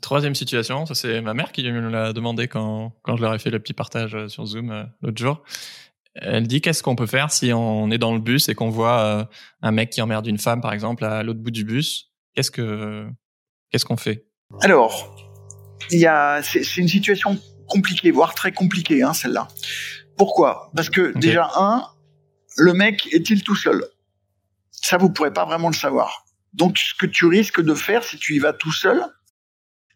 [0.00, 3.38] Troisième situation, ça c'est ma mère qui me l'a demandé quand, quand je leur ai
[3.38, 5.42] fait le petit partage sur Zoom l'autre jour.
[6.14, 9.00] Elle dit qu'est-ce qu'on peut faire si on est dans le bus et qu'on voit
[9.00, 9.24] euh,
[9.62, 12.12] un mec qui emmerde une femme, par exemple, à l'autre bout du bus?
[12.34, 13.06] Qu'est-ce que
[13.70, 14.26] qu'est-ce qu'on fait?
[14.60, 15.16] Alors,
[15.90, 19.48] il y a c'est une situation compliquée, voire très compliquée, hein, celle-là.
[20.18, 20.70] Pourquoi?
[20.76, 21.86] Parce que déjà un,
[22.56, 23.82] le mec est-il tout seul?
[24.70, 26.24] Ça, vous pourrez pas vraiment le savoir.
[26.52, 29.02] Donc, ce que tu risques de faire si tu y vas tout seul,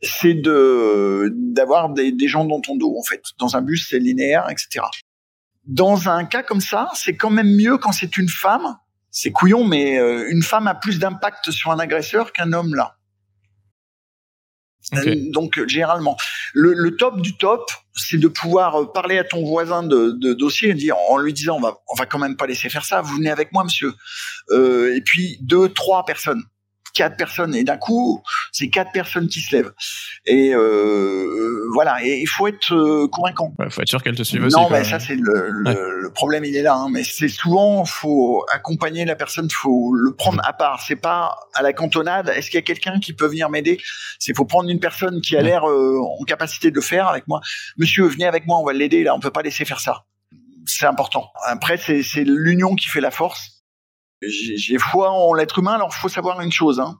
[0.00, 3.22] c'est de d'avoir des, des gens dans ton dos en fait.
[3.38, 4.86] Dans un bus, c'est linéaire, etc.
[5.66, 8.76] dans un cas comme ça, c'est quand même mieux quand c'est une femme.
[9.10, 12.96] C'est couillon, mais euh, une femme a plus d'impact sur un agresseur qu'un homme là.
[14.94, 16.16] Euh, donc généralement,
[16.54, 20.70] le, top du top, c'est de pouvoir euh, parler à ton voisin de, de dossier
[20.70, 23.00] et dire en lui disant on va on va quand même pas laisser faire ça.
[23.00, 23.94] Vous venez avec moi, monsieur.
[24.50, 26.42] Euh, et puis deux, trois personnes
[26.96, 28.22] quatre personnes et d'un coup
[28.52, 29.72] c'est quatre personnes qui se lèvent.
[30.24, 33.52] Et euh, voilà et il faut être euh, convaincant.
[33.62, 36.44] Il faut être sûr qu'elles te suivent aussi non mais ça c'est le, le, problème
[36.44, 36.88] il est là hein.
[36.90, 40.82] mais c'est souvent faut accompagner la personne faut le prendre à part.
[40.86, 43.78] C'est pas à la cantonade est-ce qu'il y a quelqu'un qui peut venir m'aider?
[44.18, 47.28] C'est faut prendre une personne qui a l'air euh, en capacité de le faire avec
[47.28, 47.40] moi.
[47.76, 50.04] Monsieur venez avec moi on va l'aider là on peut pas laisser faire ça.
[50.64, 51.30] C'est important.
[51.44, 53.55] Après c'est l'union qui fait la force
[54.22, 55.74] j'ai foi en l'être humain.
[55.74, 56.98] Alors, faut savoir une chose, hein.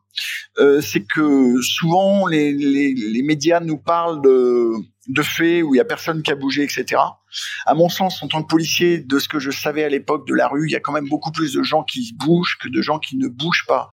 [0.58, 4.72] euh, c'est que souvent les, les, les, médias nous parlent de,
[5.08, 7.00] de faits où il y a personne qui a bougé, etc.
[7.64, 10.34] À mon sens, en tant que policier, de ce que je savais à l'époque de
[10.34, 12.82] la rue, il y a quand même beaucoup plus de gens qui bougent que de
[12.82, 13.90] gens qui ne bougent pas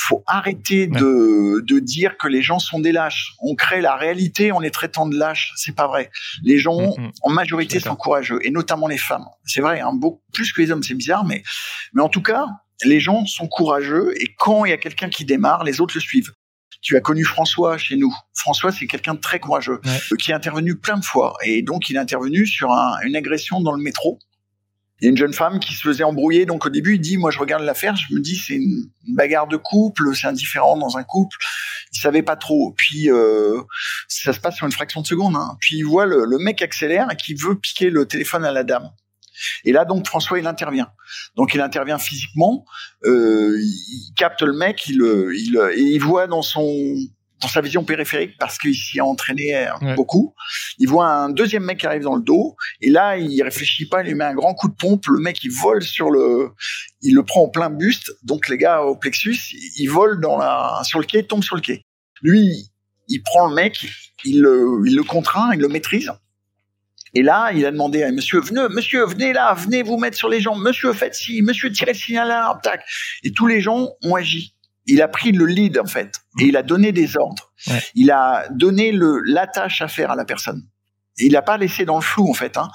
[0.00, 3.32] faut arrêter de, de dire que les gens sont des lâches.
[3.40, 5.52] On crée la réalité en les traitant de lâches.
[5.56, 6.10] C'est pas vrai.
[6.44, 7.12] Les gens, mm, mm.
[7.22, 9.26] en majorité, sont courageux, et notamment les femmes.
[9.44, 11.42] C'est vrai, hein, beaucoup plus que les hommes, c'est bizarre, mais,
[11.94, 12.46] mais en tout cas,
[12.84, 16.00] les gens sont courageux, et quand il y a quelqu'un qui démarre, les autres le
[16.00, 16.32] suivent.
[16.80, 18.14] Tu as connu François chez nous.
[18.34, 19.80] François, c'est quelqu'un de très courageux,
[20.20, 21.34] qui est intervenu plein de fois.
[21.44, 24.20] Et donc, il est intervenu sur une agression dans le métro
[25.00, 26.44] il y a une jeune femme qui se faisait embrouiller.
[26.46, 29.46] Donc au début, il dit, moi je regarde l'affaire, je me dis c'est une bagarre
[29.46, 31.36] de couple, c'est indifférent dans un couple.
[31.92, 32.74] Il savait pas trop.
[32.76, 33.60] Puis euh,
[34.08, 35.36] ça se passe sur une fraction de seconde.
[35.36, 35.56] Hein.
[35.60, 38.64] Puis il voit le, le, mec accélère et qui veut piquer le téléphone à la
[38.64, 38.90] dame.
[39.64, 40.90] Et là donc François il intervient.
[41.36, 42.64] Donc il intervient physiquement,
[43.04, 46.96] euh, il capte le mec, il, il, et il voit dans son
[47.40, 50.34] dans sa vision périphérique parce qu'il s'y a entraîné euh, beaucoup.
[50.78, 54.02] Il voit un deuxième mec qui arrive dans le dos et là il réfléchit pas,
[54.02, 55.06] il lui met un grand coup de pompe.
[55.06, 56.50] Le mec il vole sur le,
[57.02, 58.12] il le prend en plein buste.
[58.22, 59.38] Donc les gars au plexus,
[59.76, 61.84] il vole dans la sur le quai, tombe sur le quai.
[62.22, 62.70] Lui,
[63.08, 63.86] il prend le mec,
[64.24, 66.12] il le, il le contraint, il le maîtrise.
[67.14, 70.28] Et là, il a demandé à monsieur, venez, monsieur, venez là, venez vous mettre sur
[70.28, 72.84] les jambes, monsieur, faites ci, monsieur, tirez le signal là, tac.
[73.22, 74.54] Et tous les gens ont agi
[74.88, 77.52] il a pris le lead en fait et il a donné des ordres.
[77.94, 80.66] Il a donné le la tâche à faire à la personne.
[81.18, 82.56] il n'a pas laissé dans le flou en fait.
[82.56, 82.70] Hein.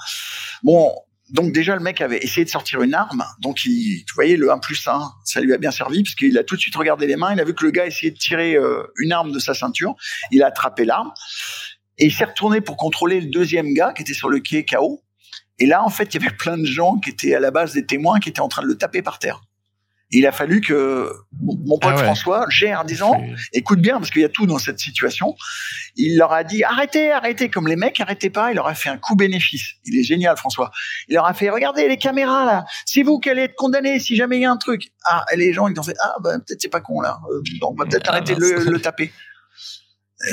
[0.62, 0.92] Bon,
[1.30, 4.52] donc déjà le mec avait essayé de sortir une arme, donc il, tu voyais le
[4.52, 7.06] 1 plus 1, ça lui a bien servi parce qu'il a tout de suite regardé
[7.06, 9.38] les mains, il a vu que le gars essayait de tirer euh, une arme de
[9.38, 9.96] sa ceinture,
[10.30, 11.12] il a attrapé l'arme
[11.98, 15.02] et il s'est retourné pour contrôler le deuxième gars qui était sur le quai KO.
[15.58, 17.72] Et là en fait il y avait plein de gens qui étaient à la base
[17.72, 19.40] des témoins qui étaient en train de le taper par terre
[20.14, 21.12] il a fallu que
[21.42, 23.20] mon pote ah François gère en disant
[23.52, 25.34] écoute bien parce qu'il y a tout dans cette situation.
[25.96, 28.52] Il leur a dit arrêtez, arrêtez comme les mecs arrêtez pas.
[28.52, 29.74] Il leur a fait un coup bénéfice.
[29.84, 30.70] Il est génial François.
[31.08, 32.64] Il leur a fait regardez les caméras là.
[32.86, 34.92] C'est vous qui allez être condamné si jamais il y a un truc.
[35.04, 37.18] Ah et les gens ils ont fait ah bah peut-être c'est pas con là.
[37.32, 39.12] Euh, on va peut-être ah, arrêter de le, taper.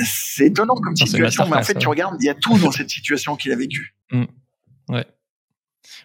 [0.04, 2.88] C'est étonnant comme situation, mais en fait, tu regardes, il y a tout dans cette
[2.88, 3.94] situation qu'il a vécue.
[4.10, 4.24] Mm.
[4.88, 5.06] Ouais.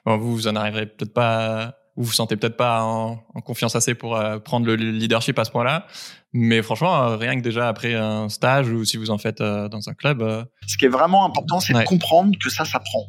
[0.05, 3.95] Bon, vous, vous en arriverez peut-être pas vous vous sentez peut-être pas en, confiance assez
[3.95, 5.87] pour euh, prendre le leadership à ce point-là.
[6.31, 9.67] Mais franchement, euh, rien que déjà après un stage ou si vous en faites euh,
[9.67, 10.47] dans un club.
[10.67, 13.07] Ce qui est vraiment important, c'est de comprendre que ça s'apprend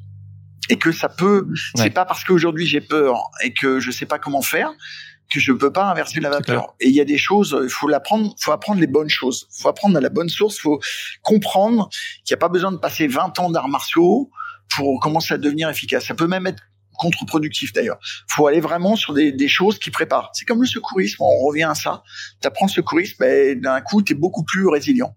[0.71, 1.47] et que ça peut.
[1.75, 4.71] C'est pas parce qu'aujourd'hui j'ai peur et que je sais pas comment faire
[5.31, 6.75] que je peux pas inverser la vapeur.
[6.81, 9.69] Et il y a des choses, il faut l'apprendre, faut apprendre les bonnes choses, faut
[9.69, 10.81] apprendre à la bonne source, faut
[11.21, 11.91] comprendre
[12.25, 14.31] qu'il n'y a pas besoin de passer 20 ans d'arts martiaux
[14.75, 16.07] pour commencer à devenir efficace.
[16.07, 16.63] Ça peut même être
[16.99, 17.99] contre-productif d'ailleurs.
[18.29, 20.31] faut aller vraiment sur des, des choses qui préparent.
[20.35, 22.03] C'est comme le secourisme, on revient à ça.
[22.43, 25.15] Tu apprends le secourisme, ben, d'un coup, tu es beaucoup plus résilient.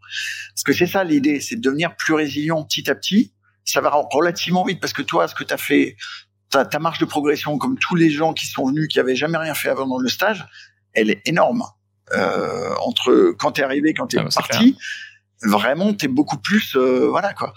[0.56, 3.34] Parce que c'est ça l'idée, c'est de devenir plus résilient petit à petit.
[3.66, 5.98] Ça va relativement vite parce que toi, ce que tu as fait,
[6.49, 9.38] ta, ta marge de progression, comme tous les gens qui sont venus, qui avaient jamais
[9.38, 10.45] rien fait avant dans le stage,
[10.94, 11.64] elle est énorme.
[12.14, 14.78] Euh, entre quand t'es arrivé, quand t'es es ah, bah, parti,
[15.43, 17.53] vraiment t'es beaucoup plus euh, voilà quoi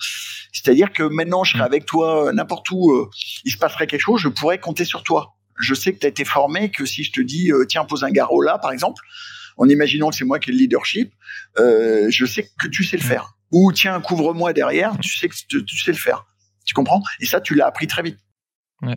[0.52, 1.66] c'est-à-dire que maintenant je serai mm.
[1.66, 3.11] avec toi euh, n'importe où euh,
[3.44, 6.09] il se passerait quelque chose je pourrais compter sur toi je sais que tu as
[6.09, 9.02] été formé que si je te dis tiens pose un garrot là par exemple
[9.56, 11.12] en imaginant que c'est moi qui ai le leadership
[11.56, 13.06] je sais que tu sais le mm.
[13.06, 16.24] faire ou tiens couvre-moi derrière tu sais que tu, sais le faire
[16.65, 17.02] tu comprends?
[17.20, 18.19] Et ça tu l'as appris très vite
[18.82, 18.97] ouais.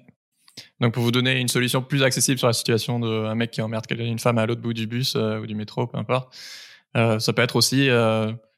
[0.80, 3.86] Donc pour vous donner une solution plus accessible sur la situation d'un mec qui emmerde
[3.92, 6.36] une femme à l'autre bout du bus ou du métro, peu importe,
[6.96, 7.90] ça peut être aussi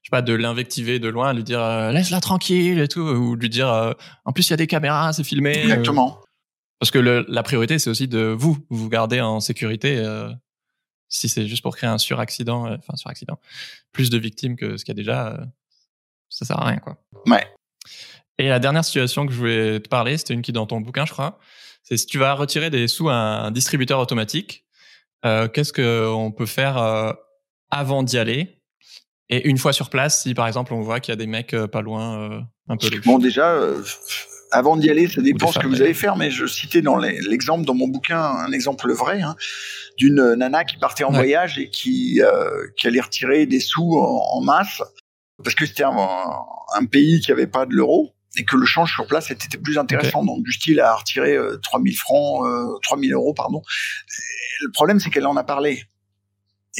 [0.01, 3.35] je sais pas, de l'invectiver de loin, lui dire euh, laisse-la tranquille et tout, ou
[3.35, 3.93] lui dire euh,
[4.26, 5.57] en plus il y a des caméras, c'est filmé.
[5.57, 5.63] Euh.
[5.63, 6.21] Exactement.
[6.80, 10.03] parce que le, la priorité c'est aussi de vous, vous garder en sécurité.
[11.09, 13.39] si c'est juste pour créer un suraccident, enfin suraccident,
[13.91, 15.39] plus de victimes que ce qu'il y a déjà,
[16.30, 16.97] ça sert à rien quoi.
[17.26, 17.45] Ouais.
[18.39, 20.80] Et la dernière situation que je voulais te parler, c'était une qui est dans ton
[20.80, 21.39] bouquin, je crois.
[21.84, 24.65] C'est si tu vas retirer des sous à un distributeur automatique,
[25.26, 27.11] euh, qu'est-ce qu'on peut faire euh,
[27.69, 28.59] avant d'y aller?
[29.30, 31.53] Et une fois sur place, si par exemple on voit qu'il y a des mecs
[31.53, 33.06] euh, pas loin, euh, un peu louches.
[33.06, 33.84] Bon, déjà, euh,
[34.51, 37.65] avant d'y aller, ça dépend ce que vous allez faire, mais je citais dans l'exemple,
[37.65, 39.35] dans mon bouquin, un exemple vrai, hein,
[39.97, 41.18] d'une nana qui partait en Ouais.
[41.18, 44.81] voyage et qui, euh, qui allait retirer des sous en, en masse,
[45.43, 45.95] parce que c'était un,
[46.76, 49.77] un pays qui avait pas de l'euro, et que le change sur place était plus
[49.77, 53.60] intéressant, donc du style à retirer euh, 3000 francs, euh, 3000 euros, pardon.
[53.60, 55.84] Et le problème, c'est qu'elle en a parlé.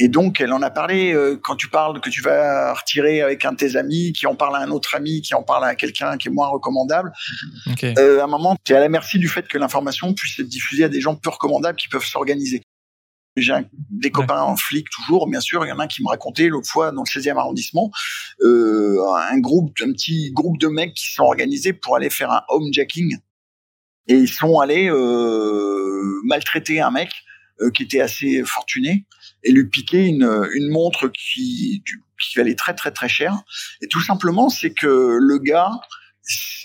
[0.02, 3.44] Et donc, elle en a parlé euh, quand tu parles que tu vas retirer avec
[3.44, 5.74] un de tes amis, qui en parle à un autre ami, qui en parle à
[5.74, 7.12] quelqu'un qui est moins recommandable.
[7.70, 7.84] Ok.
[7.84, 10.48] Euh, à un moment, tu es à la merci du fait que l'information puisse être
[10.48, 12.62] diffusée à des gens peu recommandables qui peuvent s'organiser.
[13.36, 13.52] J'ai
[13.90, 15.66] des copains en flic toujours, bien sûr.
[15.66, 17.90] Il y en a un qui me racontait l'autre fois dans le 16e arrondissement,
[18.40, 18.96] euh,
[19.30, 23.18] un groupe, un petit groupe de mecs qui sont organisés pour aller faire un homejacking.
[24.08, 27.10] Et ils sont allés euh, maltraiter un mec
[27.60, 29.06] euh, qui était assez fortuné
[29.42, 33.42] et lui piquer une, une montre qui, qui valait très très très cher.
[33.82, 35.70] Et tout simplement, c'est que le gars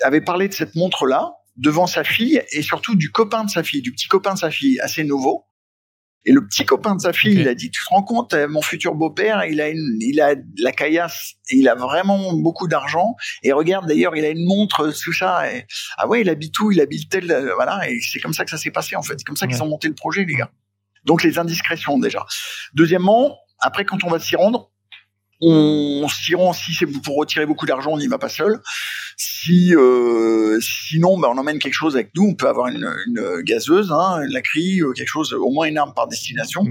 [0.04, 3.82] avait parlé de cette montre-là devant sa fille et surtout du copain de sa fille,
[3.82, 5.46] du petit copain de sa fille, assez nouveau.
[6.28, 8.48] Et le petit copain de sa fille, il a dit, tu te rends compte, euh,
[8.48, 12.34] mon futur beau-père, il a une, il a de la caillasse, et il a vraiment
[12.34, 13.16] beaucoup d'argent.
[13.44, 15.54] Et regarde, d'ailleurs, il a une montre, tout ça.
[15.54, 15.68] Et,
[15.98, 16.72] ah ouais, il habite où?
[16.72, 17.88] Il habite tel, euh, voilà.
[17.88, 19.14] Et c'est comme ça que ça s'est passé, en fait.
[19.20, 20.52] C'est comme ça qu'ils ont monté le projet, les gars.
[21.06, 22.26] Donc, les indiscrétions, déjà.
[22.74, 24.72] Deuxièmement, après, quand on va s'y rendre,
[25.42, 28.62] on s'y rend si c'est pour retirer beaucoup d'argent, on n'y va pas seul.
[29.18, 32.30] Si euh, sinon, bah, on emmène quelque chose avec nous.
[32.30, 35.78] On peut avoir une, une gazeuse, hein, une lacry, euh, quelque chose, au moins une
[35.78, 36.64] arme par destination.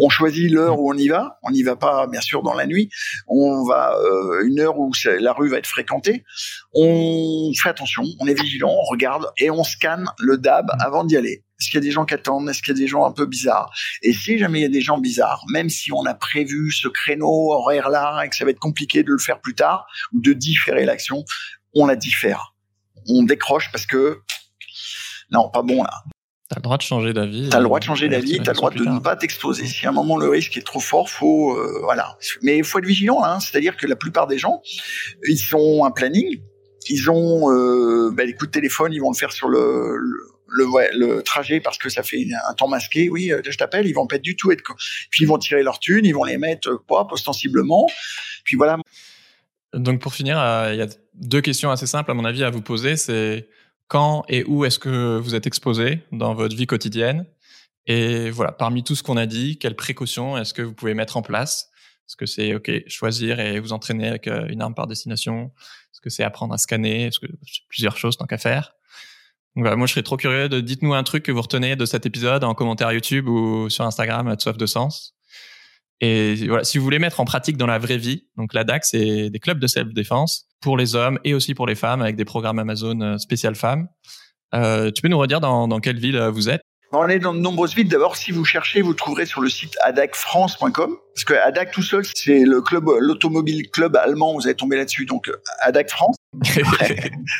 [0.00, 1.38] On choisit l'heure où on y va.
[1.42, 2.88] On n'y va pas, bien sûr, dans la nuit.
[3.26, 6.24] On va euh, une heure où la rue va être fréquentée.
[6.74, 11.16] On fait attention, on est vigilant, on regarde et on scanne le DAB avant d'y
[11.16, 11.44] aller.
[11.64, 12.46] Est-ce qu'il y a des gens qui attendent?
[12.50, 13.72] Est-ce qu'il y a des gens un peu bizarres?
[14.02, 16.88] Et si jamais il y a des gens bizarres, même si on a prévu ce
[16.88, 20.34] créneau horaire-là et que ça va être compliqué de le faire plus tard ou de
[20.34, 21.24] différer l'action,
[21.74, 22.54] on la diffère.
[23.08, 24.20] On décroche parce que
[25.30, 26.04] non, pas bon là.
[26.50, 27.48] T'as le droit de changer d'avis.
[27.48, 29.66] T'as le droit de changer et d'avis, t'as le droit de ne pas t'exposer.
[29.66, 32.18] Si à un moment le risque est trop fort, faut euh, voilà.
[32.42, 33.40] Mais il faut être vigilant, hein.
[33.40, 34.60] c'est-à-dire que la plupart des gens,
[35.26, 36.42] ils ont un planning,
[36.90, 40.33] ils ont euh, bah, les coups de téléphone, ils vont le faire sur le le,
[40.48, 43.08] le, trajet parce que ça fait un temps masqué.
[43.08, 44.62] Oui, euh, je t'appelle, ils vont pas du tout être.
[45.10, 47.88] Puis ils vont tirer leur thune, ils vont les mettre euh, quoi, ostensiblement.
[48.44, 48.78] Puis voilà.
[49.72, 52.50] Donc pour finir, euh, il y a deux questions assez simples à mon avis à
[52.50, 52.96] vous poser.
[52.96, 53.48] C'est
[53.88, 57.26] quand et où est-ce que vous êtes exposé dans votre vie quotidienne?
[57.86, 61.16] Et voilà, parmi tout ce qu'on a dit, quelles précautions est-ce que vous pouvez mettre
[61.16, 61.70] en place?
[62.06, 65.52] Est-ce que c'est ok choisir et vous entraîner avec une arme par destination?
[65.92, 67.06] Est-ce que c'est apprendre à scanner?
[67.06, 68.74] Est-ce que c'est plusieurs choses tant qu'à faire?
[69.56, 71.84] Donc voilà, moi je serais trop curieux de dites-nous un truc que vous retenez de
[71.84, 75.14] cet épisode en commentaire YouTube ou sur Instagram à soif de sens.
[76.00, 78.84] Et voilà, si vous voulez mettre en pratique dans la vraie vie, donc la DAC,
[78.84, 82.24] c'est des clubs de self-défense pour les hommes et aussi pour les femmes avec des
[82.24, 83.88] programmes Amazon euh, spécial femmes.
[84.54, 86.62] Euh, tu peux nous redire dans, dans quelle ville euh, vous êtes?
[86.96, 87.88] On est dans de nombreuses villes.
[87.88, 90.96] D'abord, si vous cherchez, vous trouverez sur le site adacfrance.com.
[91.14, 94.34] Parce que ADAC tout seul, c'est le club, l'automobile club allemand.
[94.34, 95.04] Vous allez tomber là-dessus.
[95.06, 96.16] Donc, euh, ADAC France.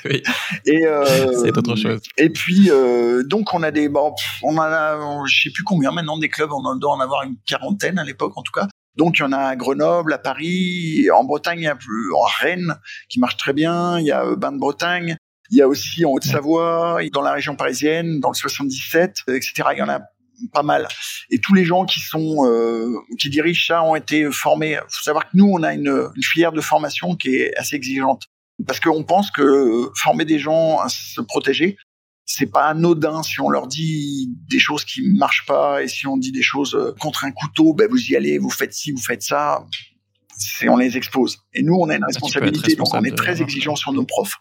[0.04, 0.22] Oui,
[0.66, 2.00] Et, euh, c'est autre chose.
[2.16, 5.90] Et puis, euh, donc, on a des, bon, on en a, je sais plus combien
[5.90, 6.50] maintenant des clubs.
[6.52, 8.68] On doit en avoir une quarantaine à l'époque, en tout cas.
[8.96, 12.12] Donc, il y en a à Grenoble, à Paris, en Bretagne, il y a plus,
[12.14, 12.76] en Rennes,
[13.08, 13.98] qui marche très bien.
[13.98, 15.16] Il y a euh, Bain de Bretagne.
[15.50, 19.52] Il y a aussi en Haute-Savoie, dans la région parisienne, dans le 77, euh, etc.
[19.72, 20.00] Il y en a
[20.52, 20.88] pas mal.
[21.30, 24.72] Et tous les gens qui sont, euh, qui dirigent ça ont été formés.
[24.72, 27.76] Il faut savoir que nous, on a une, une filière de formation qui est assez
[27.76, 28.24] exigeante.
[28.66, 31.76] Parce qu'on pense que euh, former des gens à se protéger,
[32.24, 36.16] c'est pas anodin si on leur dit des choses qui marchent pas et si on
[36.16, 39.02] dit des choses euh, contre un couteau, ben vous y allez, vous faites ci, vous
[39.02, 39.66] faites ça,
[40.36, 41.38] c'est on les expose.
[41.52, 44.04] Et nous, on a une Ah, être responsabilité, donc on est très exigeant sur nos
[44.04, 44.36] profs.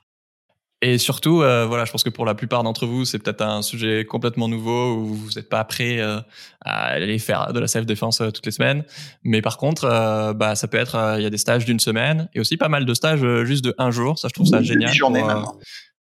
[0.86, 3.62] Et surtout, euh, voilà, je pense que pour la plupart d'entre vous, c'est peut-être un
[3.62, 6.20] sujet complètement nouveau où vous n'êtes pas prêt euh,
[6.60, 8.84] à aller faire de la self-défense euh, toutes les semaines.
[9.24, 12.28] Mais par contre, euh, bah, ça peut être, il y a des stages d'une semaine
[12.34, 14.20] et aussi pas mal de stages juste de un jour.
[14.20, 14.90] Ça, je trouve ça Une génial.
[14.90, 15.58] demi-journée pour,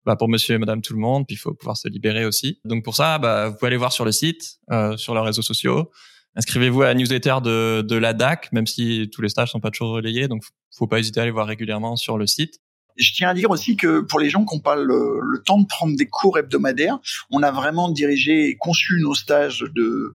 [0.06, 2.58] bah, pour monsieur et madame tout le monde, puis il faut pouvoir se libérer aussi.
[2.64, 5.42] Donc pour ça, bah, vous pouvez aller voir sur le site, euh, sur leurs réseaux
[5.42, 5.90] sociaux.
[6.36, 9.70] Inscrivez-vous à la newsletter de, de la DAC, même si tous les stages sont pas
[9.70, 10.26] toujours relayés.
[10.26, 10.42] Donc
[10.74, 12.60] faut pas hésiter à aller voir régulièrement sur le site.
[13.00, 15.58] Je tiens à dire aussi que pour les gens qui n'ont pas le, le temps
[15.58, 16.98] de prendre des cours hebdomadaires,
[17.30, 20.14] on a vraiment dirigé et conçu nos stages de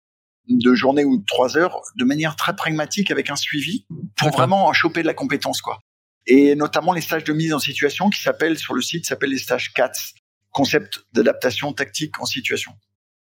[0.50, 3.86] de journée ou de trois heures de manière très pragmatique avec un suivi
[4.16, 5.78] pour vraiment en choper de la compétence quoi.
[6.26, 9.38] et notamment les stages de mise en situation qui s'appellent sur le site s'appellent les
[9.38, 10.14] stages CATS,
[10.50, 12.72] concept d'adaptation tactique en situation.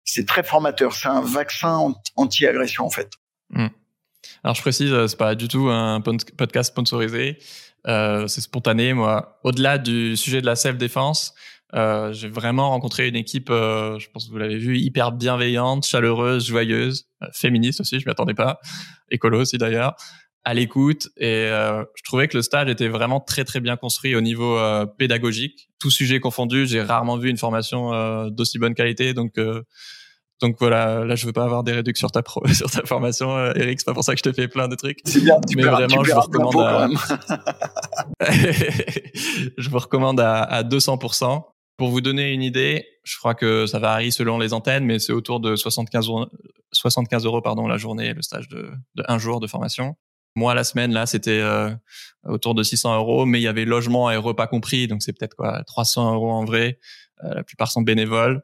[0.05, 3.11] C'est très formateur, c'est un vaccin anti-agression en fait.
[3.51, 3.69] Hmm.
[4.45, 7.39] Alors je précise, euh, c'est pas du tout un podcast sponsorisé,
[7.87, 8.93] euh, c'est spontané.
[8.93, 11.35] Moi, au-delà du sujet de la self-défense,
[11.75, 15.85] euh, j'ai vraiment rencontré une équipe, euh, je pense que vous l'avez vu, hyper bienveillante,
[15.85, 18.61] chaleureuse, joyeuse, euh, féministe aussi, je m'y attendais pas,
[19.11, 19.97] écolo aussi d'ailleurs,
[20.45, 21.09] à l'écoute.
[21.17, 24.59] Et euh, je trouvais que le stage était vraiment très très bien construit au niveau
[24.97, 25.69] pédagogique.
[25.81, 29.33] Tout sujet confondu, j'ai rarement vu une formation d'aussi bonne qualité, donc
[30.41, 33.37] donc voilà, là je veux pas avoir des réductions sur ta pro, sur ta formation,
[33.37, 33.81] euh, Eric.
[33.81, 35.01] C'est pas pour ça que je te fais plein de trucs.
[35.05, 36.89] C'est bien, tu mais vraiment je vous recommande à...
[39.57, 41.43] je vous recommande à, à 200%.
[41.79, 45.13] Pour vous donner une idée, je crois que ça varie selon les antennes, mais c'est
[45.13, 46.27] autour de 75 euros,
[46.73, 49.95] 75 euros pardon la journée, le stage de, de un jour de formation.
[50.37, 51.75] Moi, la semaine, là, c'était euh,
[52.25, 55.35] autour de 600 euros, mais il y avait logement et repas compris, donc c'est peut-être
[55.35, 56.79] quoi 300 euros en vrai.
[57.25, 58.43] Euh, la plupart sont bénévoles.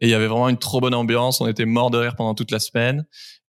[0.00, 1.40] Et il y avait vraiment une trop bonne ambiance.
[1.40, 3.04] On était mort de rire pendant toute la semaine.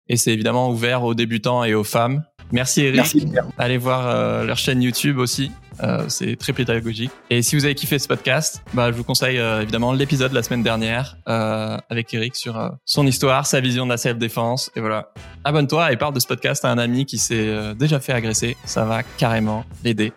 [0.10, 2.24] Et c'est évidemment ouvert aux débutants et aux femmes.
[2.52, 2.96] Merci Eric.
[2.96, 3.28] Merci.
[3.58, 5.52] Allez voir euh, leur chaîne YouTube aussi.
[5.84, 7.12] Euh, c'est très pédagogique.
[7.30, 10.36] Et si vous avez kiffé ce podcast, bah, je vous conseille euh, évidemment l'épisode de
[10.36, 14.72] la semaine dernière avec Eric sur son histoire, sa vision de la self-défense.
[14.76, 15.12] Et voilà.
[15.44, 18.56] Abonne-toi et parle de ce podcast à un ami qui s'est déjà fait agresser.
[18.64, 20.14] Ça va carrément l'aider.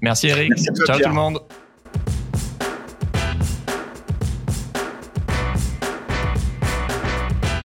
[0.00, 0.52] Merci Eric.
[0.86, 1.38] Ciao tout le monde.